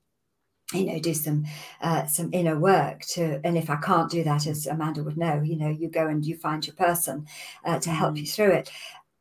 you 0.74 0.86
know 0.86 1.00
do 1.00 1.14
some 1.14 1.45
uh, 1.82 2.06
some 2.06 2.30
inner 2.32 2.60
work 2.60 3.02
to 3.02 3.41
and 3.43 3.58
if 3.58 3.72
i 3.72 3.76
can't 3.78 4.12
do 4.12 4.24
that 4.24 4.45
as 4.45 4.68
amanda 4.68 5.02
would 5.02 5.18
know 5.18 5.41
you 5.41 5.56
know 5.56 5.70
you 5.70 5.89
go 5.89 6.08
and 6.08 6.26
you 6.26 6.38
find 6.38 6.68
your 6.68 6.76
person 6.76 7.26
uh, 7.66 7.80
to 7.80 7.89
help 7.89 8.18
you 8.18 8.28
through 8.28 8.52
it 8.52 8.70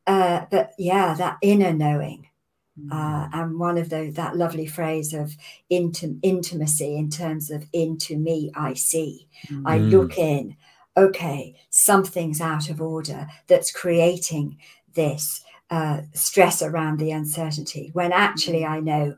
uh, 0.06 0.44
but 0.50 0.72
yeah 0.78 1.14
that 1.14 1.38
inner 1.40 1.72
knowing 1.72 2.27
uh, 2.90 3.28
and 3.32 3.58
one 3.58 3.76
of 3.78 3.90
those 3.90 4.14
that 4.14 4.36
lovely 4.36 4.66
phrase 4.66 5.12
of 5.12 5.36
intim- 5.70 6.18
intimacy 6.22 6.96
in 6.96 7.10
terms 7.10 7.50
of 7.50 7.66
into 7.72 8.16
me 8.18 8.50
i 8.54 8.74
see. 8.74 9.26
I 9.64 9.78
Mm. 9.78 9.90
look 9.90 10.18
in. 10.18 10.56
Okay 10.96 11.54
something's 11.70 12.40
out 12.40 12.68
of 12.70 12.80
order 12.80 13.26
that's 13.46 13.70
creating 13.70 14.56
this 14.94 15.42
uh, 15.70 16.00
stress 16.14 16.62
around 16.62 16.98
the 16.98 17.10
uncertainty 17.12 17.90
when 17.92 18.10
actually 18.10 18.64
i 18.64 18.80
know 18.80 19.16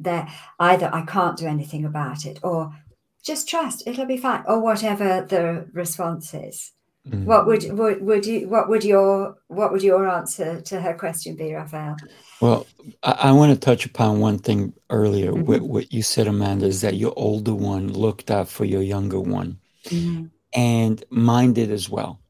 that 0.00 0.28
either 0.58 0.90
i 0.92 1.02
can't 1.02 1.38
do 1.38 1.46
anything 1.46 1.84
about 1.84 2.26
it 2.26 2.38
or 2.42 2.74
just 3.22 3.48
trust 3.48 3.84
it'll 3.86 4.04
be 4.06 4.16
fine 4.16 4.42
or 4.46 4.58
whatever 4.60 5.24
the 5.28 5.66
response 5.72 6.34
is 6.34 6.72
Mm. 7.06 7.24
what 7.26 7.46
would, 7.46 7.62
would 7.78 8.00
would 8.00 8.24
you 8.24 8.48
what 8.48 8.70
would 8.70 8.82
your 8.82 9.36
what 9.48 9.70
would 9.72 9.82
your 9.82 10.08
answer 10.08 10.62
to 10.62 10.80
her 10.80 10.94
question 10.94 11.36
be 11.36 11.52
rafael 11.52 11.96
Well, 12.40 12.66
I, 13.02 13.12
I 13.28 13.32
want 13.32 13.52
to 13.52 13.58
touch 13.60 13.84
upon 13.84 14.20
one 14.20 14.38
thing 14.38 14.72
earlier. 14.88 15.32
Mhm. 15.32 15.44
What, 15.44 15.60
what 15.62 15.92
you 15.92 16.02
said, 16.02 16.26
Amanda, 16.26 16.64
is 16.66 16.80
that 16.80 16.94
your 16.96 17.12
older 17.16 17.54
one 17.54 17.92
looked 17.92 18.30
out 18.30 18.48
for 18.48 18.64
your 18.64 18.80
younger 18.82 19.20
one, 19.20 19.58
Mm. 19.90 20.30
and 20.54 21.04
mine 21.10 21.52
did 21.52 21.70
as 21.70 21.90
well. 21.90 22.20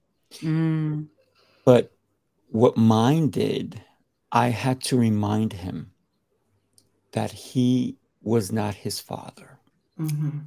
Mm. 0.42 1.06
But 1.64 1.92
what 2.50 2.76
mine 2.76 3.30
did, 3.30 3.80
I 4.32 4.48
had 4.48 4.80
to 4.88 4.98
remind 4.98 5.52
him 5.52 5.92
that 7.12 7.30
he 7.30 7.96
was 8.22 8.50
not 8.50 8.74
his 8.74 8.98
father, 9.00 9.58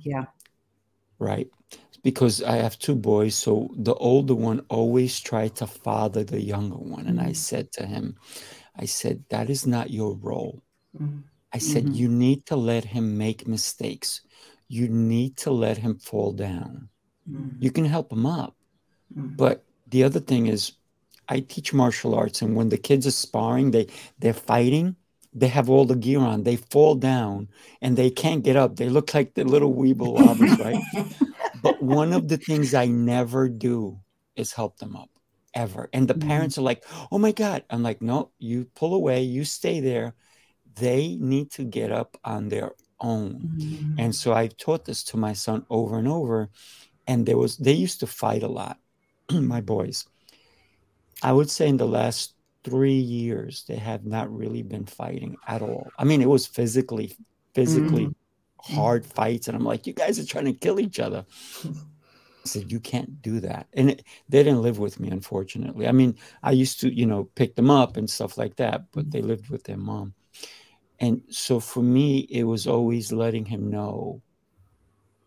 Yeah. 0.04 0.26
right? 1.18 1.50
Because 2.08 2.42
I 2.42 2.56
have 2.56 2.80
two 2.80 2.96
boys, 2.96 3.36
so 3.36 3.70
the 3.76 3.96
older 3.96 4.34
one 4.34 4.62
always 4.70 5.20
tried 5.20 5.54
to 5.58 5.68
father 5.68 6.24
the 6.24 6.42
younger 6.42 6.78
one. 6.78 7.06
And 7.06 7.20
I 7.20 7.32
Mhm. 7.32 7.36
said 7.36 7.66
to 7.74 7.84
him, 7.86 8.16
I 8.80 8.86
said, 8.86 9.26
that 9.28 9.50
is 9.50 9.68
not 9.68 9.92
your 9.92 10.16
role. 10.16 10.64
Mhm. 10.98 11.24
I 11.52 11.58
said, 11.58 11.84
Mhm. 11.86 11.96
you 12.00 12.08
need 12.08 12.46
to 12.46 12.56
let 12.56 12.86
him 12.86 13.18
make 13.18 13.46
mistakes. 13.46 14.22
You 14.70 14.88
need 14.88 15.36
to 15.44 15.52
let 15.52 15.78
him 15.80 16.00
fall 16.00 16.32
down. 16.32 16.88
Mhm. 17.30 17.58
You 17.60 17.72
can 17.72 17.84
help 17.84 18.10
him 18.14 18.26
up. 18.26 18.56
Mhm. 19.14 19.36
But 19.36 19.66
the 19.92 20.06
other 20.06 20.22
thing 20.22 20.48
is, 20.48 20.62
I 21.28 21.42
teach 21.42 21.74
martial 21.74 22.16
arts, 22.16 22.42
and 22.42 22.56
when 22.56 22.70
the 22.70 22.78
kids 22.78 23.06
are 23.06 23.12
sparring, 23.28 23.72
they 23.72 23.88
they're 24.20 24.42
fighting. 24.54 24.96
They 25.34 25.50
have 25.50 25.70
all 25.70 25.86
the 25.86 26.00
gear 26.06 26.22
on. 26.22 26.44
They 26.44 26.56
fall 26.56 26.96
down 26.96 27.50
and 27.82 27.98
they 27.98 28.10
can't 28.10 28.46
get 28.46 28.56
up. 28.56 28.78
They 28.78 28.90
look 28.90 29.14
like 29.14 29.34
the 29.34 29.44
little 29.44 29.74
weeble 29.74 30.14
wobbles, 30.14 30.58
right? 30.58 30.80
But 31.62 31.82
one 31.82 32.14
of 32.14 32.28
the 32.30 32.38
things 32.38 32.74
I 32.74 32.88
never 32.88 33.50
do 33.50 34.00
is 34.36 34.54
help 34.54 34.78
them 34.78 34.96
up 34.96 35.10
ever. 35.54 35.90
And 35.94 36.08
the 36.08 36.16
Mhm. 36.16 36.20
parents 36.28 36.58
are 36.58 36.62
like, 36.64 36.84
"Oh 37.12 37.20
my 37.20 37.32
god!" 37.32 37.66
I'm 37.70 37.84
like, 37.84 38.02
"No, 38.02 38.32
you 38.40 38.66
pull 38.76 38.94
away. 38.96 39.24
You 39.24 39.44
stay 39.46 39.80
there. 39.80 40.16
They 40.76 41.16
need 41.18 41.52
to 41.52 41.64
get 41.66 41.92
up 41.92 42.18
on 42.24 42.50
their 42.50 42.74
own." 43.00 43.48
Mhm. 43.48 43.98
And 43.98 44.16
so 44.16 44.34
I've 44.34 44.58
taught 44.58 44.86
this 44.86 45.04
to 45.06 45.18
my 45.18 45.34
son 45.34 45.66
over 45.70 45.98
and 46.00 46.08
over. 46.08 46.50
And 47.08 47.26
there 47.26 47.38
was 47.38 47.58
they 47.58 47.74
used 47.74 48.00
to 48.02 48.08
fight 48.08 48.44
a 48.44 48.48
lot, 48.50 48.80
my 49.32 49.62
boys. 49.62 50.06
I 51.24 51.34
would 51.34 51.50
say 51.50 51.68
in 51.68 51.78
the 51.78 51.88
last 51.88 52.36
three 52.64 52.94
years, 53.00 53.64
they 53.68 53.78
have 53.78 54.06
not 54.06 54.36
really 54.36 54.62
been 54.64 54.86
fighting 54.86 55.40
at 55.48 55.62
all. 55.62 55.94
I 55.98 56.04
mean, 56.04 56.22
it 56.22 56.30
was 56.30 56.48
physically, 56.48 57.18
physically 57.56 58.14
hard 58.62 59.06
fights. 59.06 59.48
And 59.48 59.56
I'm 59.56 59.64
like, 59.64 59.88
you 59.88 59.94
guys 59.94 60.20
are 60.20 60.26
trying 60.26 60.46
to 60.46 60.54
kill 60.54 60.80
each 60.80 61.00
other. 61.00 61.26
I 61.66 62.50
said, 62.50 62.72
you 62.72 62.80
can't 62.80 63.22
do 63.22 63.40
that. 63.42 63.68
And 63.74 63.92
it, 63.92 64.04
they 64.30 64.42
didn't 64.44 64.62
live 64.62 64.80
with 64.80 65.00
me, 65.00 65.10
unfortunately. 65.10 65.88
I 65.88 65.92
mean, 65.92 66.16
I 66.44 66.52
used 66.52 66.80
to, 66.82 66.94
you 66.94 67.06
know, 67.06 67.26
pick 67.36 67.56
them 67.56 67.70
up 67.70 67.98
and 67.98 68.10
stuff 68.10 68.38
like 68.38 68.56
that, 68.56 68.86
but 68.92 69.12
they 69.12 69.22
lived 69.22 69.50
with 69.50 69.64
their 69.66 69.78
mom. 69.78 70.14
And 71.00 71.22
so 71.30 71.60
for 71.60 71.84
me, 71.84 72.20
it 72.30 72.44
was 72.44 72.66
always 72.66 73.12
letting 73.12 73.46
him 73.46 73.70
know 73.70 74.22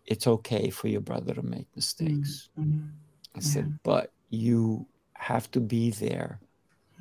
it's 0.06 0.26
okay 0.26 0.70
for 0.70 0.88
your 0.88 1.02
brother 1.02 1.34
to 1.34 1.42
make 1.42 1.66
mistakes. 1.76 2.48
Mhm. 2.58 2.90
I 3.36 3.40
said, 3.40 3.78
but 3.84 4.12
you 4.30 4.86
have 5.14 5.50
to 5.52 5.60
be 5.60 5.90
there 5.90 6.40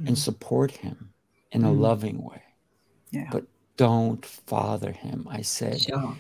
and 0.06 0.18
support 0.18 0.72
him 0.72 1.14
in 1.52 1.64
a 1.64 1.70
Mhm. 1.70 1.80
loving 1.80 2.24
way. 2.24 2.44
Yeah. 3.10 3.30
But 3.32 3.48
don't 3.80 4.26
father 4.26 4.92
him. 4.92 5.26
I 5.30 5.42
said, 5.42 5.80
Sure. 5.82 6.18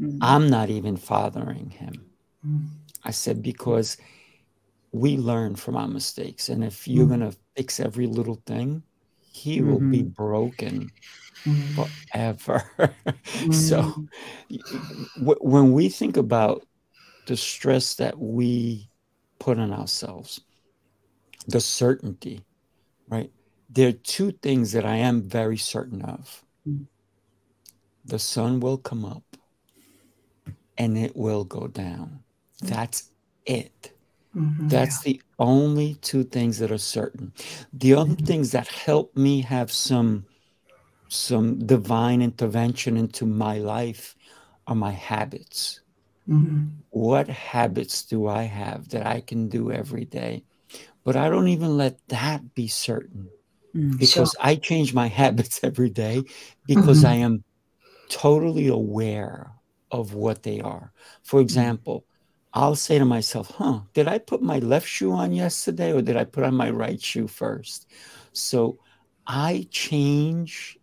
Mm. 0.00 0.18
I'm 0.20 0.50
not 0.50 0.70
even 0.70 0.96
fathering 0.96 1.70
him. 1.70 2.10
Mhm. 2.44 2.66
I 3.04 3.12
said, 3.12 3.42
because 3.42 3.96
we 4.90 5.16
learn 5.16 5.54
from 5.54 5.76
our 5.76 5.86
mistakes. 5.86 6.48
And 6.48 6.64
if 6.64 6.88
you're 6.88 7.06
Mm. 7.06 7.08
going 7.08 7.30
to 7.30 7.38
fix 7.54 7.78
every 7.78 8.08
little 8.08 8.42
thing, 8.44 8.82
he 9.30 9.60
will 9.62 9.78
be 9.78 10.02
broken 10.02 10.90
Mhm. 11.44 11.74
forever. 12.10 12.58
so 13.52 14.08
w- 15.14 15.38
when 15.40 15.72
we 15.72 15.88
think 15.88 16.16
about 16.16 16.66
the 17.26 17.36
stress 17.36 17.94
that 17.96 18.18
we 18.18 18.90
put 19.38 19.58
on 19.60 19.72
ourselves, 19.72 20.40
the 21.46 21.60
certainty, 21.60 22.44
right? 23.08 23.30
There 23.70 23.88
are 23.90 23.92
two 24.16 24.32
things 24.32 24.72
that 24.72 24.84
I 24.84 24.96
am 24.96 25.22
very 25.28 25.56
certain 25.58 26.02
of. 26.02 26.42
The 28.06 28.18
sun 28.18 28.60
will 28.60 28.78
come 28.78 29.04
up 29.04 29.24
and 30.78 30.96
it 30.96 31.16
will 31.16 31.44
go 31.44 31.66
down. 31.66 32.20
That's 32.62 33.10
it. 33.44 33.92
Mhm. 34.34 34.68
That's 34.70 35.00
the 35.02 35.20
only 35.38 35.94
two 35.96 36.24
things 36.24 36.58
that 36.58 36.72
are 36.72 36.78
certain. 36.78 37.32
The 37.72 37.94
other 37.94 38.14
Mhm. 38.14 38.26
things 38.26 38.52
that 38.52 38.68
help 38.68 39.16
me 39.16 39.42
have 39.42 39.70
some 39.72 40.26
some 41.08 41.58
divine 41.66 42.22
intervention 42.22 42.96
into 42.96 43.26
my 43.26 43.58
life 43.58 44.16
are 44.66 44.74
my 44.74 44.92
habits. 44.92 45.80
Mhm. 46.26 46.84
What 46.90 47.28
habits 47.28 48.04
do 48.04 48.26
I 48.26 48.44
have 48.44 48.88
that 48.90 49.06
I 49.06 49.20
can 49.20 49.48
do 49.48 49.70
every 49.70 50.04
day? 50.04 50.44
But 51.04 51.16
I 51.16 51.30
don't 51.30 51.48
even 51.48 51.76
let 51.76 51.98
that 52.08 52.54
be 52.54 52.68
certain 52.68 53.30
Mm. 53.74 53.98
because 53.98 54.34
I 54.40 54.56
change 54.56 54.94
my 54.94 55.08
habits 55.22 55.60
every 55.64 55.90
day 55.90 56.24
because 56.66 57.02
Mhm. 57.02 57.06
I 57.06 57.14
am 57.16 57.44
totally 58.08 58.68
aware 58.68 59.52
of 59.90 60.14
what 60.14 60.42
they 60.42 60.60
are. 60.60 60.92
For 61.22 61.38
hmm. 61.38 61.44
example, 61.44 62.04
I'll 62.52 62.74
say 62.74 62.98
to 62.98 63.04
myself, 63.04 63.50
huh, 63.50 63.80
did 63.92 64.08
I 64.08 64.18
put 64.18 64.42
my 64.42 64.58
left 64.60 64.88
shoe 64.88 65.12
on 65.12 65.32
yesterday 65.32 65.92
or 65.92 66.00
did 66.00 66.16
I 66.16 66.24
put 66.24 66.44
on 66.44 66.54
my 66.54 66.70
right 66.70 67.00
shoe 67.00 67.26
first? 67.26 67.86
So 68.32 68.78
I 69.26 69.68
change 69.70 70.78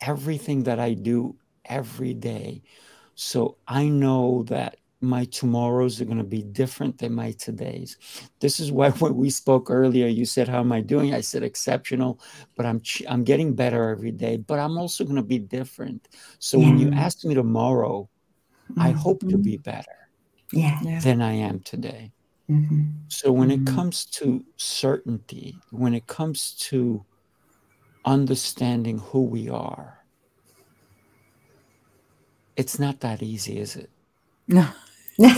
everything 0.00 0.64
that 0.64 0.78
I 0.78 0.94
do 0.94 1.36
every 1.64 2.14
day. 2.14 2.62
So 3.14 3.56
I 3.66 3.88
know 3.88 4.44
that 4.44 4.76
my 5.00 5.24
tomorrows 5.26 6.00
are 6.00 6.04
going 6.06 6.18
to 6.18 6.24
be 6.24 6.42
different 6.42 6.98
than 6.98 7.12
my 7.14 7.32
todays. 7.32 7.96
This 8.40 8.58
is 8.60 8.72
why 8.72 8.90
when 9.02 9.14
we 9.16 9.30
spoke 9.30 9.70
earlier, 9.70 10.06
you 10.06 10.24
said, 10.24 10.48
"How 10.48 10.60
am 10.60 10.72
I 10.72 10.80
doing?" 10.80 11.12
I 11.14 11.20
said, 11.20 11.42
"Exceptional," 11.42 12.20
but 12.56 12.66
I'm 12.66 12.80
ch- 12.80 13.02
I'm 13.08 13.24
getting 13.24 13.54
better 13.54 13.90
every 13.90 14.12
day. 14.12 14.36
But 14.38 14.58
I'm 14.58 14.78
also 14.78 15.04
going 15.04 15.16
to 15.16 15.22
be 15.22 15.38
different. 15.38 16.08
So 16.38 16.58
when 16.58 16.78
you 16.78 16.90
ask 16.92 17.24
me 17.24 17.34
tomorrow, 17.34 18.08
I 18.78 18.92
Mhm. 18.92 18.96
hope 18.96 19.20
to 19.28 19.38
be 19.38 19.56
better 19.58 20.08
Yeah. 20.52 20.80
Yeah. 20.82 21.00
than 21.00 21.20
I 21.20 21.32
am 21.32 21.60
today. 21.60 22.12
Mhm. 22.48 22.92
So 23.08 23.30
when 23.32 23.50
it 23.50 23.60
Mhm. 23.60 23.74
comes 23.76 24.04
to 24.18 24.44
certainty, 24.56 25.60
when 25.70 25.94
it 25.94 26.06
comes 26.06 26.54
to 26.70 27.04
understanding 28.04 28.98
who 28.98 29.22
we 29.22 29.48
are, 29.48 29.98
it's 32.56 32.78
not 32.78 33.00
that 33.00 33.22
easy, 33.22 33.58
is 33.58 33.76
it? 33.76 33.90
No. 34.48 34.68
No. 35.18 35.28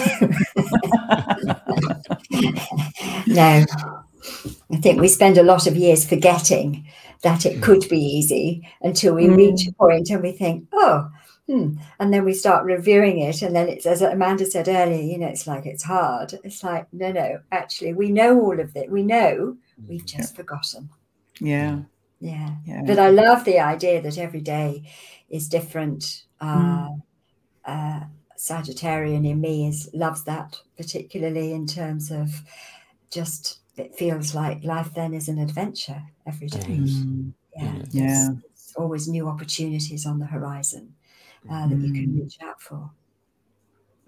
I 4.70 4.77
think 4.81 5.01
we 5.01 5.09
spend 5.09 5.39
a 5.39 5.43
lot 5.43 5.66
of 5.66 5.77
years 5.77 6.09
forgetting 6.09 6.87
that 7.22 7.47
it 7.47 7.62
could 7.62 7.89
be 7.89 7.99
easy 7.99 8.68
until 8.83 9.14
we 9.14 9.29
reach 9.29 9.66
a 9.66 9.72
point 9.72 10.11
and 10.11 10.22
we 10.22 10.33
think, 10.33 10.68
oh, 10.72 11.09
hmm. 11.47 11.74
And 11.99 12.12
then 12.12 12.24
we 12.24 12.33
start 12.33 12.64
reviewing 12.64 13.20
it. 13.20 13.43
And 13.43 13.55
then 13.55 13.68
it's, 13.68 13.87
as 13.87 14.03
Amanda 14.03 14.47
said 14.47 14.68
earlier, 14.68 15.03
you 15.03 15.18
know, 15.18 15.29
it's 15.29 15.47
like 15.47 15.66
it's 15.66 15.85
hard. 15.85 16.35
It's 16.45 16.64
like, 16.64 16.87
no, 16.93 17.12
no, 17.12 17.41
actually, 17.53 17.95
we 17.95 18.11
know 18.11 18.41
all 18.41 18.59
of 18.59 18.74
it. 18.77 18.91
We 18.91 19.03
know, 19.03 19.57
we've 19.89 20.05
just 20.05 20.37
forgotten. 20.37 20.91
Yeah. 21.41 21.81
Yeah. 22.20 22.51
Yeah. 22.64 22.83
But 22.87 22.99
I 22.99 23.11
love 23.11 23.45
the 23.45 23.61
idea 23.61 24.01
that 24.03 24.18
every 24.18 24.41
day 24.41 24.91
is 25.29 25.49
different. 25.49 26.24
Uh, 26.41 26.89
uh, 27.64 28.01
Sagittarian 28.39 29.26
in 29.28 29.41
me 29.41 29.66
is 29.68 29.89
loves 29.95 30.24
that, 30.24 30.61
particularly 30.76 31.53
in 31.53 31.66
terms 31.66 32.11
of 32.11 32.43
just 33.11 33.59
it 33.76 33.95
feels 33.95 34.34
like 34.34 34.64
life 34.64 34.93
then 34.95 35.12
is 35.14 35.28
an 35.28 35.39
adventure 35.39 36.03
every 36.26 36.49
day. 36.49 36.61
Mm. 36.66 37.32
Yeah, 37.57 37.74
It 37.76 37.82
is. 37.89 37.95
Yeah. 37.95 38.28
There's 38.28 38.74
always 38.76 39.09
new 39.09 39.28
opportunities 39.28 40.07
on 40.07 40.18
the 40.18 40.26
horizon 40.26 40.95
uh, 41.51 41.66
that 41.68 41.78
you 41.78 41.93
can 41.93 42.07
Mm. 42.09 42.22
reach 42.22 42.39
out 42.43 42.61
for. 42.61 42.91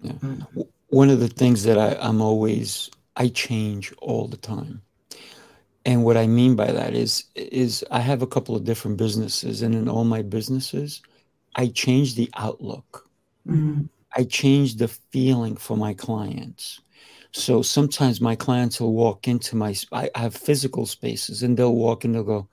W- 0.03 0.67
One 0.89 1.09
of 1.09 1.19
the 1.19 1.27
things 1.27 1.63
that 1.63 1.77
I, 1.77 1.95
I'm 1.99 2.21
always 2.21 2.89
I 3.15 3.27
change 3.29 3.93
all 4.01 4.27
the 4.27 4.37
time. 4.37 4.81
And 5.85 6.03
what 6.03 6.17
I 6.17 6.27
mean 6.27 6.55
by 6.55 6.71
that 6.71 6.93
is 6.93 7.25
is 7.35 7.83
I 7.91 7.99
have 7.99 8.21
a 8.21 8.27
couple 8.27 8.55
of 8.55 8.63
different 8.63 8.97
businesses 8.97 9.61
and 9.61 9.73
in 9.75 9.87
all 9.89 10.03
my 10.03 10.21
businesses 10.21 11.01
I 11.55 11.67
change 11.67 12.15
the 12.15 12.29
outlook. 12.35 13.07
Mm. 13.47 13.89
I 14.15 14.23
change 14.23 14.75
the 14.75 14.87
feeling 14.87 15.55
for 15.55 15.77
my 15.77 15.93
clients. 15.93 16.81
So 17.31 17.61
sometimes 17.61 18.19
my 18.21 18.35
clients 18.35 18.81
will 18.81 18.93
walk 18.93 19.27
into 19.27 19.55
my, 19.55 19.75
I 19.91 20.09
have 20.15 20.35
physical 20.35 20.85
spaces 20.85 21.43
and 21.43 21.55
they'll 21.55 21.75
walk 21.75 22.03
and 22.03 22.15
they'll 22.15 22.23
go, 22.23 22.47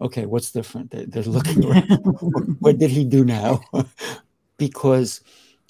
okay, 0.00 0.26
what's 0.26 0.50
different? 0.50 0.90
They- 0.90 1.04
They're 1.04 1.22
looking 1.24 1.64
around. 1.64 1.90
what, 2.60 2.78
did 2.78 2.90
he 2.90 3.04
do 3.04 3.24
now? 3.24 3.60
because 4.56 5.20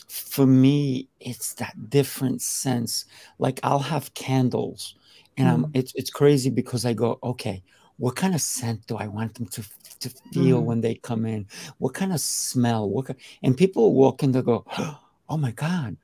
for 0.08 0.46
me, 0.46 1.08
it's 1.18 1.54
that 1.54 1.74
different 1.90 2.40
sense. 2.42 3.06
Like 3.38 3.58
I'll 3.64 3.80
have 3.80 4.14
candles 4.14 4.94
and 5.36 5.48
I'm, 5.48 5.66
it's, 5.74 5.92
it's 5.96 6.10
crazy 6.10 6.50
because 6.50 6.86
I 6.86 6.92
go, 6.92 7.18
okay, 7.24 7.62
what 7.96 8.14
kind 8.16 8.34
of 8.34 8.40
scent 8.40 8.86
do 8.86 8.96
I 8.96 9.08
want 9.08 9.34
them 9.34 9.46
to, 9.46 9.64
to 10.00 10.10
feel 10.32 10.62
Mm. 10.62 10.64
when 10.66 10.80
they 10.80 10.94
come 10.94 11.26
in? 11.26 11.46
What 11.78 11.94
kind 11.94 12.12
of 12.12 12.20
smell? 12.20 12.88
What 12.88 13.06
kind, 13.06 13.18
and 13.42 13.56
people 13.56 13.94
walk 13.94 14.22
in, 14.22 14.30
they'll 14.32 14.42
go, 14.42 14.64
oh 14.78 15.00
my 15.28 15.50
God, 15.52 15.96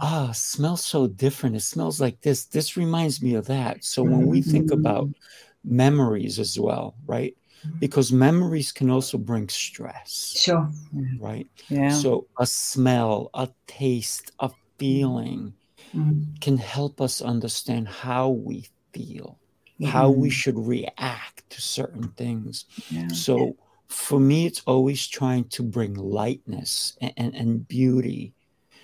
ah, 0.00 0.30
smells 0.32 0.84
so 0.84 1.06
different. 1.06 1.56
It 1.56 1.60
smells 1.60 2.00
like 2.00 2.20
this. 2.20 2.44
This 2.46 2.76
reminds 2.76 3.22
me 3.22 3.34
of 3.34 3.46
that. 3.46 3.84
So 3.84 4.02
when 4.02 4.26
we 4.26 4.40
think 4.42 4.70
about 4.70 5.08
memories 5.64 6.38
as 6.38 6.58
well, 6.58 6.94
right? 7.06 7.36
Because 7.80 8.12
memories 8.12 8.72
can 8.72 8.90
also 8.90 9.18
bring 9.18 9.48
stress, 9.48 10.34
Sure. 10.36 10.68
right? 11.18 11.46
Yeah. 11.68 11.88
So 11.90 12.26
a 12.38 12.46
smell, 12.46 13.30
a 13.34 13.48
taste, 13.66 14.32
a 14.38 14.50
feeling 14.78 15.54
Mm. 15.94 16.40
can 16.40 16.56
help 16.56 17.00
us 17.00 17.20
understand 17.20 17.88
how 17.88 18.28
we 18.28 18.66
feel, 18.94 19.40
how 19.84 20.10
we 20.10 20.30
should 20.30 20.56
react 20.58 21.48
to 21.50 21.60
certain 21.60 22.08
things. 22.16 22.64
yeah. 22.90 23.08
So 23.12 23.56
for 23.88 24.20
me, 24.20 24.46
it's 24.46 24.62
always 24.66 25.06
trying 25.06 25.44
to 25.50 25.62
bring 25.64 25.94
lightness 25.94 26.96
and, 27.00 27.12
and, 27.16 27.34
and 27.34 27.66
beauty 27.68 28.34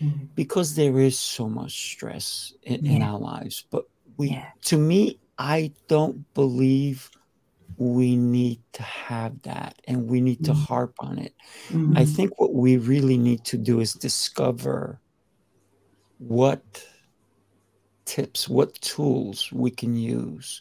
Mm. 0.01 0.29
because 0.35 0.75
there 0.75 0.99
is 1.01 1.19
so 1.19 1.49
much 1.49 1.93
stress 1.93 2.53
in, 2.63 2.85
in 2.85 3.03
our 3.03 3.19
lives. 3.19 3.65
But 3.71 3.85
we, 4.19 4.31
Yeah. 4.31 4.51
to 4.65 4.77
me, 4.77 5.19
I 5.39 5.73
don't 5.89 6.25
believe 6.35 7.11
we 7.79 8.17
need 8.17 8.61
to 8.73 8.83
have 8.83 9.41
that 9.43 9.81
and 9.89 10.09
we 10.09 10.21
need 10.21 10.45
to 10.45 10.53
Mm. 10.53 10.67
harp 10.67 10.95
on 10.99 11.19
it. 11.19 11.35
Mm. 11.69 11.97
I 11.97 12.05
think 12.05 12.39
what 12.41 12.55
we 12.55 12.77
really 12.77 13.17
need 13.19 13.45
to 13.45 13.57
do 13.59 13.81
is 13.81 13.93
discover 13.95 15.01
what 16.19 16.63
tips, 18.05 18.49
what 18.49 18.75
tools 18.81 19.51
we 19.53 19.71
can 19.71 19.97
use 19.97 20.61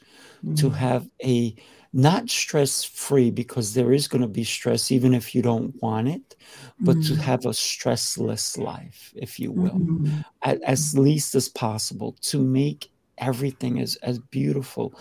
to 0.55 0.69
Mm. 0.69 0.75
have 0.75 1.09
a 1.23 1.55
not 1.96 2.30
stress 2.30 2.84
free 2.84 3.32
because 3.32 3.74
there 3.74 3.93
is 3.93 4.06
going 4.10 4.22
to 4.22 4.28
be 4.28 4.43
stress 4.43 4.91
even 4.91 5.14
if 5.14 5.34
you 5.34 5.41
don't 5.41 5.82
want 5.82 6.10
it, 6.10 6.36
but 6.82 7.02
to 7.04 7.14
Mm. 7.14 7.22
have 7.22 7.46
a 7.46 7.54
stressless 7.54 8.58
life, 8.58 9.14
if 9.16 9.39
you 9.39 9.50
will, 9.54 9.80
Mm. 9.80 10.26
a- 10.43 10.60
as 10.68 10.98
least 10.98 11.36
as 11.36 11.48
possible 11.48 12.12
to 12.30 12.38
make 12.43 12.91
everything 13.18 13.80
as, 13.80 13.96
as 14.04 14.20
beautiful. 14.20 14.93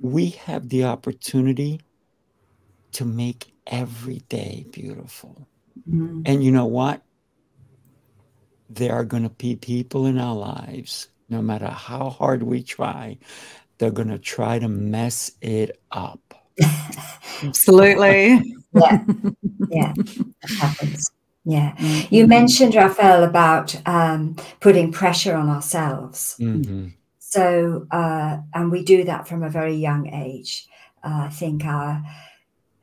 We 0.00 0.30
have 0.30 0.68
the 0.68 0.82
opportunity 0.82 1.80
to 2.90 3.04
make 3.04 3.54
every 3.68 4.22
day 4.28 4.66
beautiful. 4.72 5.46
Mm. 5.88 6.22
And 6.26 6.42
you 6.42 6.50
know 6.50 6.66
what? 6.66 7.02
There 8.68 8.92
are 8.92 9.04
going 9.04 9.22
to 9.22 9.28
be 9.28 9.54
people 9.54 10.06
in 10.06 10.18
our 10.18 10.34
lives, 10.34 11.06
no 11.28 11.40
matter 11.40 11.68
how 11.68 12.10
hard 12.10 12.42
we 12.42 12.64
try, 12.64 13.18
they're 13.82 13.90
going 13.90 14.06
to 14.08 14.18
try 14.18 14.60
to 14.60 14.68
mess 14.68 15.32
it 15.40 15.80
up. 15.90 16.20
Absolutely. 17.42 18.54
Yeah. 18.74 19.04
Yeah. 19.68 19.92
It 19.98 20.50
happens. 20.58 21.10
Yeah. 21.44 21.74
Mm-hmm. 21.76 22.14
You 22.14 22.26
mentioned, 22.26 22.74
Rafael, 22.74 23.22
about 23.22 23.76
um, 23.86 24.36
putting 24.60 24.90
pressure 24.92 25.34
on 25.34 25.50
ourselves. 25.50 26.36
Mhm. 26.40 26.94
So, 27.18 27.86
uh, 27.90 28.38
and 28.54 28.72
we 28.72 28.82
do 28.82 29.04
that 29.04 29.28
from 29.28 29.42
a 29.42 29.50
very 29.50 29.74
young 29.74 30.08
age. 30.14 30.66
Uh, 31.04 31.24
I 31.24 31.28
think 31.28 31.66
our 31.66 32.02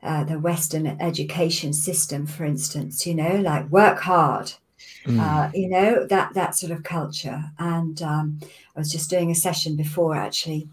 uh, 0.04 0.26
the 0.26 0.38
Western 0.38 0.86
education 0.86 1.74
system, 1.74 2.28
for 2.28 2.46
instance, 2.46 3.08
you 3.08 3.16
know, 3.16 3.38
like 3.38 3.68
work 3.72 4.00
hard, 4.02 4.54
Mm. 5.06 5.20
uh, 5.20 5.50
you 5.56 5.70
know, 5.70 6.06
that 6.06 6.34
that 6.36 6.56
sort 6.56 6.72
of 6.72 6.84
culture. 6.84 7.46
And 7.58 8.00
um, 8.04 8.40
I 8.76 8.80
was 8.80 8.92
just 8.92 9.10
doing 9.10 9.32
a 9.32 9.36
session 9.36 9.76
before, 9.76 10.16
actually, 10.16 10.70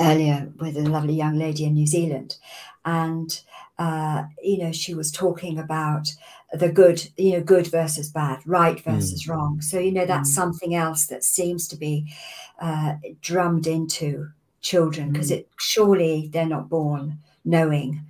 earlier 0.00 0.50
with 0.58 0.76
a 0.76 0.82
lovely 0.82 1.14
young 1.14 1.38
lady 1.38 1.64
in 1.64 1.74
New 1.74 1.86
Zealand, 1.86 2.36
and 2.84 3.40
uh, 3.78 4.24
you 4.42 4.58
know, 4.58 4.72
she 4.72 4.94
was 4.94 5.10
talking 5.10 5.58
about 5.58 6.08
the 6.52 6.70
good, 6.70 7.08
you 7.16 7.32
know, 7.32 7.40
good 7.40 7.66
versus 7.66 8.10
bad, 8.10 8.40
right 8.44 8.78
versus 8.80 9.26
wrong. 9.26 9.60
So 9.62 9.78
you 9.78 9.92
know, 9.92 10.06
that's 10.06 10.34
something 10.34 10.74
else 10.74 11.06
that 11.06 11.24
seems 11.24 11.66
to 11.68 11.76
be 11.76 12.12
uh, 12.60 12.94
drummed 13.22 13.66
into 13.66 14.28
children 14.60 15.12
because 15.12 15.30
it 15.30 15.48
surely 15.58 16.28
they're 16.30 16.44
not 16.44 16.68
born 16.68 17.18
knowing 17.44 18.04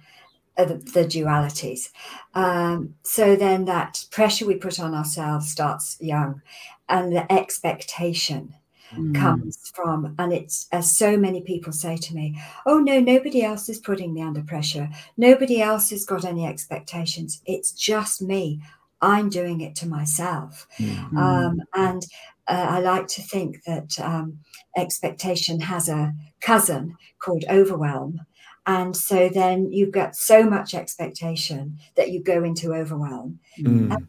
the, 0.56 0.82
the 0.92 1.04
dualities. 1.04 1.90
Um, 2.34 2.94
so 3.02 3.36
then 3.36 3.66
that 3.66 4.04
pressure 4.10 4.46
we 4.46 4.56
put 4.56 4.80
on 4.80 4.94
ourselves 4.94 5.48
starts 5.50 5.96
young, 6.00 6.42
and 6.88 7.12
the 7.12 7.30
expectation 7.32 8.54
Mm. 8.96 9.14
comes 9.14 9.70
from, 9.74 10.14
and 10.18 10.32
it's 10.32 10.66
as 10.72 10.96
so 10.96 11.16
many 11.16 11.42
people 11.42 11.72
say 11.72 11.96
to 11.96 12.14
me, 12.14 12.40
"Oh 12.66 12.78
no, 12.78 12.98
nobody 12.98 13.42
else 13.42 13.68
is 13.68 13.78
putting 13.78 14.12
me 14.12 14.22
under 14.22 14.42
pressure. 14.42 14.88
Nobody 15.16 15.62
else 15.62 15.90
has 15.90 16.04
got 16.04 16.24
any 16.24 16.44
expectations. 16.46 17.40
It's 17.46 17.72
just 17.72 18.20
me. 18.20 18.60
I'm 19.00 19.28
doing 19.28 19.60
it 19.60 19.76
to 19.76 19.88
myself." 19.88 20.66
Mm. 20.78 21.16
Um, 21.16 21.62
and 21.74 22.02
uh, 22.48 22.66
I 22.68 22.80
like 22.80 23.06
to 23.08 23.22
think 23.22 23.62
that 23.64 23.98
um, 24.00 24.38
expectation 24.76 25.60
has 25.60 25.88
a 25.88 26.12
cousin 26.40 26.96
called 27.20 27.44
overwhelm. 27.48 28.20
And 28.66 28.96
so 28.96 29.28
then 29.28 29.70
you've 29.72 29.92
got 29.92 30.14
so 30.14 30.42
much 30.44 30.74
expectation 30.74 31.78
that 31.96 32.10
you 32.10 32.22
go 32.22 32.44
into 32.44 32.74
overwhelm, 32.74 33.38
Mm. 33.58 34.06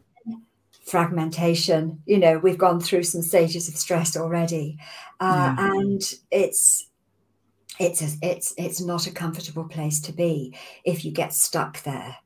Fragmentation. 0.84 2.02
You 2.06 2.18
know, 2.18 2.38
we've 2.38 2.58
gone 2.58 2.80
through 2.80 3.04
some 3.04 3.22
stages 3.22 3.68
of 3.68 3.74
stress 3.74 4.16
already, 4.16 4.78
uh, 5.20 5.54
and 5.58 6.02
it's 6.30 6.88
it's 7.78 8.02
a, 8.02 8.08
it's 8.22 8.54
it's 8.56 8.80
not 8.80 9.06
a 9.06 9.12
comfortable 9.12 9.64
place 9.64 10.00
to 10.02 10.12
be 10.12 10.56
if 10.84 11.04
you 11.04 11.10
get 11.10 11.34
stuck 11.34 11.82
there. 11.82 12.16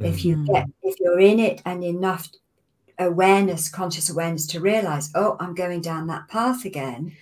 If 0.00 0.24
you 0.24 0.46
get 0.46 0.66
if 0.82 0.98
you're 0.98 1.20
in 1.20 1.38
it 1.38 1.60
and 1.66 1.84
enough 1.84 2.28
awareness, 2.98 3.68
conscious 3.68 4.08
awareness 4.10 4.46
to 4.48 4.60
realize, 4.60 5.10
oh, 5.14 5.36
I'm 5.40 5.54
going 5.54 5.80
down 5.80 6.06
that 6.06 6.28
path 6.28 6.64
again. 6.64 7.16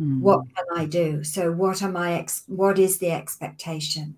Mm. 0.00 0.20
What 0.20 0.44
can 0.54 0.64
I 0.76 0.86
do? 0.86 1.22
So, 1.24 1.52
what 1.52 1.82
am 1.82 1.96
I? 1.96 2.14
Ex- 2.14 2.44
what 2.46 2.78
is 2.78 2.98
the 2.98 3.10
expectation? 3.10 4.16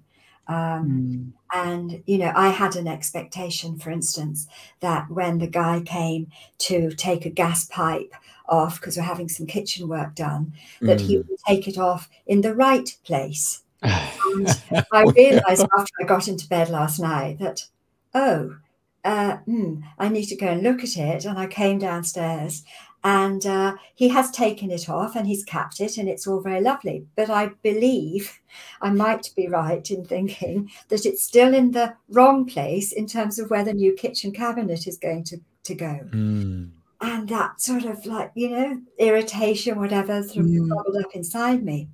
Um, 0.48 0.88
Mm. 0.88 1.32
and 1.54 2.02
you 2.06 2.18
know, 2.18 2.32
I 2.34 2.48
had 2.48 2.76
an 2.76 2.88
expectation, 2.88 3.78
for 3.78 3.90
instance, 3.90 4.46
that 4.80 5.10
when 5.10 5.38
the 5.38 5.46
guy 5.46 5.82
came 5.84 6.28
to 6.58 6.90
take 6.92 7.26
a 7.26 7.30
gas 7.30 7.66
pipe 7.66 8.12
off 8.48 8.80
because 8.80 8.96
we're 8.96 9.02
having 9.04 9.28
some 9.28 9.46
kitchen 9.46 9.88
work 9.88 10.14
done, 10.14 10.52
that 10.80 11.00
he 11.00 11.16
Mm. 11.16 11.28
would 11.28 11.38
take 11.46 11.68
it 11.68 11.78
off 11.78 12.08
in 12.26 12.40
the 12.40 12.54
right 12.54 12.96
place. 13.04 13.62
And 14.24 14.48
I 14.92 15.04
realized 15.16 15.66
after 15.76 15.92
I 16.00 16.04
got 16.04 16.28
into 16.28 16.48
bed 16.48 16.68
last 16.70 16.98
night 17.00 17.38
that, 17.40 17.66
oh, 18.14 18.56
uh, 19.04 19.38
hmm, 19.38 19.82
I 19.98 20.08
need 20.08 20.26
to 20.26 20.36
go 20.36 20.46
and 20.48 20.62
look 20.62 20.82
at 20.82 20.96
it. 20.96 21.24
And 21.24 21.38
I 21.38 21.46
came 21.46 21.78
downstairs 21.78 22.62
and 23.04 23.44
uh, 23.46 23.74
he 23.94 24.08
has 24.08 24.30
taken 24.30 24.70
it 24.70 24.88
off 24.88 25.16
and 25.16 25.26
he's 25.26 25.44
capped 25.44 25.80
it 25.80 25.98
and 25.98 26.08
it's 26.08 26.26
all 26.26 26.40
very 26.40 26.60
lovely. 26.60 27.06
But 27.16 27.30
I 27.30 27.48
believe 27.62 28.40
I 28.80 28.90
might 28.90 29.30
be 29.34 29.48
right 29.48 29.88
in 29.90 30.04
thinking 30.04 30.70
that 30.88 31.04
it's 31.04 31.24
still 31.24 31.54
in 31.54 31.72
the 31.72 31.94
wrong 32.08 32.46
place 32.46 32.92
in 32.92 33.06
terms 33.06 33.38
of 33.38 33.50
where 33.50 33.64
the 33.64 33.74
new 33.74 33.94
kitchen 33.94 34.32
cabinet 34.32 34.86
is 34.86 34.98
going 34.98 35.24
to, 35.24 35.38
to 35.64 35.74
go. 35.74 36.00
Mm. 36.10 36.70
And 37.00 37.28
that 37.28 37.60
sort 37.60 37.84
of 37.84 38.06
like, 38.06 38.30
you 38.34 38.50
know, 38.50 38.80
irritation, 38.98 39.78
whatever, 39.80 40.22
sort 40.22 40.38
of 40.38 40.52
Mm. 40.52 40.68
bubbled 40.68 41.04
up 41.04 41.14
inside 41.14 41.64
me 41.64 41.88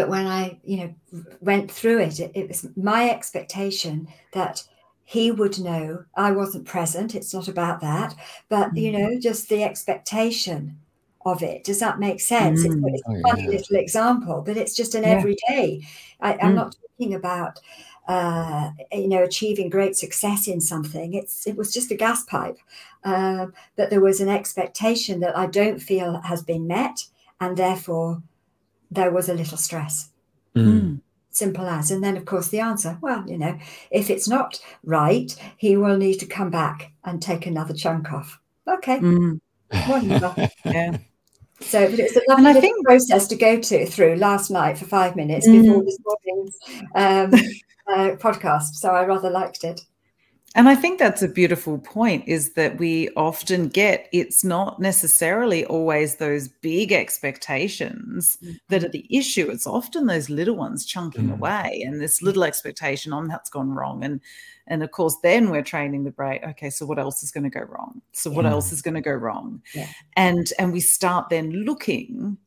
but 0.00 0.08
when 0.08 0.26
I, 0.26 0.58
you 0.64 0.76
know, 0.78 1.24
went 1.40 1.70
through 1.70 2.00
it, 2.00 2.20
it, 2.20 2.30
it 2.34 2.48
was 2.48 2.66
my 2.74 3.10
expectation 3.10 4.08
that 4.32 4.62
he 5.10 5.30
would 5.32 5.58
know. 5.58 6.04
I 6.14 6.30
wasn't 6.30 6.66
present. 6.66 7.14
It's 7.16 7.34
not 7.34 7.48
about 7.48 7.80
that, 7.80 8.14
but 8.48 8.76
you 8.76 8.92
know, 8.92 9.18
just 9.20 9.48
the 9.48 9.64
expectation 9.64 10.78
of 11.26 11.42
it. 11.42 11.64
Does 11.64 11.80
that 11.80 11.98
make 11.98 12.20
sense? 12.20 12.64
Mm. 12.64 12.66
It's, 12.66 12.76
it's 12.84 13.02
a 13.02 13.10
Oh, 13.10 13.28
funny 13.28 13.42
yeah. 13.42 13.56
little 13.58 13.76
example, 13.76 14.42
but 14.46 14.56
it's 14.56 14.76
just 14.76 14.94
an 14.94 15.04
Yeah. 15.04 15.18
everyday. 15.18 15.82
I, 16.20 16.34
I'm 16.34 16.52
Mm. 16.52 16.54
not 16.54 16.76
talking 16.80 17.14
about 17.14 17.58
uh, 18.08 18.70
you 18.92 19.08
know 19.08 19.22
achieving 19.24 19.68
great 19.68 19.96
success 19.96 20.46
in 20.48 20.60
something. 20.60 21.14
It's 21.14 21.46
it 21.46 21.56
was 21.56 21.72
just 21.72 21.90
a 21.90 21.96
gas 21.96 22.24
pipe, 22.24 22.58
um, 23.04 23.52
but 23.76 23.90
there 23.90 24.00
was 24.00 24.20
an 24.20 24.28
expectation 24.28 25.20
that 25.20 25.36
I 25.36 25.46
don't 25.46 25.80
feel 25.80 26.20
has 26.22 26.42
been 26.42 26.66
met, 26.68 27.04
and 27.40 27.56
therefore 27.56 28.22
there 28.90 29.10
was 29.12 29.28
a 29.28 29.34
little 29.34 29.58
stress. 29.58 30.10
Mm. 30.56 31.00
Simple 31.32 31.66
as. 31.68 31.90
And 31.90 32.02
then, 32.02 32.16
of 32.16 32.24
course, 32.24 32.48
the 32.48 32.60
answer 32.60 32.98
well, 33.00 33.24
you 33.28 33.38
know, 33.38 33.56
if 33.90 34.10
it's 34.10 34.28
not 34.28 34.60
right, 34.84 35.34
he 35.56 35.76
will 35.76 35.96
need 35.96 36.18
to 36.18 36.26
come 36.26 36.50
back 36.50 36.92
and 37.04 37.22
take 37.22 37.46
another 37.46 37.72
chunk 37.74 38.12
off. 38.12 38.40
Okay, 38.66 38.98
Mm. 38.98 39.40
wonderful. 39.88 40.48
Yeah. 40.64 40.98
So 41.60 41.88
but 41.90 41.98
it's 42.00 42.16
a 42.16 42.22
lovely 42.28 42.46
I 42.46 42.54
think- 42.60 42.84
process 42.86 43.28
to 43.28 43.36
go 43.36 43.60
to 43.60 43.86
through 43.86 44.16
last 44.16 44.50
night 44.50 44.78
for 44.78 44.86
five 44.86 45.14
minutes 45.14 45.46
Mm. 45.46 45.62
before 45.62 45.84
this 45.84 45.98
morning's 46.04 46.56
um, 46.94 47.34
uh, 47.92 48.16
podcast. 48.16 48.74
So 48.74 48.90
I 48.90 49.04
rather 49.04 49.30
liked 49.30 49.62
it. 49.64 49.82
And 50.56 50.68
I 50.68 50.74
think 50.74 50.98
that's 50.98 51.22
a 51.22 51.28
beautiful 51.28 51.78
point 51.78 52.26
is 52.26 52.54
that 52.54 52.76
we 52.78 53.08
often 53.10 53.68
get 53.68 54.08
it's 54.12 54.42
not 54.42 54.80
necessarily 54.80 55.64
always 55.66 56.16
those 56.16 56.48
big 56.48 56.90
expectations 56.90 58.36
that 58.68 58.82
are 58.82 58.88
the 58.88 59.06
issue. 59.16 59.48
It's 59.48 59.66
often 59.66 60.06
those 60.06 60.28
little 60.28 60.56
ones 60.56 60.84
chunking 60.84 61.28
Mm. 61.28 61.32
away 61.34 61.82
and 61.86 62.00
this 62.00 62.20
little 62.20 62.42
expectation 62.42 63.12
on 63.12 63.28
that's 63.28 63.48
gone 63.50 63.70
wrong. 63.70 64.02
And 64.02 64.20
and 64.66 64.82
of 64.82 64.90
course, 64.90 65.16
then 65.22 65.50
we're 65.50 65.62
training 65.62 66.02
the 66.04 66.10
brain. 66.10 66.40
Okay, 66.44 66.70
so 66.70 66.84
what 66.84 66.98
else 66.98 67.22
is 67.22 67.30
going 67.30 67.44
to 67.44 67.50
go 67.50 67.64
wrong? 67.66 68.02
So 68.12 68.28
what 68.30 68.44
Yeah. 68.44 68.50
else 68.52 68.72
is 68.72 68.82
going 68.82 68.94
to 68.94 69.00
go 69.00 69.12
wrong? 69.12 69.62
Yeah. 69.72 69.86
And 70.16 70.52
and 70.58 70.72
we 70.72 70.80
start 70.80 71.28
then 71.28 71.50
looking 71.50 72.38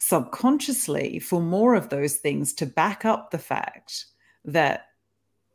subconsciously 0.00 1.18
for 1.18 1.40
more 1.40 1.74
of 1.74 1.88
those 1.88 2.16
things 2.16 2.52
to 2.54 2.66
back 2.66 3.04
up 3.04 3.30
the 3.30 3.38
fact 3.38 4.04
that 4.44 4.87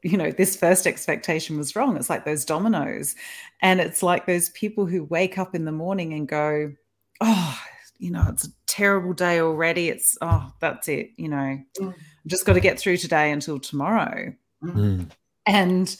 you 0.03 0.17
know 0.17 0.31
this 0.31 0.55
first 0.55 0.85
expectation 0.85 1.57
was 1.57 1.75
wrong 1.75 1.95
it's 1.97 2.09
like 2.09 2.25
those 2.25 2.43
dominoes 2.45 3.15
and 3.61 3.79
it's 3.79 4.03
like 4.03 4.25
those 4.25 4.49
people 4.49 4.85
who 4.85 5.03
wake 5.05 5.37
up 5.37 5.55
in 5.55 5.65
the 5.65 5.71
morning 5.71 6.13
and 6.13 6.27
go 6.27 6.71
oh 7.21 7.59
you 7.99 8.11
know 8.11 8.25
it's 8.29 8.45
a 8.45 8.51
terrible 8.67 9.13
day 9.13 9.39
already 9.39 9.87
it's 9.89 10.17
oh 10.21 10.51
that's 10.59 10.87
it 10.89 11.11
you 11.17 11.29
know 11.29 11.57
Mm. 11.79 11.89
i've 11.89 11.95
just 12.27 12.45
got 12.45 12.53
to 12.53 12.59
get 12.59 12.77
through 12.79 12.97
today 12.97 13.31
until 13.31 13.59
tomorrow 13.59 14.33
Mm. 14.63 15.09
and 15.45 15.95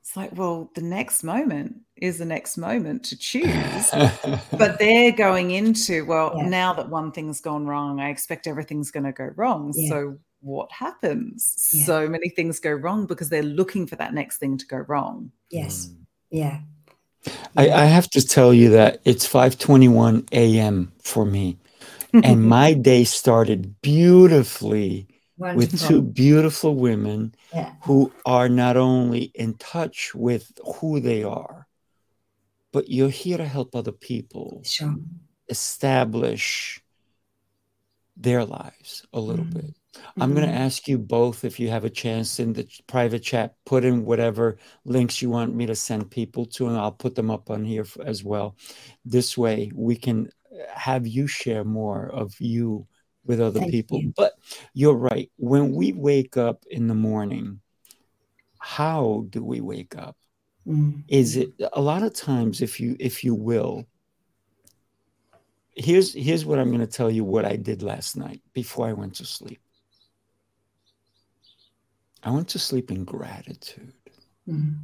it's 0.00 0.16
like 0.16 0.36
well 0.36 0.70
the 0.74 0.80
next 0.82 1.22
moment 1.22 1.76
is 1.96 2.18
the 2.18 2.24
next 2.24 2.56
moment 2.58 3.04
to 3.04 3.16
choose 3.16 3.90
but 4.52 4.78
they're 4.78 5.12
going 5.12 5.50
into 5.50 6.04
well 6.04 6.34
Yeah. 6.36 6.48
now 6.48 6.72
that 6.74 6.88
one 6.90 7.12
thing's 7.12 7.40
gone 7.40 7.66
wrong 7.66 8.00
i 8.00 8.10
expect 8.10 8.46
everything's 8.46 8.90
going 8.90 9.04
to 9.04 9.12
go 9.12 9.30
wrong 9.36 9.72
Yeah. 9.74 9.88
so 9.90 10.18
what 10.44 10.70
happens 10.70 11.40
Yeah. 11.72 11.84
so 11.86 12.08
many 12.08 12.28
things 12.28 12.60
go 12.60 12.70
wrong 12.72 13.06
because 13.06 13.28
they're 13.30 13.42
looking 13.60 13.86
for 13.86 13.96
that 13.96 14.12
next 14.12 14.36
thing 14.38 14.58
to 14.58 14.66
go 14.66 14.76
wrong 14.90 15.32
Yes. 15.50 15.88
Mm. 15.88 15.96
Yeah. 16.30 16.60
I, 17.56 17.70
I 17.70 17.84
have 17.86 18.08
to 18.10 18.20
tell 18.26 18.52
you 18.52 18.68
that 18.70 19.00
it's 19.04 19.26
5:21 19.26 20.28
a.m. 20.32 20.92
for 21.02 21.24
me, 21.24 21.56
and 22.12 22.42
my 22.44 22.74
day 22.74 23.04
started 23.04 23.80
beautifully 23.80 25.06
Wonderful. 25.38 25.56
with 25.56 25.88
two 25.88 26.02
beautiful 26.02 26.74
women 26.74 27.34
Yeah. 27.54 27.72
who 27.82 28.12
are 28.26 28.48
not 28.50 28.76
only 28.76 29.22
in 29.34 29.54
touch 29.54 30.14
with 30.14 30.52
who 30.76 31.00
they 31.00 31.22
are, 31.22 31.66
but 32.72 32.90
you're 32.90 33.08
here 33.22 33.38
to 33.38 33.46
help 33.56 33.74
other 33.74 33.92
people 33.92 34.60
Sure. 34.64 34.94
establish 35.48 36.80
their 38.16 38.44
lives 38.44 39.06
a 39.12 39.20
little 39.20 39.46
Mhm. 39.46 39.54
bit. 39.54 39.74
I'm 40.20 40.34
going 40.34 40.48
to 40.48 40.54
ask 40.54 40.88
you 40.88 40.98
both 40.98 41.44
if 41.44 41.58
you 41.58 41.68
have 41.68 41.84
a 41.84 41.90
chance 41.90 42.38
in 42.38 42.52
the 42.52 42.68
private 42.86 43.22
chat, 43.22 43.54
put 43.64 43.84
in 43.84 44.04
whatever 44.04 44.58
links 44.84 45.20
you 45.22 45.30
want 45.30 45.54
me 45.54 45.66
to 45.66 45.74
send 45.74 46.10
people 46.10 46.46
to, 46.46 46.68
and 46.68 46.76
I'll 46.76 46.92
put 46.92 47.14
them 47.14 47.30
up 47.30 47.50
on 47.50 47.64
here 47.64 47.86
as 48.04 48.24
well. 48.24 48.56
This 49.04 49.36
way, 49.36 49.70
we 49.74 49.96
can 49.96 50.30
uh, 50.52 50.64
have 50.72 51.06
you 51.06 51.26
share 51.26 51.64
more 51.64 52.06
of 52.06 52.34
you 52.40 52.86
with 53.24 53.40
other 53.40 53.60
Thank 53.60 53.72
people. 53.72 54.00
you. 54.00 54.12
But 54.16 54.34
you're 54.72 54.94
right. 54.94 55.30
When 55.36 55.72
we 55.72 55.92
wake 55.92 56.36
up 56.36 56.64
in 56.70 56.88
the 56.88 56.94
morning, 56.94 57.60
how 58.58 59.26
do 59.30 59.44
we 59.44 59.60
wake 59.60 59.96
up? 59.96 60.16
Mm. 60.66 61.04
Is 61.08 61.36
it 61.36 61.52
a 61.72 61.80
lot 61.80 62.02
of 62.02 62.14
times, 62.14 62.62
if 62.62 62.80
you 62.80 62.96
if 62.98 63.22
you 63.22 63.34
will, 63.34 63.86
here's 65.76 66.14
here's 66.14 66.44
what 66.44 66.58
I'm 66.58 66.68
going 66.68 66.80
to 66.80 66.86
tell 66.86 67.10
you 67.10 67.24
what 67.24 67.44
I 67.44 67.56
did 67.56 67.82
last 67.82 68.16
night 68.16 68.40
before 68.52 68.88
I 68.88 68.92
went 68.92 69.16
to 69.16 69.26
sleep. 69.26 69.60
I 72.24 72.30
went 72.30 72.48
to 72.48 72.58
sleep 72.58 72.90
in 72.90 73.04
gratitude. 73.04 73.92
Mm. 74.48 74.78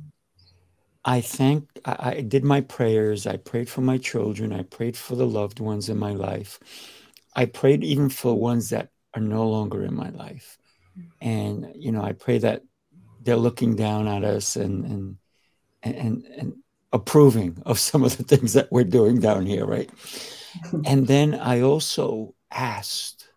I 1.05 1.21
thank 1.23 1.69
I, 1.85 1.97
I 2.17 2.21
did 2.21 2.45
my 2.45 2.61
prayers. 2.61 3.27
I 3.27 3.37
prayed 3.39 3.69
for 3.69 3.81
my 3.81 3.99
children. 3.99 4.53
I 4.53 4.63
prayed 4.63 4.97
for 4.97 5.17
the 5.17 5.27
loved 5.27 5.61
ones 5.61 5.89
in 5.89 5.99
my 5.99 6.13
life. 6.13 6.61
I 7.35 7.47
prayed 7.47 7.83
even 7.83 8.11
for 8.11 8.35
ones 8.39 8.71
that 8.71 8.91
are 9.15 9.23
no 9.23 9.49
longer 9.49 9.85
in 9.85 9.95
my 9.95 10.11
life. 10.11 10.59
And 11.21 11.73
you 11.75 11.93
know, 11.93 12.03
I 12.03 12.13
pray 12.13 12.39
that 12.39 12.63
they're 13.23 13.37
looking 13.37 13.77
down 13.77 14.07
at 14.09 14.25
us 14.25 14.57
and 14.57 14.85
and 14.85 15.17
and 15.83 16.25
and 16.37 16.55
approving 16.93 17.63
of 17.65 17.79
some 17.79 18.05
of 18.05 18.17
the 18.17 18.25
things 18.25 18.53
that 18.53 18.71
we're 18.71 18.85
doing 18.85 19.21
down 19.21 19.47
here, 19.47 19.65
right? 19.65 19.91
And 20.85 21.07
then 21.07 21.35
I 21.37 21.61
also 21.61 22.35
asked 22.51 23.29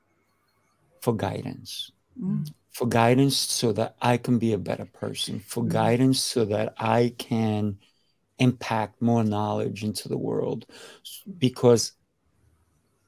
for 1.01 1.15
guidance 1.15 1.91
Mm. 2.19 2.45
For 2.73 2.87
guidance 2.87 3.37
so 3.37 3.71
that 3.73 3.95
I 4.01 4.17
can 4.17 4.39
be 4.39 4.53
a 4.53 4.57
better 4.57 4.85
person, 4.85 5.39
for 5.39 5.63
Mhm. 5.63 5.69
guidance 5.69 6.21
so 6.21 6.45
that 6.45 6.73
I 6.77 7.13
can 7.17 7.77
impact 8.39 9.01
more 9.01 9.23
knowledge 9.23 9.83
into 9.83 10.09
the 10.09 10.17
world. 10.17 10.65
Because 11.37 11.93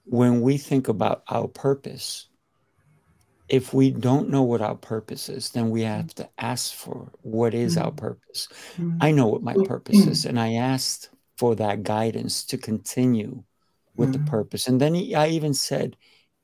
when 0.05 0.41
we 0.41 0.57
think 0.57 0.87
about 0.87 1.23
our 1.27 1.47
purpose, 1.47 2.27
if 3.47 3.73
we 3.73 3.91
don't 3.91 4.29
know 4.29 4.43
what 4.43 4.61
our 4.61 4.75
purpose 4.75 5.29
is, 5.29 5.51
then 5.51 5.69
we 5.69 5.81
have 5.81 6.13
to 6.15 6.29
ask 6.37 6.73
for 6.73 7.11
what 7.21 7.53
is 7.53 7.77
our 7.77 7.91
Mhm. 7.91 7.97
purpose. 7.97 8.47
Mm. 8.77 8.97
I 9.01 9.11
know 9.11 9.27
what 9.27 9.43
my 9.43 9.53
purpose 9.53 10.07
is, 10.07 10.25
and 10.25 10.39
I 10.39 10.53
asked 10.53 11.09
for 11.37 11.55
that 11.55 11.83
guidance 11.83 12.43
to 12.45 12.57
continue 12.57 13.43
with 13.97 14.13
the 14.13 14.19
purpose. 14.19 14.67
And 14.67 14.79
then 14.79 14.93
he, 14.93 15.15
I 15.15 15.27
even 15.29 15.53
said, 15.53 15.97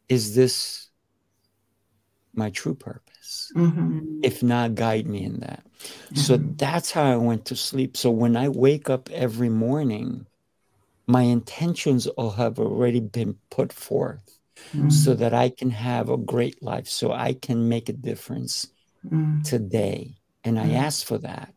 Is 0.10 0.36
this 0.36 0.90
my 2.34 2.50
true 2.50 2.76
purpose? 2.76 3.11
Mhm. 3.56 3.76
Mm. 3.76 4.20
If 4.24 4.44
not, 4.44 4.76
guide 4.76 5.08
me 5.08 5.24
in 5.24 5.40
that. 5.40 5.66
So 6.14 6.38
Mhm. 6.38 6.58
that's 6.58 6.92
how 6.92 7.04
I 7.04 7.16
went 7.18 7.46
to 7.46 7.56
sleep. 7.56 7.98
So 7.98 8.12
when 8.12 8.36
I 8.38 8.50
wake 8.50 8.90
up 8.90 9.10
every 9.10 9.50
morning, 9.50 10.26
my 11.08 11.24
intentions 11.24 12.08
all 12.08 12.32
have 12.32 12.60
already 12.60 13.00
been 13.00 13.36
put 13.50 13.74
forth 13.74 14.40
Mm. 14.74 14.92
so 14.92 15.16
that 15.16 15.34
I 15.34 15.50
can 15.50 15.72
have 15.72 16.10
a 16.10 16.18
great 16.18 16.62
life, 16.62 16.88
so 16.88 17.12
I 17.12 17.34
can 17.34 17.68
make 17.68 17.90
a 17.90 17.94
difference 17.94 18.68
Mm. 19.04 19.44
today. 19.44 20.18
And 20.44 20.60
I 20.60 20.68
Mm. 20.70 20.76
asked 20.76 21.06
for 21.06 21.18
that 21.20 21.54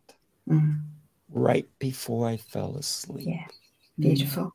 Mm. 0.48 0.80
right 1.30 1.68
before 1.78 2.26
I 2.28 2.36
fell 2.36 2.76
asleep. 2.76 3.28
Yeah. 3.28 3.46
Beautiful. 3.98 4.54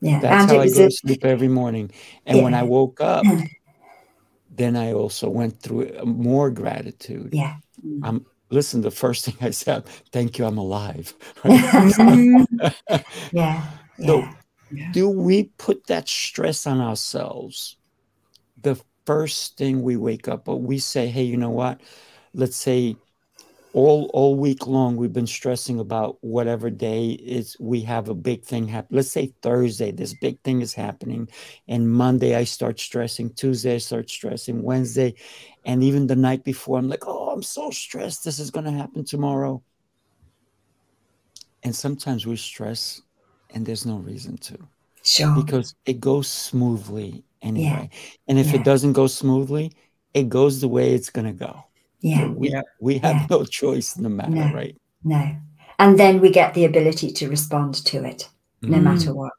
Yeah. 0.00 0.20
That's 0.20 0.42
and 0.42 0.50
how 0.50 0.60
I 0.60 0.68
go 0.68 0.88
to 0.88 0.90
sleep 0.90 1.24
every 1.24 1.48
morning. 1.48 1.90
And 2.24 2.42
when 2.42 2.54
I 2.54 2.62
woke 2.62 3.00
up, 3.00 3.24
then 4.50 4.76
I 4.76 4.92
also 4.92 5.28
went 5.28 5.60
through 5.60 5.90
uh, 5.98 6.04
more 6.04 6.50
gratitude. 6.50 7.30
yeah. 7.32 7.56
I'm 8.02 8.26
listen. 8.50 8.80
The 8.82 8.90
first 8.90 9.24
thing 9.24 9.36
I 9.40 9.50
said, 9.50 9.86
"Thank 10.12 10.38
you, 10.38 10.44
I'm 10.46 10.58
alive." 10.58 11.14
Mm. 11.44 12.46
Yeah. 13.32 13.62
So, 14.04 14.18
Yeah. 14.18 14.34
Yeah. 14.72 14.92
do 14.92 15.08
we 15.08 15.44
put 15.58 15.86
that 15.88 16.08
stress 16.08 16.66
on 16.66 16.80
ourselves 16.80 17.76
the 18.62 18.80
first 19.06 19.56
thing 19.56 19.82
we 19.82 19.96
wake 19.96 20.28
up, 20.28 20.48
or 20.48 20.60
we 20.60 20.78
say, 20.78 21.08
"Hey, 21.08 21.24
you 21.24 21.36
know 21.36 21.50
what? 21.50 21.80
Let's 22.34 22.56
say 22.56 22.96
all 23.72 24.10
all 24.12 24.34
week 24.34 24.66
long 24.66 24.96
we've 24.96 25.12
been 25.12 25.26
stressing 25.26 25.78
about 25.78 26.18
whatever 26.22 26.70
day 26.70 27.10
is 27.10 27.56
we 27.60 27.80
have 27.82 28.08
a 28.08 28.14
big 28.14 28.44
thing 28.44 28.66
happen. 28.66 28.96
Let's 28.96 29.12
say 29.12 29.32
Thursday, 29.42 29.92
this 29.92 30.14
big 30.14 30.40
thing 30.42 30.60
is 30.60 30.74
happening, 30.74 31.28
and 31.68 31.88
Monday 31.90 32.34
I 32.34 32.44
start 32.44 32.80
stressing, 32.80 33.34
Tuesday 33.34 33.76
I 33.76 33.78
start 33.78 34.10
stressing, 34.10 34.62
Wednesday, 34.62 35.14
and 35.64 35.84
even 35.84 36.06
the 36.06 36.16
night 36.16 36.42
before 36.44 36.78
I'm 36.78 36.88
like, 36.88 37.06
oh, 37.06 37.30
I'm 37.30 37.42
so 37.42 37.70
stressed. 37.70 38.24
This 38.24 38.38
is 38.40 38.50
gonna 38.50 38.72
happen 38.72 39.04
tomorrow. 39.04 39.62
And 41.62 41.76
sometimes 41.76 42.26
we 42.26 42.36
stress 42.36 43.02
and 43.54 43.64
there's 43.64 43.86
no 43.86 43.98
reason 43.98 44.36
to 44.38 44.58
Sure. 45.02 45.34
because 45.34 45.74
it 45.86 46.00
goes 46.00 46.28
smoothly 46.28 47.24
anyway. 47.42 47.90
And 48.26 48.38
if 48.38 48.48
Yeah. 48.48 48.56
it 48.56 48.64
doesn't 48.64 48.94
go 48.94 49.06
smoothly, 49.06 49.72
it 50.14 50.28
goes 50.28 50.60
the 50.60 50.68
way 50.68 50.94
it's 50.94 51.10
gonna 51.10 51.32
go. 51.32 51.64
Yeah. 52.00 52.26
We, 52.28 52.50
Yeah. 52.50 52.62
we 52.80 52.98
have 52.98 53.16
Yeah. 53.16 53.26
no 53.30 53.44
choice 53.44 53.96
in 53.96 54.02
the 54.02 54.10
matter, 54.10 54.30
No. 54.30 54.52
right? 54.54 54.76
No. 55.04 55.36
And 55.78 55.98
then 55.98 56.20
we 56.20 56.30
get 56.30 56.54
the 56.54 56.64
ability 56.64 57.10
to 57.12 57.28
respond 57.28 57.74
to 57.86 58.04
it, 58.04 58.28
no 58.62 58.78
Mhm. 58.78 58.82
matter 58.82 59.14
what. 59.14 59.32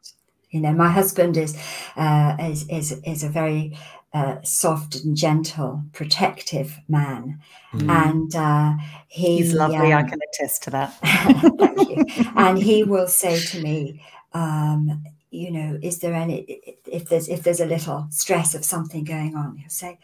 You 0.50 0.60
know, 0.60 0.74
my 0.74 0.90
husband 0.92 1.38
is 1.38 1.56
uh, 1.96 2.36
is 2.40 2.68
is 2.68 2.92
is 3.06 3.24
a 3.24 3.30
very 3.30 3.78
uh, 4.14 4.36
soft 4.44 4.96
and 4.96 5.16
gentle, 5.16 5.82
protective 5.94 6.78
man, 6.90 7.40
mm. 7.74 7.90
and 7.90 8.36
uh, 8.36 8.74
he, 9.08 9.38
he's 9.38 9.54
lovely. 9.54 9.94
Um, 9.94 10.04
I 10.06 10.10
can 10.10 10.20
attest 10.34 10.64
to 10.64 10.70
that. 10.72 10.94
thank 11.58 11.90
you. 11.90 12.04
And 12.36 12.58
he 12.58 12.84
will 12.84 13.08
say 13.08 13.40
to 13.40 13.62
me, 13.62 14.02
um, 14.34 15.04
you 15.30 15.50
know, 15.52 15.80
is 15.82 16.00
there 16.00 16.14
any 16.14 16.40
if 16.86 17.08
there's 17.08 17.30
if 17.30 17.44
there's 17.44 17.62
a 17.62 17.66
little 17.66 18.08
stress 18.10 18.54
of 18.54 18.66
something 18.66 19.06
going 19.06 19.38
on, 19.38 19.56
he'll 19.56 19.70
say, 19.70 19.98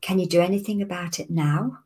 "Can 0.00 0.20
you 0.20 0.26
do 0.26 0.40
anything 0.40 0.80
about 0.82 1.18
it 1.18 1.30
now?" 1.30 1.78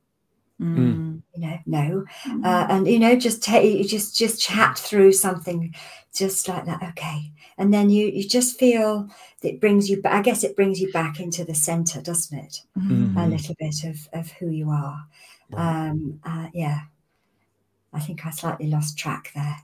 Mm. 0.61 1.23
You 1.35 1.41
know, 1.41 1.59
no, 1.67 2.05
mm. 2.27 2.45
uh, 2.45 2.67
and 2.71 2.87
you 2.87 2.99
know, 2.99 3.17
just 3.17 3.43
take 3.43 3.89
just 3.89 4.17
just 4.17 4.41
chat 4.41 4.79
through 4.79 5.13
something, 5.13 5.75
just 6.15 6.47
like 6.49 6.65
that. 6.67 6.83
Okay, 6.91 7.33
and 7.59 7.73
then 7.73 7.91
you 7.91 8.07
you 8.07 8.27
just 8.27 8.59
feel 8.59 9.09
it 9.43 9.61
brings 9.61 9.89
you 9.89 10.01
i 10.05 10.23
guess 10.23 10.45
it 10.45 10.57
brings 10.57 10.81
you 10.81 10.91
back 10.93 11.21
into 11.21 11.45
the 11.45 11.55
center 11.55 12.01
doesn't 12.01 12.39
it 12.39 12.63
mm-hmm. 12.79 13.17
a 13.17 13.27
little 13.27 13.55
bit 13.59 13.85
of 13.85 14.09
of 14.13 14.31
who 14.33 14.49
you 14.49 14.71
are 14.71 15.07
um 15.55 16.21
uh, 16.25 16.49
yeah 16.53 16.81
i 17.93 18.01
think 18.01 18.25
i 18.27 18.31
slightly 18.31 18.67
lost 18.67 18.99
track 18.99 19.31
there 19.35 19.57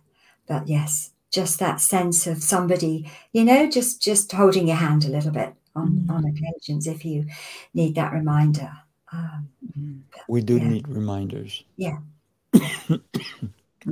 but 0.47 0.69
yes 0.69 1.13
just 1.31 1.59
that 1.59 1.81
sense 1.81 2.27
of 2.27 2.43
somebody 2.43 3.11
you 3.33 3.45
know 3.45 3.69
just 3.69 4.03
just 4.03 4.31
holding 4.33 4.69
your 4.69 4.77
hand 4.77 5.05
a 5.05 5.09
little 5.09 5.33
bit 5.33 5.55
on 5.75 5.91
mm-hmm. 5.93 6.11
on 6.11 6.25
occasions 6.25 6.87
if 6.87 7.05
you 7.05 7.27
need 7.75 7.95
that 7.95 8.13
reminder 8.13 8.73
um, 9.13 9.49
mm. 9.79 10.01
we 10.29 10.41
do 10.41 10.57
yeah. 10.59 10.69
need 10.69 10.89
reminders 10.89 11.65
yeah 11.77 11.99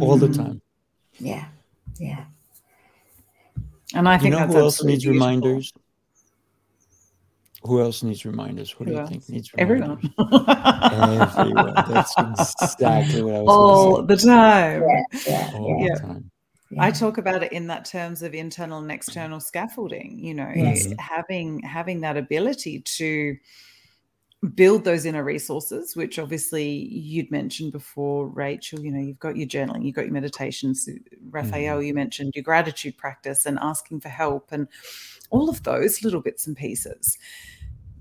all 0.01 0.16
the 0.16 0.29
mm-hmm. 0.29 0.43
time 0.43 0.62
yeah 1.19 1.47
yeah 1.99 2.25
and 3.95 4.09
I 4.09 4.19
think 4.19 4.35
you 4.35 4.41
know 4.41 4.47
who 4.47 4.59
else 4.59 4.83
needs 4.83 5.05
beautiful. 5.05 5.27
reminders? 5.27 5.73
Who 7.62 7.81
else 7.81 8.03
needs 8.03 8.25
reminders? 8.25 8.71
Who, 8.71 8.85
who 8.85 8.91
do 8.91 8.93
you 8.93 9.01
else? 9.01 9.11
think 9.11 9.29
needs 9.29 9.53
reminders? 9.53 10.11
Everyone. 10.19 10.55
Everyone. 10.93 11.75
That's 11.89 12.14
exactly 12.62 13.23
what 13.23 13.35
I 13.35 13.41
was 13.41 13.49
all 13.49 14.03
the 14.03 14.16
time. 14.16 14.83
Yeah, 14.83 15.03
yeah, 15.27 15.51
all 15.55 15.77
yeah. 15.81 15.95
the 15.95 16.01
time. 16.01 16.31
Yeah. 16.71 16.85
I 16.85 16.91
talk 16.91 17.16
about 17.16 17.43
it 17.43 17.53
in 17.53 17.66
that 17.69 17.87
terms 17.87 18.23
of 18.23 18.35
internal 18.35 18.81
and 18.81 18.93
external 18.93 19.41
scaffolding. 19.41 20.19
You 20.19 20.35
know, 20.35 20.53
yes. 20.55 20.87
Mm-hmm. 20.87 20.99
having 20.99 21.61
having 21.61 22.03
that 22.03 22.19
ability 22.19 22.81
to 22.81 23.37
build 24.55 24.84
those 24.84 25.05
inner 25.05 25.24
resources, 25.24 25.97
which 25.97 26.18
obviously 26.18 26.68
you'd 26.68 27.30
mentioned 27.30 27.72
before, 27.72 28.28
Rachel. 28.28 28.80
You 28.80 28.93
know, 28.93 29.01
you've 29.01 29.18
got 29.18 29.36
your 29.36 29.49
journaling, 29.49 29.84
you've 29.84 29.97
got 29.97 30.05
your 30.05 30.14
meditations. 30.14 30.89
Rafael, 31.30 31.80
mm. 31.80 31.86
you 31.86 31.95
mentioned 31.95 32.32
your 32.34 32.45
gratitude 32.45 32.97
practice 32.97 33.47
and 33.47 33.59
asking 33.61 34.01
for 34.01 34.09
help, 34.09 34.49
and 34.53 34.68
all 35.30 35.49
of 35.49 35.62
those 35.64 36.05
little 36.05 36.20
bits 36.20 36.47
and 36.47 36.57
pieces. 36.57 37.18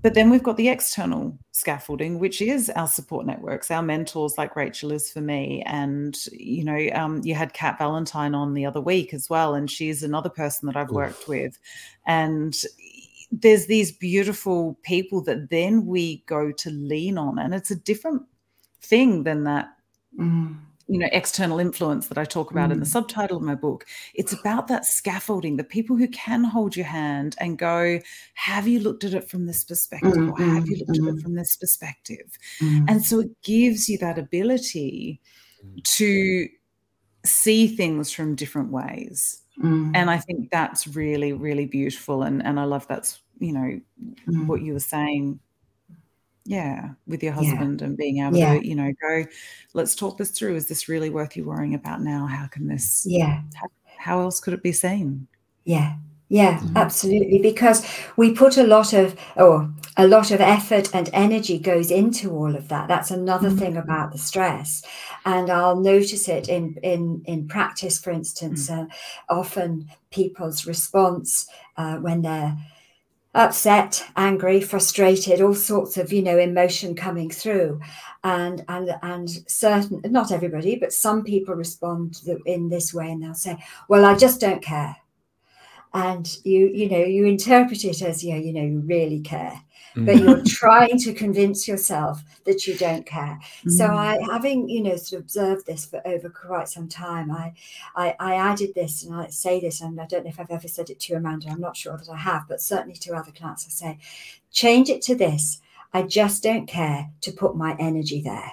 But 0.00 0.14
then 0.14 0.30
we've 0.30 0.44
got 0.44 0.56
the 0.56 0.68
external 0.68 1.36
scaffolding, 1.50 2.20
which 2.20 2.40
is 2.40 2.70
our 2.70 2.86
support 2.86 3.26
networks, 3.26 3.68
our 3.68 3.82
mentors, 3.82 4.38
like 4.38 4.54
Rachel 4.54 4.92
is 4.92 5.10
for 5.10 5.20
me. 5.20 5.62
And, 5.66 6.16
you 6.30 6.62
know, 6.62 6.88
um, 6.94 7.20
you 7.24 7.34
had 7.34 7.52
Kat 7.52 7.78
Valentine 7.78 8.32
on 8.32 8.54
the 8.54 8.64
other 8.64 8.80
week 8.80 9.12
as 9.12 9.28
well. 9.28 9.56
And 9.56 9.68
she's 9.68 10.04
another 10.04 10.28
person 10.28 10.66
that 10.66 10.76
I've 10.76 10.90
worked 10.90 11.26
with. 11.26 11.58
And 12.06 12.56
there's 13.30 13.66
these 13.66 13.92
beautiful 13.92 14.78
people 14.82 15.22
that 15.22 15.50
then 15.50 15.86
we 15.86 16.22
go 16.26 16.50
to 16.52 16.70
lean 16.70 17.18
on 17.18 17.38
and 17.38 17.54
it's 17.54 17.70
a 17.70 17.76
different 17.76 18.22
thing 18.80 19.24
than 19.24 19.44
that 19.44 19.68
mm. 20.18 20.56
you 20.86 20.98
know 20.98 21.08
external 21.12 21.58
influence 21.58 22.06
that 22.08 22.16
i 22.16 22.24
talk 22.24 22.50
about 22.50 22.70
mm. 22.70 22.72
in 22.72 22.80
the 22.80 22.86
mm. 22.86 22.90
subtitle 22.90 23.36
of 23.36 23.42
my 23.42 23.54
book 23.54 23.84
it's 24.14 24.32
about 24.32 24.66
that 24.68 24.86
scaffolding 24.86 25.56
the 25.56 25.64
people 25.64 25.96
who 25.96 26.08
can 26.08 26.42
hold 26.42 26.74
your 26.74 26.86
hand 26.86 27.36
and 27.38 27.58
go 27.58 28.00
have 28.34 28.66
you 28.66 28.80
looked 28.80 29.04
at 29.04 29.14
it 29.14 29.28
from 29.28 29.46
this 29.46 29.62
perspective 29.64 30.14
mm, 30.14 30.32
or 30.32 30.42
have 30.54 30.66
you 30.66 30.76
looked 30.78 30.90
at 30.90 30.96
it 30.96 31.16
mm, 31.16 31.22
from 31.22 31.34
this 31.34 31.56
perspective 31.56 32.38
mm. 32.62 32.84
and 32.88 33.04
so 33.04 33.20
it 33.20 33.30
gives 33.42 33.88
you 33.88 33.98
that 33.98 34.18
ability 34.18 35.20
to 35.84 36.48
see 37.28 37.68
things 37.68 38.12
from 38.12 38.34
different 38.34 38.70
ways 38.70 39.42
Mm. 39.62 39.92
And 39.94 40.10
I 40.10 40.18
think 40.18 40.50
that's 40.50 40.86
really, 40.86 41.32
really 41.32 41.66
beautiful. 41.66 42.22
And, 42.22 42.44
and 42.44 42.60
I 42.60 42.64
love 42.64 42.86
that's, 42.86 43.20
you 43.38 43.52
know, 43.52 43.80
mm. 44.28 44.46
what 44.46 44.62
you 44.62 44.72
were 44.72 44.80
saying. 44.80 45.40
Yeah, 46.44 46.90
with 47.06 47.22
your 47.22 47.34
husband 47.34 47.80
yeah. 47.80 47.86
and 47.86 47.96
being 47.96 48.24
able 48.24 48.38
yeah. 48.38 48.54
to, 48.54 48.66
you 48.66 48.74
know, 48.74 48.90
go, 49.02 49.26
let's 49.74 49.94
talk 49.94 50.16
this 50.16 50.30
through. 50.30 50.56
Is 50.56 50.66
this 50.66 50.88
really 50.88 51.10
worth 51.10 51.36
you 51.36 51.44
worrying 51.44 51.74
about 51.74 52.00
now? 52.00 52.24
How 52.24 52.46
can 52.46 52.66
this, 52.66 53.04
yeah, 53.06 53.42
how, 53.54 53.66
how 53.98 54.20
else 54.20 54.40
could 54.40 54.54
it 54.54 54.62
be 54.62 54.72
seen? 54.72 55.26
Yeah, 55.64 55.96
yeah, 56.28 56.58
mm-hmm. 56.58 56.76
absolutely. 56.76 57.38
Because 57.38 57.86
we 58.16 58.32
put 58.32 58.58
a 58.58 58.66
lot 58.66 58.92
of, 58.92 59.18
or 59.36 59.70
a 59.96 60.06
lot 60.06 60.30
of 60.30 60.40
effort 60.40 60.94
and 60.94 61.08
energy 61.12 61.58
goes 61.58 61.90
into 61.90 62.30
all 62.32 62.54
of 62.54 62.68
that. 62.68 62.86
That's 62.86 63.10
another 63.10 63.48
mm-hmm. 63.48 63.58
thing 63.58 63.76
about 63.78 64.12
the 64.12 64.18
stress, 64.18 64.82
and 65.24 65.50
I'll 65.50 65.80
notice 65.80 66.28
it 66.28 66.48
in 66.48 66.76
in 66.82 67.22
in 67.24 67.48
practice. 67.48 67.98
For 67.98 68.10
instance, 68.10 68.68
mm-hmm. 68.68 68.82
uh, 68.82 69.38
often 69.38 69.88
people's 70.10 70.66
response 70.66 71.48
uh, 71.76 71.96
when 71.96 72.22
they're 72.22 72.56
upset, 73.34 74.04
angry, 74.16 74.60
frustrated, 74.60 75.40
all 75.40 75.54
sorts 75.54 75.96
of 75.96 76.12
you 76.12 76.22
know 76.22 76.38
emotion 76.38 76.94
coming 76.94 77.30
through, 77.30 77.80
and 78.22 78.64
and 78.68 78.94
and 79.02 79.30
certain 79.48 80.02
not 80.04 80.30
everybody, 80.30 80.76
but 80.76 80.92
some 80.92 81.24
people 81.24 81.54
respond 81.54 82.20
in 82.44 82.68
this 82.68 82.92
way, 82.92 83.10
and 83.10 83.22
they'll 83.22 83.32
say, 83.32 83.56
"Well, 83.88 84.04
I 84.04 84.14
just 84.14 84.42
don't 84.42 84.62
care." 84.62 84.96
And 85.94 86.38
you 86.44 86.68
you 86.68 86.88
know 86.88 86.98
you 86.98 87.24
interpret 87.24 87.84
it 87.84 88.02
as 88.02 88.22
yeah 88.22 88.36
you 88.36 88.52
know 88.52 88.62
you 88.62 88.80
really 88.80 89.20
care 89.20 89.62
but 89.96 90.16
mm. 90.16 90.20
you're 90.20 90.44
trying 90.44 90.98
to 90.98 91.12
convince 91.12 91.66
yourself 91.66 92.22
that 92.44 92.66
you 92.66 92.76
don't 92.76 93.06
care 93.06 93.38
mm. 93.64 93.70
so 93.70 93.86
i 93.86 94.18
having 94.30 94.68
you 94.68 94.82
know 94.82 94.96
sort 94.96 95.18
of 95.18 95.24
observed 95.24 95.66
this 95.66 95.86
for 95.86 96.06
over 96.06 96.28
quite 96.28 96.68
some 96.68 96.88
time 96.88 97.30
I, 97.30 97.52
I 97.96 98.14
i 98.20 98.34
added 98.34 98.74
this 98.74 99.02
and 99.04 99.14
i 99.14 99.28
say 99.28 99.60
this 99.60 99.80
and 99.80 100.00
i 100.00 100.06
don't 100.06 100.24
know 100.24 100.30
if 100.30 100.38
i've 100.40 100.50
ever 100.50 100.68
said 100.68 100.90
it 100.90 101.00
to 101.00 101.12
you 101.12 101.18
amanda 101.18 101.48
i'm 101.48 101.60
not 101.60 101.76
sure 101.76 101.96
that 101.96 102.10
i 102.10 102.16
have 102.16 102.42
but 102.48 102.60
certainly 102.60 102.96
to 102.96 103.14
other 103.14 103.32
clients 103.32 103.66
i 103.66 103.70
say 103.70 103.98
change 104.50 104.90
it 104.90 105.02
to 105.02 105.14
this 105.14 105.60
i 105.94 106.02
just 106.02 106.42
don't 106.42 106.66
care 106.66 107.10
to 107.22 107.32
put 107.32 107.56
my 107.56 107.74
energy 107.78 108.20
there 108.20 108.52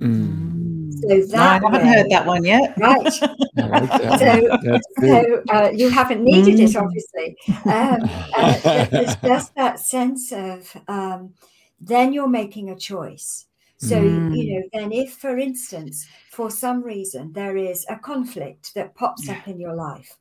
mm. 0.00 0.57
So 1.00 1.08
that 1.08 1.28
no, 1.30 1.38
I 1.38 1.52
haven't 1.54 1.72
way, 1.72 1.94
heard 1.94 2.10
that 2.10 2.26
one 2.26 2.44
yet. 2.44 2.74
Right. 2.76 3.12
so, 3.12 4.58
so 5.00 5.42
uh, 5.50 5.70
you 5.74 5.88
haven't 5.88 6.22
needed 6.22 6.56
mm. 6.56 6.68
it, 6.68 6.76
obviously. 6.76 7.36
Um, 7.64 8.08
uh, 8.36 8.86
there's 8.90 9.16
just 9.16 9.54
that 9.54 9.80
sense 9.80 10.32
of 10.32 10.76
um, 10.88 11.34
then 11.80 12.12
you're 12.12 12.28
making 12.28 12.70
a 12.70 12.76
choice. 12.76 13.46
So, 13.78 14.00
mm. 14.00 14.36
you 14.36 14.54
know, 14.54 14.68
then 14.72 14.92
if, 14.92 15.12
for 15.12 15.38
instance, 15.38 16.08
for 16.30 16.50
some 16.50 16.82
reason 16.82 17.32
there 17.32 17.56
is 17.56 17.86
a 17.88 17.96
conflict 17.96 18.74
that 18.74 18.94
pops 18.94 19.26
yeah. 19.26 19.34
up 19.34 19.46
in 19.46 19.60
your 19.60 19.74
life, 19.74 20.18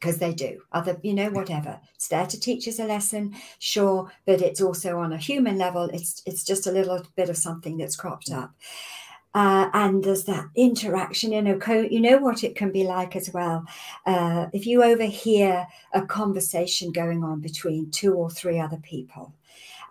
because 0.00 0.18
they 0.18 0.32
do 0.32 0.62
other 0.72 0.98
you 1.02 1.12
know 1.12 1.30
whatever 1.30 1.78
it's 1.94 2.08
there 2.08 2.26
to 2.26 2.40
teach 2.40 2.66
us 2.66 2.78
a 2.78 2.84
lesson 2.84 3.34
sure 3.58 4.10
but 4.26 4.40
it's 4.40 4.60
also 4.60 4.98
on 4.98 5.12
a 5.12 5.18
human 5.18 5.58
level 5.58 5.90
it's 5.92 6.22
it's 6.26 6.42
just 6.42 6.66
a 6.66 6.72
little 6.72 7.02
bit 7.16 7.28
of 7.28 7.36
something 7.36 7.76
that's 7.76 7.96
cropped 7.96 8.30
up 8.30 8.52
uh, 9.34 9.70
and 9.72 10.02
there's 10.02 10.24
that 10.24 10.46
interaction 10.56 11.32
you 11.32 11.42
know 11.42 11.58
co- 11.58 11.88
you 11.90 12.00
know 12.00 12.18
what 12.18 12.42
it 12.44 12.56
can 12.56 12.72
be 12.72 12.84
like 12.84 13.16
as 13.16 13.32
well 13.32 13.64
uh, 14.06 14.46
if 14.52 14.66
you 14.66 14.82
overhear 14.82 15.66
a 15.92 16.02
conversation 16.02 16.92
going 16.92 17.22
on 17.22 17.40
between 17.40 17.90
two 17.90 18.14
or 18.14 18.30
three 18.30 18.58
other 18.58 18.78
people 18.78 19.32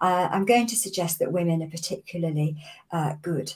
uh, 0.01 0.27
i'm 0.31 0.45
going 0.45 0.67
to 0.67 0.75
suggest 0.75 1.19
that 1.19 1.31
women 1.31 1.61
are 1.61 1.69
particularly 1.69 2.55
uh, 2.91 3.13
good 3.21 3.53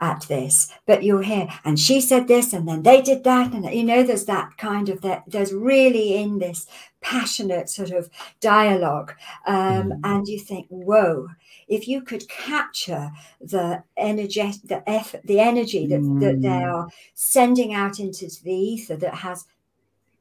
at 0.00 0.22
this 0.22 0.72
but 0.84 1.02
you'll 1.02 1.22
hear 1.22 1.48
and 1.64 1.78
she 1.78 2.00
said 2.00 2.26
this 2.26 2.52
and 2.52 2.68
then 2.68 2.82
they 2.82 3.00
did 3.00 3.22
that 3.24 3.52
and 3.52 3.64
you 3.72 3.84
know 3.84 4.02
there's 4.02 4.24
that 4.24 4.56
kind 4.58 4.88
of 4.88 5.00
that 5.00 5.22
there's 5.26 5.52
really 5.52 6.16
in 6.16 6.38
this 6.38 6.66
passionate 7.00 7.68
sort 7.68 7.90
of 7.90 8.10
dialogue 8.40 9.14
um, 9.46 9.90
mm. 9.90 10.00
and 10.02 10.26
you 10.26 10.38
think 10.40 10.66
whoa 10.68 11.28
if 11.68 11.88
you 11.88 12.02
could 12.02 12.28
capture 12.28 13.10
the 13.40 13.82
energy, 13.96 14.52
the 14.64 14.88
effort, 14.88 15.22
the 15.24 15.40
energy 15.40 15.86
that, 15.86 16.00
mm. 16.00 16.20
that 16.20 16.40
they 16.40 16.48
mm. 16.48 16.72
are 16.72 16.88
sending 17.14 17.74
out 17.74 17.98
into 17.98 18.30
the 18.44 18.54
ether 18.54 18.96
that 18.96 19.14
has 19.14 19.44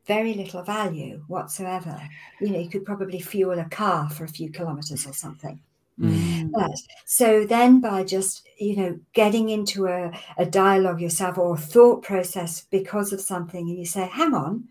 very 0.05 0.33
little 0.33 0.63
value 0.63 1.23
whatsoever. 1.27 1.99
You 2.39 2.51
know, 2.51 2.59
you 2.59 2.69
could 2.69 2.85
probably 2.85 3.19
fuel 3.19 3.59
a 3.59 3.65
car 3.65 4.09
for 4.09 4.23
a 4.23 4.29
few 4.29 4.51
kilometers 4.51 5.05
or 5.07 5.13
something. 5.13 5.59
Mm. 5.99 6.51
But 6.51 6.71
so 7.05 7.45
then 7.45 7.79
by 7.79 8.03
just 8.03 8.45
you 8.57 8.75
know 8.75 8.99
getting 9.13 9.49
into 9.49 9.87
a, 9.87 10.11
a 10.37 10.45
dialogue 10.45 10.99
yourself 10.99 11.37
or 11.37 11.57
thought 11.57 12.03
process 12.03 12.65
because 12.69 13.13
of 13.13 13.21
something 13.21 13.69
and 13.69 13.79
you 13.79 13.85
say 13.85 14.07
hang 14.07 14.33
on 14.33 14.65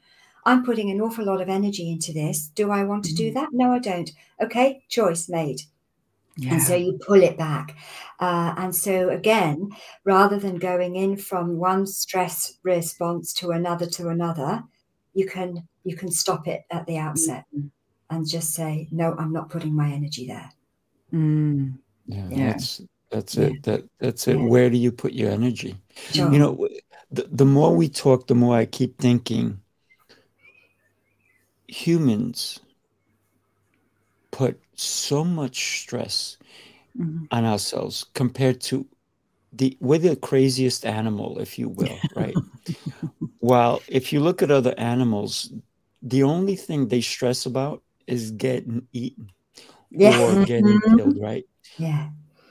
i'm 0.45 0.65
putting 0.65 0.91
an 0.91 1.01
awful 1.01 1.25
lot 1.25 1.41
of 1.41 1.49
energy 1.49 1.91
into 1.91 2.13
this 2.13 2.49
do 2.55 2.71
i 2.71 2.85
want 2.85 3.05
to 3.05 3.15
do 3.15 3.31
mm. 3.31 3.35
that 3.35 3.49
no 3.53 3.73
i 3.73 3.79
don't 3.79 4.13
okay 4.43 4.83
choice 4.89 5.29
made 5.29 5.63
yeah. 6.37 6.55
And 6.55 6.63
so 6.63 6.75
you 6.75 6.99
pull 7.07 7.23
it 7.23 7.39
back. 7.39 7.77
Uh, 8.19 8.55
and 8.57 8.75
so, 8.75 9.11
again, 9.11 9.71
rather 10.05 10.39
than 10.39 10.57
going 10.57 10.97
in 10.97 11.17
from 11.17 11.57
one 11.59 11.87
stress 11.87 12.59
response 12.63 13.33
to 13.35 13.51
another 13.51 13.87
to 13.87 14.09
another, 14.09 14.63
you 15.15 15.27
can 15.27 15.69
you 15.85 15.97
can 15.97 16.11
stop 16.11 16.49
it 16.49 16.63
at 16.71 16.87
the 16.87 16.99
outset 16.99 17.45
and 18.11 18.27
just 18.29 18.53
say, 18.53 18.89
no, 18.91 19.15
I'm 19.19 19.33
not 19.33 19.51
putting 19.51 19.75
my 19.75 19.91
energy 19.91 20.27
there. 20.27 20.51
Mm. 21.13 21.79
Yeah, 22.07 22.29
Yeah. 22.29 22.53
that's 22.53 22.83
that's 23.11 23.37
Yeah. 23.37 23.45
it. 23.47 23.63
That 23.63 23.85
that's 23.99 24.27
it. 24.29 24.37
Yeah. 24.39 24.47
Where 24.47 24.71
do 24.71 24.77
you 24.77 24.91
put 24.93 25.13
your 25.13 25.31
energy? 25.31 25.77
Sure. 26.13 26.33
You 26.33 26.39
know, 26.39 26.69
the, 27.11 27.29
the 27.31 27.45
more 27.45 27.75
we 27.75 27.89
talk, 27.89 28.27
the 28.27 28.35
more 28.35 28.57
I 28.57 28.67
keep 28.67 28.99
thinking 28.99 29.61
humans 31.69 32.61
put 34.31 34.61
so 34.77 35.25
much 35.25 35.81
stress 35.83 36.39
Mhm. 36.99 37.29
on 37.31 37.45
ourselves 37.45 38.05
compared 38.15 38.61
to 38.63 38.87
the 39.53 39.77
we're 39.81 39.99
the 39.99 40.17
craziest 40.17 40.85
animal, 40.87 41.39
if 41.39 41.59
you 41.59 41.69
will, 41.69 42.07
right? 42.17 42.39
While 43.39 43.85
if 43.89 44.13
you 44.13 44.21
look 44.21 44.43
at 44.43 44.51
other 44.51 44.75
animals, 44.79 45.53
the 46.03 46.23
only 46.25 46.57
thing 46.57 46.89
they 46.89 47.01
stress 47.01 47.47
about 47.47 47.83
is 48.07 48.31
getting 48.33 48.89
eaten 48.93 49.29
yeah. 49.91 50.19
or 50.19 50.37
getting 50.37 50.81
Mhm. 50.81 50.97
killed, 50.97 51.19
right? 51.21 51.45
Yeah. 51.79 52.11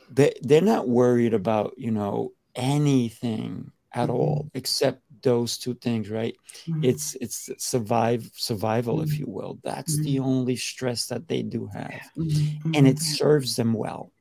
They 0.09 0.33
they're 0.41 0.61
not 0.61 0.87
worried 0.89 1.33
about, 1.33 1.73
you 1.77 1.91
know, 1.91 2.33
anything 2.55 3.71
at 3.93 4.09
Mhm. 4.09 4.13
all 4.13 4.49
except 4.53 5.02
those 5.23 5.57
two 5.57 5.75
things, 5.75 6.09
right? 6.09 6.35
Mhm. 6.67 6.83
It's 6.83 7.15
it's 7.21 7.49
survive 7.57 8.29
survival, 8.35 9.01
if 9.01 9.11
Mhm. 9.11 9.19
you 9.19 9.25
will. 9.27 9.59
That's 9.63 9.99
the 9.99 10.19
only 10.19 10.55
stress 10.55 11.07
that 11.07 11.27
they 11.27 11.43
do 11.43 11.67
have. 11.67 12.01
Mhm. 12.17 12.71
And 12.75 12.87
it 12.87 12.99
serves 13.01 13.55
them 13.55 13.73
well, 13.73 14.11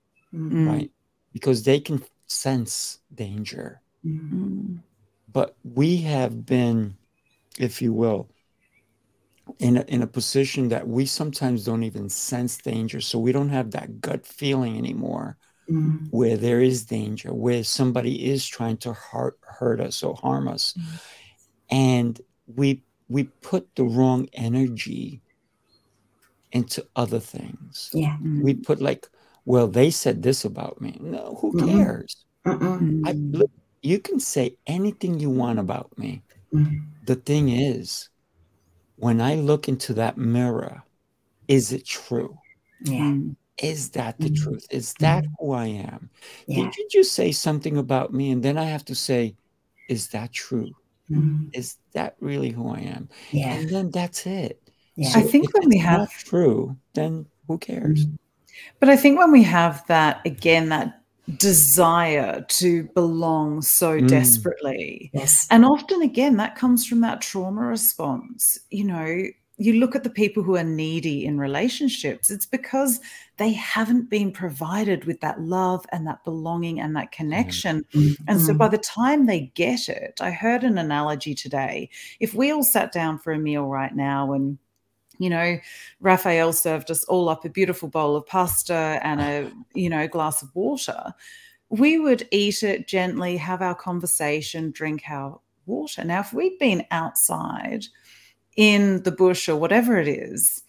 right? 0.64 0.90
Because 1.32 1.62
they 1.64 1.80
can 1.80 2.02
sense 2.28 3.00
danger. 3.14 3.82
But 5.32 5.56
we 5.64 5.98
have 6.02 6.46
been, 6.46 6.96
if 7.58 7.82
you 7.82 7.92
will, 7.92 8.28
in 9.58 9.76
a, 9.78 9.82
in 9.82 10.02
a 10.02 10.06
position 10.06 10.68
that 10.68 10.86
we 10.86 11.06
sometimes 11.06 11.64
don't 11.64 11.82
even 11.82 12.08
sense 12.08 12.56
danger. 12.58 13.00
So 13.00 13.18
we 13.18 13.32
don't 13.32 13.48
have 13.48 13.72
that 13.72 14.00
gut 14.00 14.26
feeling 14.26 14.76
anymore 14.78 15.36
Mhm. 15.68 16.08
where 16.10 16.36
there 16.36 16.60
is 16.60 16.84
danger, 16.84 17.32
where 17.32 17.62
somebody 17.64 18.24
is 18.26 18.46
trying 18.46 18.76
to 18.78 18.92
hurt, 18.92 19.38
hurt 19.42 19.80
us 19.80 20.02
or 20.02 20.14
harm 20.16 20.48
us. 20.48 20.74
Mhm. 20.74 21.00
And 21.70 22.20
we 22.46 22.82
we 23.08 23.24
put 23.24 23.74
the 23.76 23.84
wrong 23.84 24.26
energy 24.32 25.20
into 26.52 26.86
other 26.96 27.20
things. 27.20 27.90
Yeah. 27.92 28.16
Mm. 28.22 28.42
We 28.42 28.54
put 28.54 28.80
like, 28.80 29.08
well, 29.44 29.68
they 29.68 29.90
said 29.90 30.22
this 30.22 30.44
about 30.44 30.80
me. 30.80 30.98
No, 31.00 31.36
who 31.40 31.52
cares? 31.66 32.24
Mhm. 32.46 33.02
I, 33.04 33.12
Mm. 33.12 33.34
look, 33.36 33.50
you 33.82 33.98
can 33.98 34.18
say 34.20 34.56
anything 34.66 35.18
you 35.20 35.30
want 35.30 35.58
about 35.58 35.96
me. 35.98 36.22
Mhm. 36.52 36.82
The 37.06 37.16
thing 37.16 37.48
is, 37.50 38.08
when 38.96 39.20
I 39.20 39.34
look 39.36 39.68
into 39.68 39.92
that 39.94 40.16
mirror, 40.16 40.84
is 41.48 41.72
it 41.72 41.84
true? 41.84 42.38
Yeah. 42.84 43.18
Is 43.58 43.90
that 43.90 44.18
the 44.18 44.30
Mhm. 44.30 44.42
truth? 44.42 44.66
Is 44.70 44.94
that 45.00 45.24
who 45.38 45.52
I 45.52 45.66
am? 45.66 46.10
Yeah. 46.46 46.64
Did 46.64 46.76
you 46.76 46.88
just 46.90 47.12
say 47.12 47.32
something 47.32 47.76
about 47.76 48.12
me? 48.12 48.30
And 48.30 48.42
then 48.42 48.56
I 48.56 48.64
have 48.64 48.84
to 48.86 48.94
say, 48.94 49.36
is 49.88 50.08
that 50.08 50.32
true? 50.32 50.70
Mhm. 51.10 51.50
Is 51.52 51.76
that 51.92 52.16
really 52.20 52.50
who 52.50 52.68
I 52.68 52.80
am? 52.80 53.08
Yeah. 53.30 53.52
And 53.54 53.68
then 53.68 53.90
that's 53.90 54.26
it. 54.26 54.62
Yeah. 54.96 55.10
So 55.10 55.20
I 55.20 55.22
think 55.22 55.44
if 55.46 55.50
when 55.52 55.68
we 55.68 55.78
have- 55.78 55.98
not 56.00 56.10
true, 56.10 56.76
then 56.94 57.26
who 57.46 57.58
cares? 57.58 58.06
Mhm. 58.06 58.18
But 58.80 58.88
I 58.88 58.96
think 58.96 59.18
when 59.18 59.30
we 59.32 59.42
have 59.42 59.84
that, 59.88 60.20
again, 60.24 60.68
that 60.70 61.02
desire 61.38 62.44
to 62.48 62.84
belong 62.94 63.62
so 63.62 64.00
Mm. 64.00 64.08
desperately, 64.08 65.10
Yes. 65.14 65.46
and 65.50 65.64
often 65.64 66.02
again, 66.02 66.36
that 66.38 66.56
comes 66.56 66.84
from 66.86 67.00
that 67.00 67.20
trauma 67.20 67.62
response. 67.62 68.58
You 68.70 68.84
know, 68.84 69.22
you 69.62 69.74
look 69.74 69.94
at 69.94 70.02
the 70.02 70.10
people 70.10 70.42
who 70.42 70.56
are 70.56 70.64
needy 70.64 71.24
in 71.24 71.38
relationships, 71.38 72.30
it's 72.30 72.46
because 72.46 73.00
they 73.36 73.52
haven't 73.52 74.10
been 74.10 74.32
provided 74.32 75.04
with 75.04 75.20
that 75.20 75.40
love 75.40 75.86
and 75.92 76.06
that 76.06 76.24
belonging 76.24 76.80
and 76.80 76.96
that 76.96 77.12
connection. 77.12 77.84
Mm-hmm. 77.94 78.24
And 78.26 78.40
so 78.40 78.54
by 78.54 78.66
mm-hmm. 78.66 78.72
the 78.72 78.78
time 78.78 79.26
they 79.26 79.52
get 79.54 79.88
it, 79.88 80.18
I 80.20 80.32
heard 80.32 80.64
an 80.64 80.78
analogy 80.78 81.34
today. 81.34 81.90
If 82.18 82.34
we 82.34 82.50
all 82.50 82.64
sat 82.64 82.92
down 82.92 83.18
for 83.18 83.32
a 83.32 83.38
meal 83.38 83.66
right 83.66 83.94
now 83.94 84.32
and 84.32 84.58
you 85.18 85.30
know, 85.30 85.58
Rafael 86.00 86.52
served 86.52 86.90
us 86.90 87.04
all 87.04 87.28
up 87.28 87.44
a 87.44 87.48
beautiful 87.48 87.88
bowl 87.88 88.16
of 88.16 88.26
pasta 88.26 88.98
and 89.04 89.20
a, 89.20 89.52
you 89.74 89.88
know, 89.88 90.08
glass 90.08 90.42
of 90.42 90.52
water. 90.54 91.14
We 91.68 92.00
would 92.00 92.26
eat 92.32 92.64
it 92.64 92.88
gently, 92.88 93.36
have 93.36 93.62
our 93.62 93.76
conversation, 93.76 94.72
drink 94.72 95.04
our 95.08 95.38
water. 95.66 96.02
Now, 96.02 96.20
if 96.20 96.32
we'd 96.32 96.58
been 96.58 96.84
outside 96.90 97.84
in 98.56 99.02
the 99.02 99.12
bush 99.12 99.48
or 99.48 99.56
whatever 99.56 99.98
it 99.98 100.08
is 100.08 100.62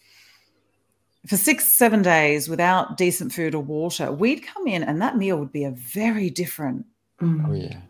for 1.26 1.36
six, 1.36 1.76
seven 1.76 2.02
days 2.02 2.48
without 2.48 2.96
decent 2.98 3.32
food 3.32 3.54
or 3.54 3.62
water, 3.62 4.12
we'd 4.12 4.42
come 4.46 4.66
in 4.66 4.82
and 4.82 5.00
that 5.00 5.16
meal 5.16 5.38
would 5.38 5.52
be 5.52 5.64
a 5.64 5.70
very 5.70 6.28
different 6.30 6.86
Mhm. 7.20 7.48
Oh 7.48 7.52
yeah. 7.52 7.80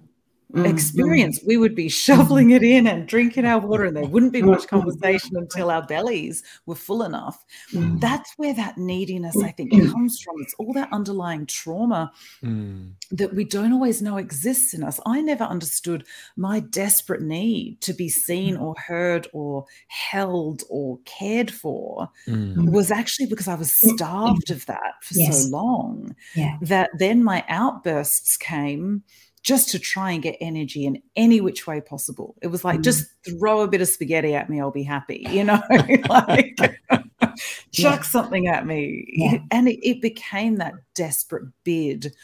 Mhm. 0.55 0.71
experience. 0.71 1.41
We 1.47 1.57
would 1.57 1.75
be 1.75 1.89
shoveling 1.89 2.51
it 2.51 2.63
in 2.63 2.87
and 2.87 3.07
drinking 3.09 3.45
our 3.45 3.59
water, 3.67 3.85
and 3.85 3.97
there 3.97 4.07
wouldn't 4.07 4.33
be 4.33 4.43
much 4.43 4.69
conversation 4.69 5.37
until 5.37 5.71
our 5.71 5.85
bellies 5.85 6.43
were 6.67 6.75
full 6.77 7.03
enough. 7.03 7.45
Mhm. 7.73 8.01
That's 8.01 8.33
where 8.37 8.55
that 8.55 8.79
neediness, 8.79 9.37
I 9.43 9.51
think, 9.51 9.73
comes 9.73 10.21
from. 10.21 10.37
It's 10.41 10.55
all 10.59 10.73
that 10.75 10.93
underlying 10.93 11.47
trauma 11.47 12.13
Mm. 12.43 12.93
that 13.11 13.35
we 13.35 13.45
don't 13.45 13.73
always 13.73 14.01
know 14.01 14.17
exists 14.17 14.75
in 14.75 14.85
us. 14.85 15.01
I 15.07 15.21
never 15.21 15.45
understood 15.45 16.07
my 16.37 16.61
desperate 16.61 17.23
need 17.23 17.81
to 17.83 17.93
be 17.93 18.09
seen 18.09 18.57
or 18.57 18.75
heard 18.87 19.27
or 19.33 19.65
held 19.89 20.63
or 20.71 20.99
cared 21.05 21.51
for 21.51 22.09
Mm. 22.29 22.71
was 22.71 22.91
actually 22.91 23.27
because 23.27 23.49
I 23.49 23.55
was 23.57 23.73
starved 23.77 24.51
of 24.51 24.67
that 24.67 24.95
for 25.03 25.15
Yes. 25.19 25.45
so 25.45 25.49
long 25.51 26.15
Yeah. 26.37 26.59
that 26.63 26.91
then 26.99 27.25
my 27.25 27.45
outbursts 27.49 28.37
came 28.37 29.03
just 29.45 29.69
to 29.69 29.79
try 29.79 30.11
and 30.11 30.23
get 30.23 30.37
energy 30.41 30.87
in 30.87 31.01
any 31.17 31.41
which 31.41 31.67
way 31.67 31.81
possible. 31.81 32.35
It 32.43 32.49
was 32.49 32.65
like, 32.65 32.81
Mm. 32.81 32.85
just 32.85 33.07
throw 33.29 33.61
a 33.61 33.69
bit 33.69 33.83
of 33.83 33.89
spaghetti 33.89 34.35
at 34.35 34.49
me, 34.49 34.61
I'll 34.61 34.71
be 34.71 34.83
happy, 34.83 35.27
you 35.31 35.45
know, 35.45 35.63
like 36.09 36.59
chuck 37.73 38.05
something 38.05 38.49
at 38.49 38.67
me. 38.67 39.05
Yeah. 39.09 39.39
And 39.51 39.69
it, 39.69 39.87
it 39.87 40.01
became 40.01 40.57
that 40.57 40.73
desperate 40.95 41.45
bid 41.63 42.15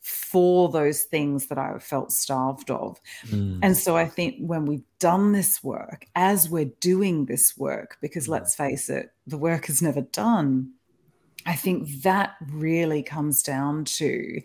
for 0.00 0.70
those 0.70 1.02
things 1.02 1.46
that 1.48 1.58
I 1.58 1.78
felt 1.78 2.10
starved 2.10 2.70
of. 2.70 2.98
Mm. 3.26 3.58
And 3.62 3.76
so 3.76 3.96
I 3.96 4.06
think 4.06 4.36
when 4.38 4.64
we've 4.64 4.84
done 4.98 5.32
this 5.32 5.62
work, 5.62 6.06
as 6.16 6.48
we're 6.48 6.72
doing 6.80 7.26
this 7.26 7.56
work, 7.58 7.98
because 8.00 8.26
let's 8.26 8.54
face 8.54 8.88
it, 8.88 9.12
the 9.26 9.38
work 9.38 9.68
is 9.68 9.82
never 9.82 10.00
done, 10.00 10.72
I 11.44 11.54
think 11.54 12.02
that 12.02 12.36
really 12.50 13.02
comes 13.02 13.42
down 13.42 13.84
to 13.84 14.40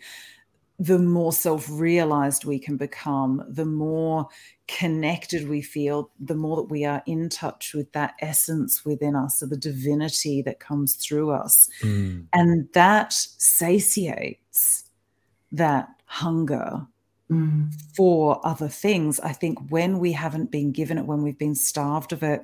the 0.78 0.98
more 0.98 1.32
self 1.32 1.66
realized 1.70 2.44
we 2.44 2.58
can 2.58 2.76
become, 2.76 3.42
the 3.48 3.64
more 3.64 4.28
connected 4.68 5.48
we 5.48 5.62
feel, 5.62 6.10
the 6.20 6.34
more 6.34 6.56
that 6.56 6.70
we 6.70 6.84
are 6.84 7.02
in 7.06 7.28
touch 7.28 7.72
with 7.74 7.90
that 7.92 8.14
essence 8.20 8.84
within 8.84 9.16
us, 9.16 9.42
or 9.42 9.46
the 9.46 9.56
divinity 9.56 10.42
that 10.42 10.60
comes 10.60 10.96
through 10.96 11.30
us. 11.30 11.68
Mm. 11.82 12.26
And 12.32 12.68
that 12.74 13.12
satiates 13.12 14.84
that 15.52 15.88
hunger 16.06 16.86
Mhm. 17.30 17.72
for 17.96 18.40
other 18.46 18.68
things. 18.68 19.18
I 19.20 19.32
think 19.32 19.58
when 19.70 19.98
we 19.98 20.12
haven't 20.12 20.50
been 20.50 20.72
given 20.72 20.98
it, 20.98 21.06
when 21.06 21.22
we've 21.22 21.38
been 21.38 21.54
starved 21.54 22.12
of 22.12 22.22
it, 22.22 22.42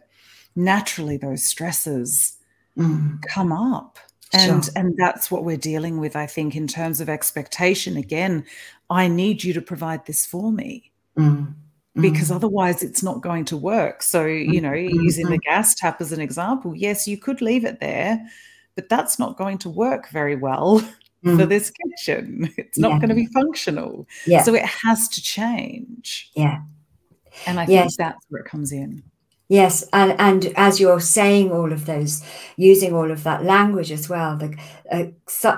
naturally 0.56 1.16
those 1.16 1.44
stresses 1.44 2.38
Mhm. 2.76 3.20
come 3.28 3.52
up. 3.52 3.98
And 4.34 4.64
Sure. 4.64 4.72
and 4.76 4.94
that's 4.96 5.30
what 5.30 5.44
we're 5.44 5.56
dealing 5.56 5.98
with, 5.98 6.16
I 6.16 6.26
think, 6.26 6.56
in 6.56 6.66
terms 6.66 7.00
of 7.00 7.08
expectation. 7.08 7.96
Again, 7.96 8.44
I 8.90 9.08
need 9.08 9.44
you 9.44 9.52
to 9.54 9.60
provide 9.60 10.06
this 10.06 10.24
for 10.26 10.50
me 10.52 10.90
Mhm. 11.18 11.54
because 12.00 12.30
Mhm. 12.30 12.36
otherwise 12.36 12.82
it's 12.82 13.02
not 13.02 13.20
going 13.22 13.44
to 13.46 13.56
work. 13.56 14.02
So, 14.02 14.24
you 14.26 14.60
know, 14.60 14.72
using 14.72 15.26
the 15.28 15.38
gas 15.38 15.74
tap 15.74 16.00
as 16.00 16.12
an 16.12 16.20
example, 16.20 16.74
yes, 16.74 17.06
you 17.06 17.16
could 17.18 17.40
leave 17.42 17.64
it 17.64 17.80
there, 17.80 18.20
but 18.74 18.88
that's 18.88 19.18
not 19.18 19.36
going 19.36 19.58
to 19.58 19.70
work 19.70 20.08
very 20.10 20.36
well 20.36 20.78
for 21.22 21.30
Mhm. 21.36 21.48
this 21.48 21.70
kitchen. 21.70 22.50
It's 22.56 22.78
not 22.78 22.92
Yeah. 22.92 22.98
going 22.98 23.08
to 23.10 23.14
be 23.14 23.26
functional. 23.26 24.06
Yeah. 24.26 24.42
So 24.42 24.54
it 24.54 24.64
has 24.64 25.08
to 25.08 25.22
change. 25.22 26.30
Yeah. 26.34 26.60
And 27.46 27.60
I 27.60 27.66
Yes. 27.66 27.96
think 27.96 27.98
that's 27.98 28.24
where 28.28 28.40
it 28.42 28.48
comes 28.48 28.72
in. 28.72 29.02
Yes, 29.58 29.84
and 29.92 30.12
and 30.18 30.46
as 30.56 30.80
you're 30.80 31.00
saying 31.00 31.52
all 31.52 31.72
of 31.72 31.84
those, 31.86 32.22
using 32.56 32.94
all 32.94 33.10
of 33.10 33.22
that 33.24 33.44
language 33.44 33.92
as 33.92 34.08
well, 34.08 34.36
the 34.38 34.56
a, 34.90 35.12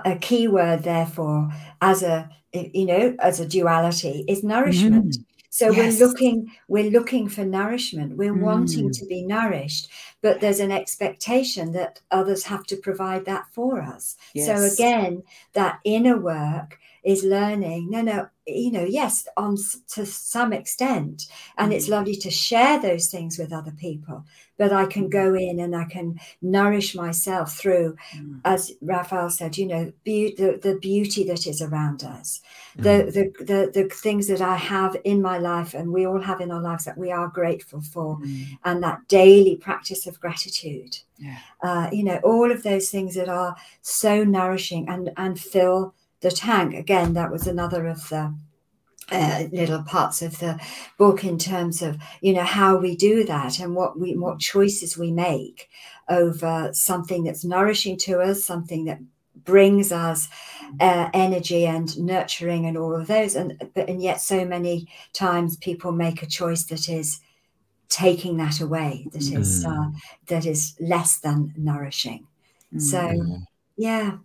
a 0.04 0.16
key 0.18 0.48
word 0.48 0.82
therefore 0.82 1.50
as 1.80 2.02
a 2.02 2.28
you 2.52 2.86
know 2.86 3.14
as 3.20 3.40
a 3.40 3.46
duality 3.46 4.24
is 4.28 4.42
nourishment. 4.42 5.18
So 5.50 5.70
Yes. 5.70 5.76
we're 5.76 6.06
looking 6.08 6.50
we're 6.68 6.90
looking 6.90 7.28
for 7.28 7.44
nourishment. 7.44 8.16
We're 8.16 8.34
wanting 8.48 8.90
Mm. 8.90 8.98
to 8.98 9.06
be 9.06 9.22
nourished, 9.22 9.88
but 10.22 10.40
there's 10.40 10.60
an 10.60 10.72
expectation 10.72 11.72
that 11.72 12.00
others 12.10 12.44
have 12.44 12.64
to 12.66 12.76
provide 12.76 13.24
that 13.26 13.46
for 13.52 13.80
us. 13.82 14.16
So 14.36 14.64
again, 14.64 15.22
that 15.52 15.78
inner 15.84 16.18
work 16.18 16.78
is 17.04 17.22
learning 17.22 17.90
no 17.90 18.00
no 18.00 18.28
you 18.46 18.70
know 18.70 18.84
yes 18.84 19.26
on 19.36 19.56
to 19.88 20.04
some 20.04 20.52
extent 20.52 21.26
and 21.58 21.72
it's 21.72 21.86
mm. 21.86 21.90
lovely 21.90 22.14
to 22.14 22.30
share 22.30 22.78
those 22.80 23.08
things 23.08 23.38
with 23.38 23.52
other 23.52 23.72
people 23.72 24.24
but 24.58 24.72
i 24.72 24.84
can 24.86 25.08
go 25.08 25.32
mm. 25.32 25.50
in 25.50 25.60
and 25.60 25.74
i 25.74 25.84
can 25.84 26.18
nourish 26.42 26.94
myself 26.94 27.54
through 27.54 27.96
mm. 28.16 28.40
as 28.44 28.72
rafael 28.82 29.30
said 29.30 29.56
you 29.56 29.66
know 29.66 29.92
be- 30.02 30.34
the, 30.36 30.58
the 30.62 30.78
beauty 30.80 31.24
that 31.24 31.46
is 31.46 31.62
around 31.62 32.04
us 32.04 32.40
mm. 32.76 32.82
the, 32.82 33.10
the, 33.10 33.44
the 33.44 33.70
the 33.82 33.88
things 33.94 34.26
that 34.26 34.42
i 34.42 34.56
have 34.56 34.96
in 35.04 35.22
my 35.22 35.38
life 35.38 35.74
and 35.74 35.90
we 35.90 36.06
all 36.06 36.20
have 36.20 36.40
in 36.40 36.50
our 36.50 36.62
lives 36.62 36.84
that 36.84 36.98
we 36.98 37.10
are 37.10 37.28
grateful 37.28 37.80
for 37.80 38.18
mm. 38.18 38.46
and 38.64 38.82
that 38.82 39.06
daily 39.08 39.56
practice 39.56 40.06
of 40.06 40.20
gratitude 40.20 40.98
yeah. 41.18 41.38
uh, 41.62 41.88
you 41.92 42.02
know 42.02 42.18
all 42.24 42.50
of 42.50 42.62
those 42.62 42.90
things 42.90 43.14
that 43.14 43.28
are 43.28 43.56
so 43.82 44.24
nourishing 44.24 44.86
and 44.88 45.10
and 45.16 45.40
fill 45.40 45.94
the 46.24 46.30
tank. 46.30 46.74
Again, 46.74 47.12
that 47.14 47.30
was 47.30 47.46
another 47.46 47.86
of 47.86 48.08
the 48.08 48.34
uh, 49.12 49.44
little 49.52 49.82
parts 49.82 50.22
of 50.22 50.38
the 50.38 50.58
book 50.96 51.22
in 51.22 51.38
terms 51.38 51.82
of 51.82 51.98
you 52.22 52.32
know 52.32 52.42
how 52.42 52.76
we 52.78 52.96
do 52.96 53.22
that 53.24 53.60
and 53.60 53.76
what 53.76 54.00
we 54.00 54.16
what 54.16 54.40
choices 54.40 54.96
we 54.96 55.12
make 55.12 55.68
over 56.08 56.70
something 56.72 57.22
that's 57.22 57.44
nourishing 57.44 57.98
to 57.98 58.20
us, 58.20 58.42
something 58.42 58.86
that 58.86 58.98
brings 59.44 59.92
us 59.92 60.28
uh, 60.80 61.10
energy 61.12 61.66
and 61.66 61.98
nurturing 61.98 62.64
and 62.64 62.78
all 62.78 62.96
of 62.96 63.06
those 63.06 63.34
and 63.34 63.62
but 63.74 63.88
and 63.90 64.02
yet 64.02 64.20
so 64.20 64.44
many 64.46 64.88
times 65.12 65.56
people 65.58 65.92
make 65.92 66.22
a 66.22 66.26
choice 66.26 66.64
that 66.64 66.88
is 66.88 67.20
taking 67.90 68.38
that 68.38 68.60
away 68.60 69.06
that 69.12 69.22
mm. 69.22 69.38
is 69.38 69.66
uh, 69.66 69.90
that 70.28 70.46
is 70.46 70.74
less 70.80 71.18
than 71.18 71.52
nourishing 71.58 72.26
mm. 72.72 72.80
so 72.80 73.02
yeah 73.76 74.16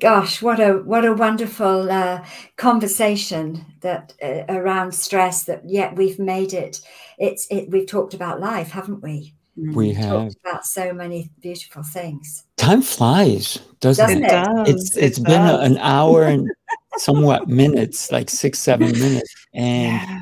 gosh 0.00 0.42
what 0.42 0.60
a 0.60 0.74
what 0.74 1.04
a 1.04 1.12
wonderful 1.12 1.90
uh, 1.90 2.24
conversation 2.56 3.64
that 3.80 4.14
uh, 4.22 4.44
around 4.48 4.92
stress 4.92 5.44
that 5.44 5.68
yet 5.68 5.96
we've 5.96 6.18
made 6.18 6.52
it. 6.52 6.80
It's 7.18 7.46
it 7.50 7.70
we've 7.70 7.86
talked 7.86 8.14
about 8.14 8.40
life 8.40 8.70
haven't 8.70 9.02
we? 9.02 9.34
Mm. 9.58 9.74
we 9.74 9.92
have 9.92 10.08
talked 10.08 10.36
about 10.44 10.64
so 10.64 10.94
many 10.94 11.30
beautiful 11.40 11.82
things. 11.82 12.44
Time 12.56 12.80
flies 12.80 13.58
doesn't, 13.80 14.22
doesn't 14.22 14.24
it, 14.24 14.68
it? 14.68 14.74
it's 14.74 14.96
it's 14.96 15.18
it 15.18 15.24
been 15.24 15.42
an 15.42 15.76
hour 15.78 16.24
and 16.24 16.48
somewhat 16.96 17.48
minutes 17.48 18.12
like 18.12 18.30
six 18.30 18.58
seven 18.58 18.92
minutes 18.92 19.34
and 19.54 20.08
yeah. 20.08 20.20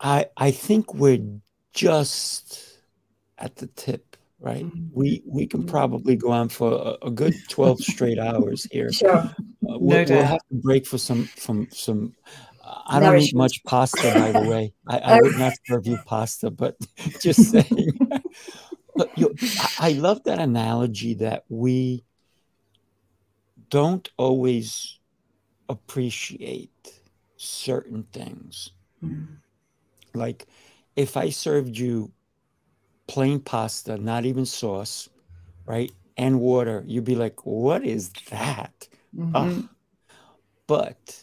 i 0.00 0.26
i 0.36 0.50
think 0.50 0.94
we're 0.94 1.22
just 1.72 2.78
at 3.38 3.56
the 3.56 3.66
tip 3.68 4.11
right? 4.42 4.64
Mm-hmm. 4.64 4.88
We 4.92 5.22
we 5.24 5.46
can 5.46 5.64
probably 5.64 6.16
go 6.16 6.30
on 6.30 6.48
for 6.48 6.72
a, 6.72 7.06
a 7.06 7.10
good 7.10 7.34
twelve 7.48 7.80
straight 7.80 8.18
hours 8.18 8.66
here. 8.70 8.90
Sure, 9.02 9.16
uh, 9.16 9.28
we'll, 9.62 10.04
no 10.04 10.14
we'll, 10.14 10.24
have 10.24 10.46
to 10.50 10.54
break 10.54 10.86
for 10.86 10.98
some 10.98 11.24
from 11.24 11.68
some. 11.70 12.14
Uh, 12.62 12.80
I 12.86 13.00
don't 13.00 13.18
eat 13.18 13.34
much 13.34 13.62
pasta, 13.64 14.12
by 14.14 14.32
the 14.32 14.48
way. 14.48 14.74
I, 14.86 14.98
I 14.98 15.20
would 15.20 15.38
not 15.38 15.54
serve 15.66 15.86
you 15.86 15.98
pasta, 16.04 16.50
but 16.50 16.76
just 17.20 17.50
saying. 17.50 17.98
but 18.94 19.16
you, 19.16 19.34
I, 19.40 19.70
I 19.78 19.92
love 19.92 20.24
that 20.24 20.38
analogy 20.40 21.14
that 21.14 21.44
we 21.48 22.04
don't 23.70 24.08
always 24.18 24.98
appreciate 25.68 26.92
certain 27.36 28.04
things. 28.12 28.70
Mm. 29.02 29.38
Like 30.14 30.46
if 30.96 31.16
I 31.16 31.30
served 31.30 31.78
you 31.78 32.12
plain 33.06 33.40
pasta, 33.40 33.96
not 33.98 34.24
even 34.24 34.46
sauce, 34.46 35.08
right? 35.66 35.92
And 36.16 36.40
water, 36.40 36.84
you'd 36.86 37.04
be 37.04 37.14
like, 37.14 37.44
what 37.46 37.84
is 37.84 38.10
that? 38.30 38.88
Mm-hmm. 39.16 39.66
But 40.66 41.22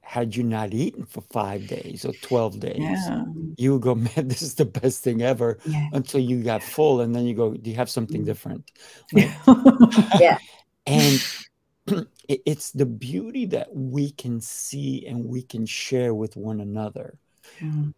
had 0.00 0.36
you 0.36 0.42
not 0.42 0.72
eaten 0.72 1.04
for 1.04 1.20
five 1.20 1.66
days 1.66 2.04
or 2.04 2.12
12 2.12 2.60
days, 2.60 2.76
yeah. 2.78 3.24
you 3.56 3.72
would 3.72 3.82
go, 3.82 3.94
man, 4.16 4.28
this 4.28 4.42
is 4.42 4.54
the 4.54 4.64
best 4.64 5.02
thing 5.02 5.22
ever 5.22 5.58
yeah. 5.66 5.88
until 5.92 6.20
you 6.20 6.42
got 6.42 6.62
full. 6.62 7.00
And 7.00 7.14
then 7.14 7.26
you 7.26 7.34
go, 7.34 7.54
do 7.54 7.70
you 7.70 7.76
have 7.76 7.90
something 7.90 8.22
mm. 8.22 8.26
different? 8.26 8.70
Right? 9.12 9.30
yeah. 10.20 10.38
and 10.86 11.24
it's 12.28 12.70
the 12.72 12.86
beauty 12.86 13.46
that 13.46 13.74
we 13.74 14.10
can 14.10 14.40
see 14.40 15.06
and 15.06 15.24
we 15.24 15.42
can 15.42 15.66
share 15.66 16.14
with 16.14 16.36
one 16.36 16.60
another. 16.60 17.18
Mm 17.60 17.94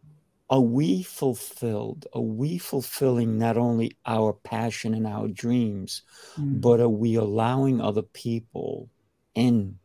are 0.51 0.61
we 0.61 1.03
fulfilled? 1.03 2.07
Are 2.15 2.23
we 2.23 2.59
fulfilling 2.59 3.39
not 3.39 3.57
only 3.57 3.97
our 4.07 4.33
passion 4.33 4.95
and 4.95 5.07
our 5.07 5.29
dreams, 5.29 6.03
mm. 6.39 6.61
but 6.61 6.81
are 6.81 6.89
we 6.89 7.17
allowing 7.17 7.81
other 7.81 8.03
people 8.03 8.89
in? 9.35 9.79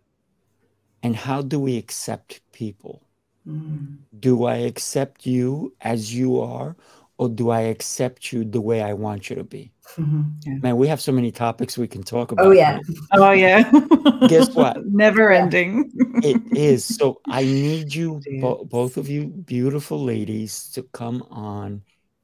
And 1.02 1.16
how 1.16 1.42
do 1.42 1.60
we 1.60 1.78
accept 1.78 2.40
people? 2.54 3.04
Mm. 3.46 3.98
Do 4.18 4.46
I 4.46 4.56
accept 4.58 5.26
you 5.26 5.76
as 5.82 6.16
you 6.16 6.40
are, 6.40 6.78
or 7.18 7.30
do 7.30 7.50
I 7.50 7.62
accept 7.62 8.32
you 8.32 8.44
the 8.44 8.62
way 8.62 8.82
I 8.82 8.94
want 8.94 9.30
you 9.30 9.36
to 9.36 9.44
be? 9.44 9.72
Mm-hmm. 9.98 10.22
Yeah. 10.46 10.54
Man, 10.62 10.78
we 10.78 10.88
have 10.88 11.02
so 11.02 11.12
many 11.12 11.32
topics 11.32 11.78
we 11.78 11.88
can 11.88 12.04
talk 12.04 12.32
oh, 12.32 12.34
about. 12.34 12.46
Oh 12.46 12.52
yeah. 12.52 12.80
oh 13.14 13.32
yeah. 13.32 14.28
Guess 14.28 14.56
what? 14.56 14.86
Never 14.86 15.32
ending. 15.32 15.92
it 16.24 16.42
is. 16.58 16.84
So 16.84 17.22
I 17.28 17.44
need 17.44 17.94
you, 17.94 18.22
bo- 18.42 18.66
both 18.66 18.98
of 18.98 19.10
you 19.10 19.28
beautiful 19.28 20.04
ladies, 20.04 20.70
to 20.72 20.84
come 20.84 21.22
on 21.30 21.84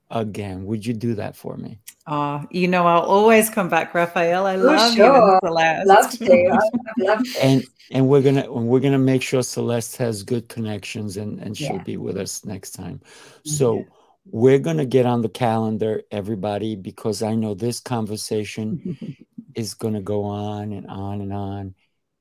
again. 0.09 0.65
Would 0.65 0.85
you 0.85 0.93
do 0.93 1.13
that 1.15 1.35
for 1.35 1.57
me? 1.57 1.79
Oh, 2.07 2.43
you 2.49 2.67
know, 2.67 2.87
I'll 2.87 3.01
always 3.01 3.49
come 3.49 3.69
back, 3.69 3.93
Rafael. 3.93 4.47
I 4.47 4.55
oh, 4.55 4.59
love 4.59 4.95
sure. 4.95 5.33
you, 5.33 5.39
Celeste. 5.43 5.87
Love 5.87 6.11
to. 6.11 6.59
love 6.97 7.23
to. 7.23 7.39
And 7.43 7.65
and 7.91 8.07
we're 8.07 8.21
gonna 8.21 8.51
we're 8.51 8.79
gonna 8.79 8.97
make 8.97 9.21
sure 9.21 9.43
Celeste 9.43 9.97
has 9.97 10.23
good 10.23 10.49
connections 10.49 11.17
and 11.17 11.39
and 11.39 11.55
she'll 11.55 11.79
be 11.79 11.97
with 11.97 12.17
us 12.17 12.43
next 12.45 12.71
time. 12.71 13.01
So. 13.45 13.85
We're 14.26 14.59
going 14.59 14.78
to 14.78 14.86
get 14.86 15.05
on 15.05 15.22
the 15.22 15.30
calendar, 15.30 16.03
everybody, 16.11 16.76
because 16.76 17.24
I 17.24 17.36
know 17.36 17.53
this 17.53 17.80
conversation 17.80 18.97
is 19.55 19.74
going 19.74 19.95
to 19.95 20.01
go 20.01 20.24
on 20.24 20.72
and 20.72 20.88
on 20.88 21.22
and 21.22 21.34
on. 21.34 21.76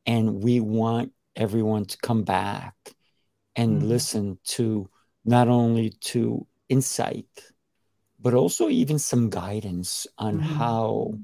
And 0.07 0.43
we 0.43 0.61
want 0.61 1.13
everyone 1.37 1.85
to 1.87 1.99
come 1.99 2.23
back 2.23 2.75
and 3.55 3.79
mm-hmm. 3.79 3.89
listen 3.89 4.39
to 4.45 4.89
not 5.25 5.49
only 5.49 5.91
to 6.01 6.47
insight, 6.69 7.27
but 8.21 8.35
also 8.35 8.69
even 8.69 8.99
some 8.99 9.31
guidance 9.31 10.07
on 10.17 10.39
mm-hmm. 10.39 10.55
how 10.55 11.15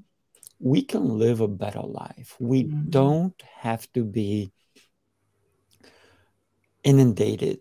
we 0.58 0.82
can 0.82 1.18
live 1.18 1.40
a 1.40 1.48
better 1.48 1.82
life. 1.82 2.36
We 2.38 2.64
mm-hmm. 2.64 2.90
don't 2.90 3.42
have 3.58 3.90
to 3.94 4.04
be 4.04 4.52
inundated 6.84 7.60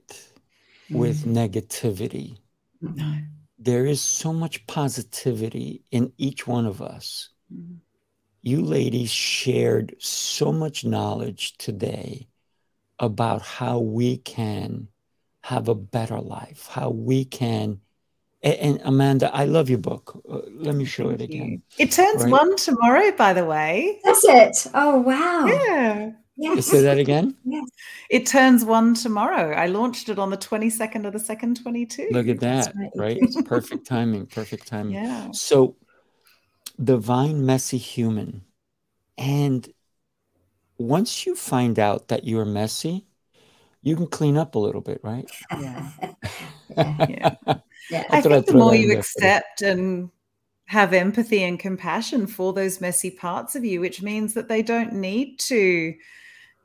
with 0.90 1.22
mm-hmm. 1.22 1.38
negativity 1.38 2.38
no. 2.84 3.18
There 3.58 3.86
is 3.86 4.02
so 4.02 4.34
much 4.34 4.66
positivity 4.68 5.84
in 5.92 6.12
each 6.18 6.46
one 6.46 6.66
of 6.66 6.82
us. 6.82 7.30
Mm-hmm. 7.54 7.76
You 8.42 8.62
ladies 8.62 9.10
shared 9.10 9.96
so 10.00 10.52
much 10.52 10.84
knowledge 10.84 11.58
today 11.58 12.28
about 13.00 13.42
how 13.42 13.80
we 13.80 14.18
can 14.18 14.90
have 15.42 15.70
a 15.70 15.76
better 15.76 16.20
life, 16.20 16.68
how 16.70 16.90
we 16.90 17.24
can. 17.24 17.80
And, 18.42 18.82
Amanda, 18.84 19.34
I 19.34 19.46
love 19.46 19.70
your 19.70 19.80
book. 19.80 20.22
Uh, 20.30 20.42
let 20.52 20.76
me 20.76 20.84
show 20.84 21.08
Thank 21.08 21.22
it 21.22 21.24
again. 21.24 21.62
You. 21.78 21.86
It 21.86 21.92
turns 21.92 22.24
right? 22.24 22.32
one 22.32 22.58
tomorrow, 22.58 23.14
by 23.18 23.32
the 23.32 23.46
way. 23.46 24.02
That's 24.04 24.26
it. 24.26 24.72
Oh, 24.74 25.00
wow. 25.00 25.46
Yeah. 25.46 26.12
Yes. 26.36 26.66
Say 26.66 26.82
that 26.82 26.98
again. 26.98 27.36
Yes. 27.46 27.66
It 28.10 28.26
turns 28.26 28.66
one 28.66 28.96
tomorrow. 28.96 29.54
I 29.56 29.68
launched 29.68 30.10
it 30.10 30.18
on 30.18 30.30
the 30.30 30.38
22nd 30.38 31.06
of 31.06 31.14
the 31.14 31.20
second, 31.20 31.62
22. 31.62 32.10
Look 32.12 32.28
at 32.28 32.40
that, 32.40 32.74
right? 32.76 32.92
right? 32.96 33.18
It's 33.22 33.40
perfect 33.46 33.86
timing. 33.86 34.26
Perfect 34.26 34.68
timing. 34.68 34.96
Yeah. 34.96 35.30
So, 35.32 35.76
divine, 36.84 37.46
messy 37.46 37.78
human. 37.78 38.42
And 39.18 39.68
once 40.78 41.26
you 41.26 41.36
find 41.36 41.78
out 41.78 42.08
that 42.08 42.26
you're 42.26 42.46
messy, 42.46 43.06
you 43.84 43.96
can 43.96 44.08
clean 44.08 44.38
up 44.38 44.56
a 44.56 44.60
little 44.60 44.82
bit, 44.82 45.02
right? 45.04 45.30
Yeah. 45.52 45.90
yeah. 46.78 47.36
yeah. 47.92 48.04
I, 48.10 48.18
I 48.18 48.22
think 48.22 48.46
the 48.48 48.54
more 48.54 48.74
you 48.74 48.98
accept 48.98 49.62
and 49.62 50.10
have 50.66 50.94
empathy 50.94 51.44
and 51.44 51.60
compassion 51.60 52.26
for 52.26 52.54
those 52.54 52.82
messy 52.82 53.12
parts 53.12 53.56
of 53.56 53.64
you, 53.64 53.82
which 53.82 54.02
means 54.02 54.34
that 54.34 54.48
they 54.48 54.64
don't 54.64 54.94
need 54.94 55.38
to 55.38 55.94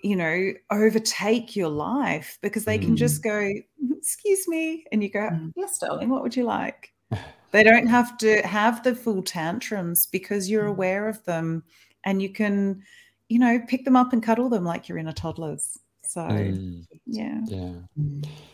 you 0.01 0.17
know, 0.17 0.53
overtake 0.71 1.57
your 1.57 1.69
life 1.69 2.39
because 2.43 2.65
they 2.65 2.79
can 2.79 2.97
just 2.97 3.23
mm. 3.23 3.25
go, 3.25 3.97
excuse 3.97 4.47
me. 4.47 4.85
And 4.93 5.03
you 5.03 5.11
go, 5.11 5.21
mm. 5.21 5.53
yes, 5.57 5.79
darling, 5.79 6.09
what 6.09 6.23
would 6.23 6.37
you 6.37 6.45
like? 6.45 6.93
they 7.51 7.63
don't 7.63 7.87
have 7.87 8.17
to 8.19 8.43
have 8.43 8.83
the 8.83 8.95
full 8.95 9.23
tantrums 9.23 10.07
because 10.07 10.49
you're 10.49 10.67
mm. 10.67 10.71
aware 10.71 11.09
of 11.09 11.25
them 11.25 11.65
and 12.05 12.23
you 12.23 12.31
can, 12.31 12.83
you 13.29 13.39
know, 13.39 13.61
pick 13.67 13.85
them 13.85 13.97
up 13.97 14.13
and 14.13 14.23
cuddle 14.23 14.49
them 14.49 14.65
like 14.65 14.89
you're 14.89 14.99
in 14.99 15.09
a 15.09 15.13
toddler's. 15.13 15.77
So, 16.05 16.21
mm. 16.23 16.87
yeah. 17.07 17.41
Yeah. 17.45 17.73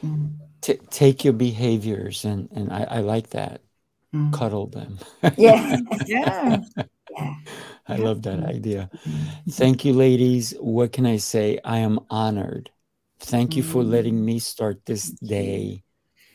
Mm. 0.04 0.32
T- 0.60 0.80
take 0.90 1.24
your 1.24 1.34
behaviors, 1.34 2.24
and, 2.24 2.48
and 2.52 2.72
I, 2.72 2.84
I 2.84 2.98
like 3.00 3.30
that. 3.30 3.60
Cuddle 4.32 4.68
them. 4.68 4.98
yeah. 5.36 5.76
yeah. 6.06 6.58
Yeah. 7.16 7.35
I 7.89 7.97
love 7.97 8.23
that 8.23 8.41
idea. 8.45 8.91
Thank 9.51 9.85
you, 9.85 9.93
ladies. 9.93 10.55
What 10.59 10.93
can 10.93 11.07
I 11.07 11.19
say? 11.19 11.59
I 11.65 11.78
am 11.78 12.01
honored. 12.11 12.70
Thank 13.20 13.57
you 13.57 13.62
for 13.62 13.82
letting 13.82 14.24
me 14.24 14.39
start 14.39 14.85
this 14.86 15.11
day 15.11 15.82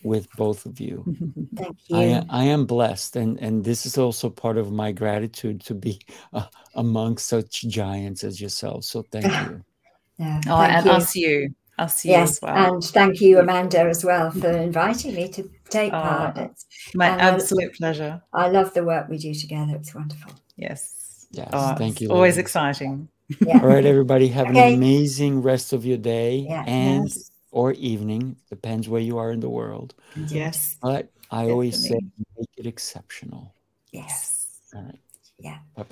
with 0.03 0.27
both 0.37 0.65
of 0.65 0.79
you. 0.79 1.03
Thank 1.57 1.77
you. 1.87 1.97
I, 1.97 2.23
I 2.29 2.43
am 2.45 2.65
blessed, 2.65 3.15
and 3.15 3.39
and 3.39 3.63
this 3.63 3.85
is 3.85 3.97
also 3.97 4.29
part 4.29 4.57
of 4.57 4.71
my 4.71 4.91
gratitude 4.91 5.61
to 5.65 5.73
be 5.73 5.99
uh, 6.33 6.45
among 6.75 7.17
such 7.17 7.67
giants 7.67 8.23
as 8.23 8.39
yourselves. 8.39 8.87
So 8.87 9.03
thank 9.11 9.25
you. 9.25 9.63
Yeah, 10.19 10.41
Oh, 10.47 10.57
thank 10.57 10.73
and 10.75 10.85
you. 10.85 10.91
us 10.91 11.15
you. 11.15 11.55
Us 11.77 12.03
you 12.03 12.11
Yes, 12.11 12.31
as 12.31 12.41
well. 12.41 12.57
and 12.75 12.83
thank 12.83 13.21
you, 13.21 13.39
Amanda, 13.39 13.79
as 13.87 14.03
well, 14.03 14.31
for 14.31 14.51
inviting 14.51 15.15
me 15.15 15.29
to 15.29 15.49
take 15.69 15.93
Oh, 15.93 16.01
part. 16.01 16.37
It's, 16.37 16.65
My 16.93 17.07
and 17.07 17.21
I- 17.21 17.29
absolute 17.29 17.73
pleasure. 17.75 18.21
I 18.33 18.49
love 18.49 18.73
the 18.73 18.83
work 18.83 19.07
we 19.07 19.17
do 19.17 19.33
together. 19.33 19.75
It's 19.77 19.95
wonderful. 19.95 20.33
Yes. 20.59 21.27
Yes, 21.31 21.49
Oh, 21.53 21.75
thank 21.75 22.01
you. 22.01 22.09
Always 22.11 22.33
ladies. 22.35 22.45
exciting. 22.45 23.07
Yeah. 23.45 23.59
All 23.61 23.67
right, 23.67 23.85
everybody, 23.85 24.27
have 24.29 24.47
Okay. 24.47 24.73
an 24.73 24.77
amazing 24.77 25.41
rest 25.43 25.71
of 25.73 25.85
your 25.85 25.97
day 25.97 26.37
Yeah. 26.49 26.63
and 26.65 27.07
Yes. 27.07 27.29
or 27.51 27.73
evening, 27.73 28.35
depends 28.49 28.89
where 28.89 29.01
you 29.01 29.17
are 29.19 29.31
in 29.31 29.39
the 29.39 29.49
world. 29.49 29.93
Yes. 30.27 30.77
But 30.81 31.09
I 31.31 31.49
always 31.51 31.75
say, 31.77 31.89
Definitely. 31.89 32.25
make 32.39 32.49
it 32.57 32.65
exceptional. 32.65 33.53
Yes. 33.93 34.47
All 34.73 34.81
right. 34.81 34.99
Yeah. 35.37 35.59
Bye 35.75 35.83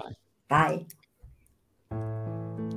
bye. 0.50 0.86
Bye. 1.92 2.68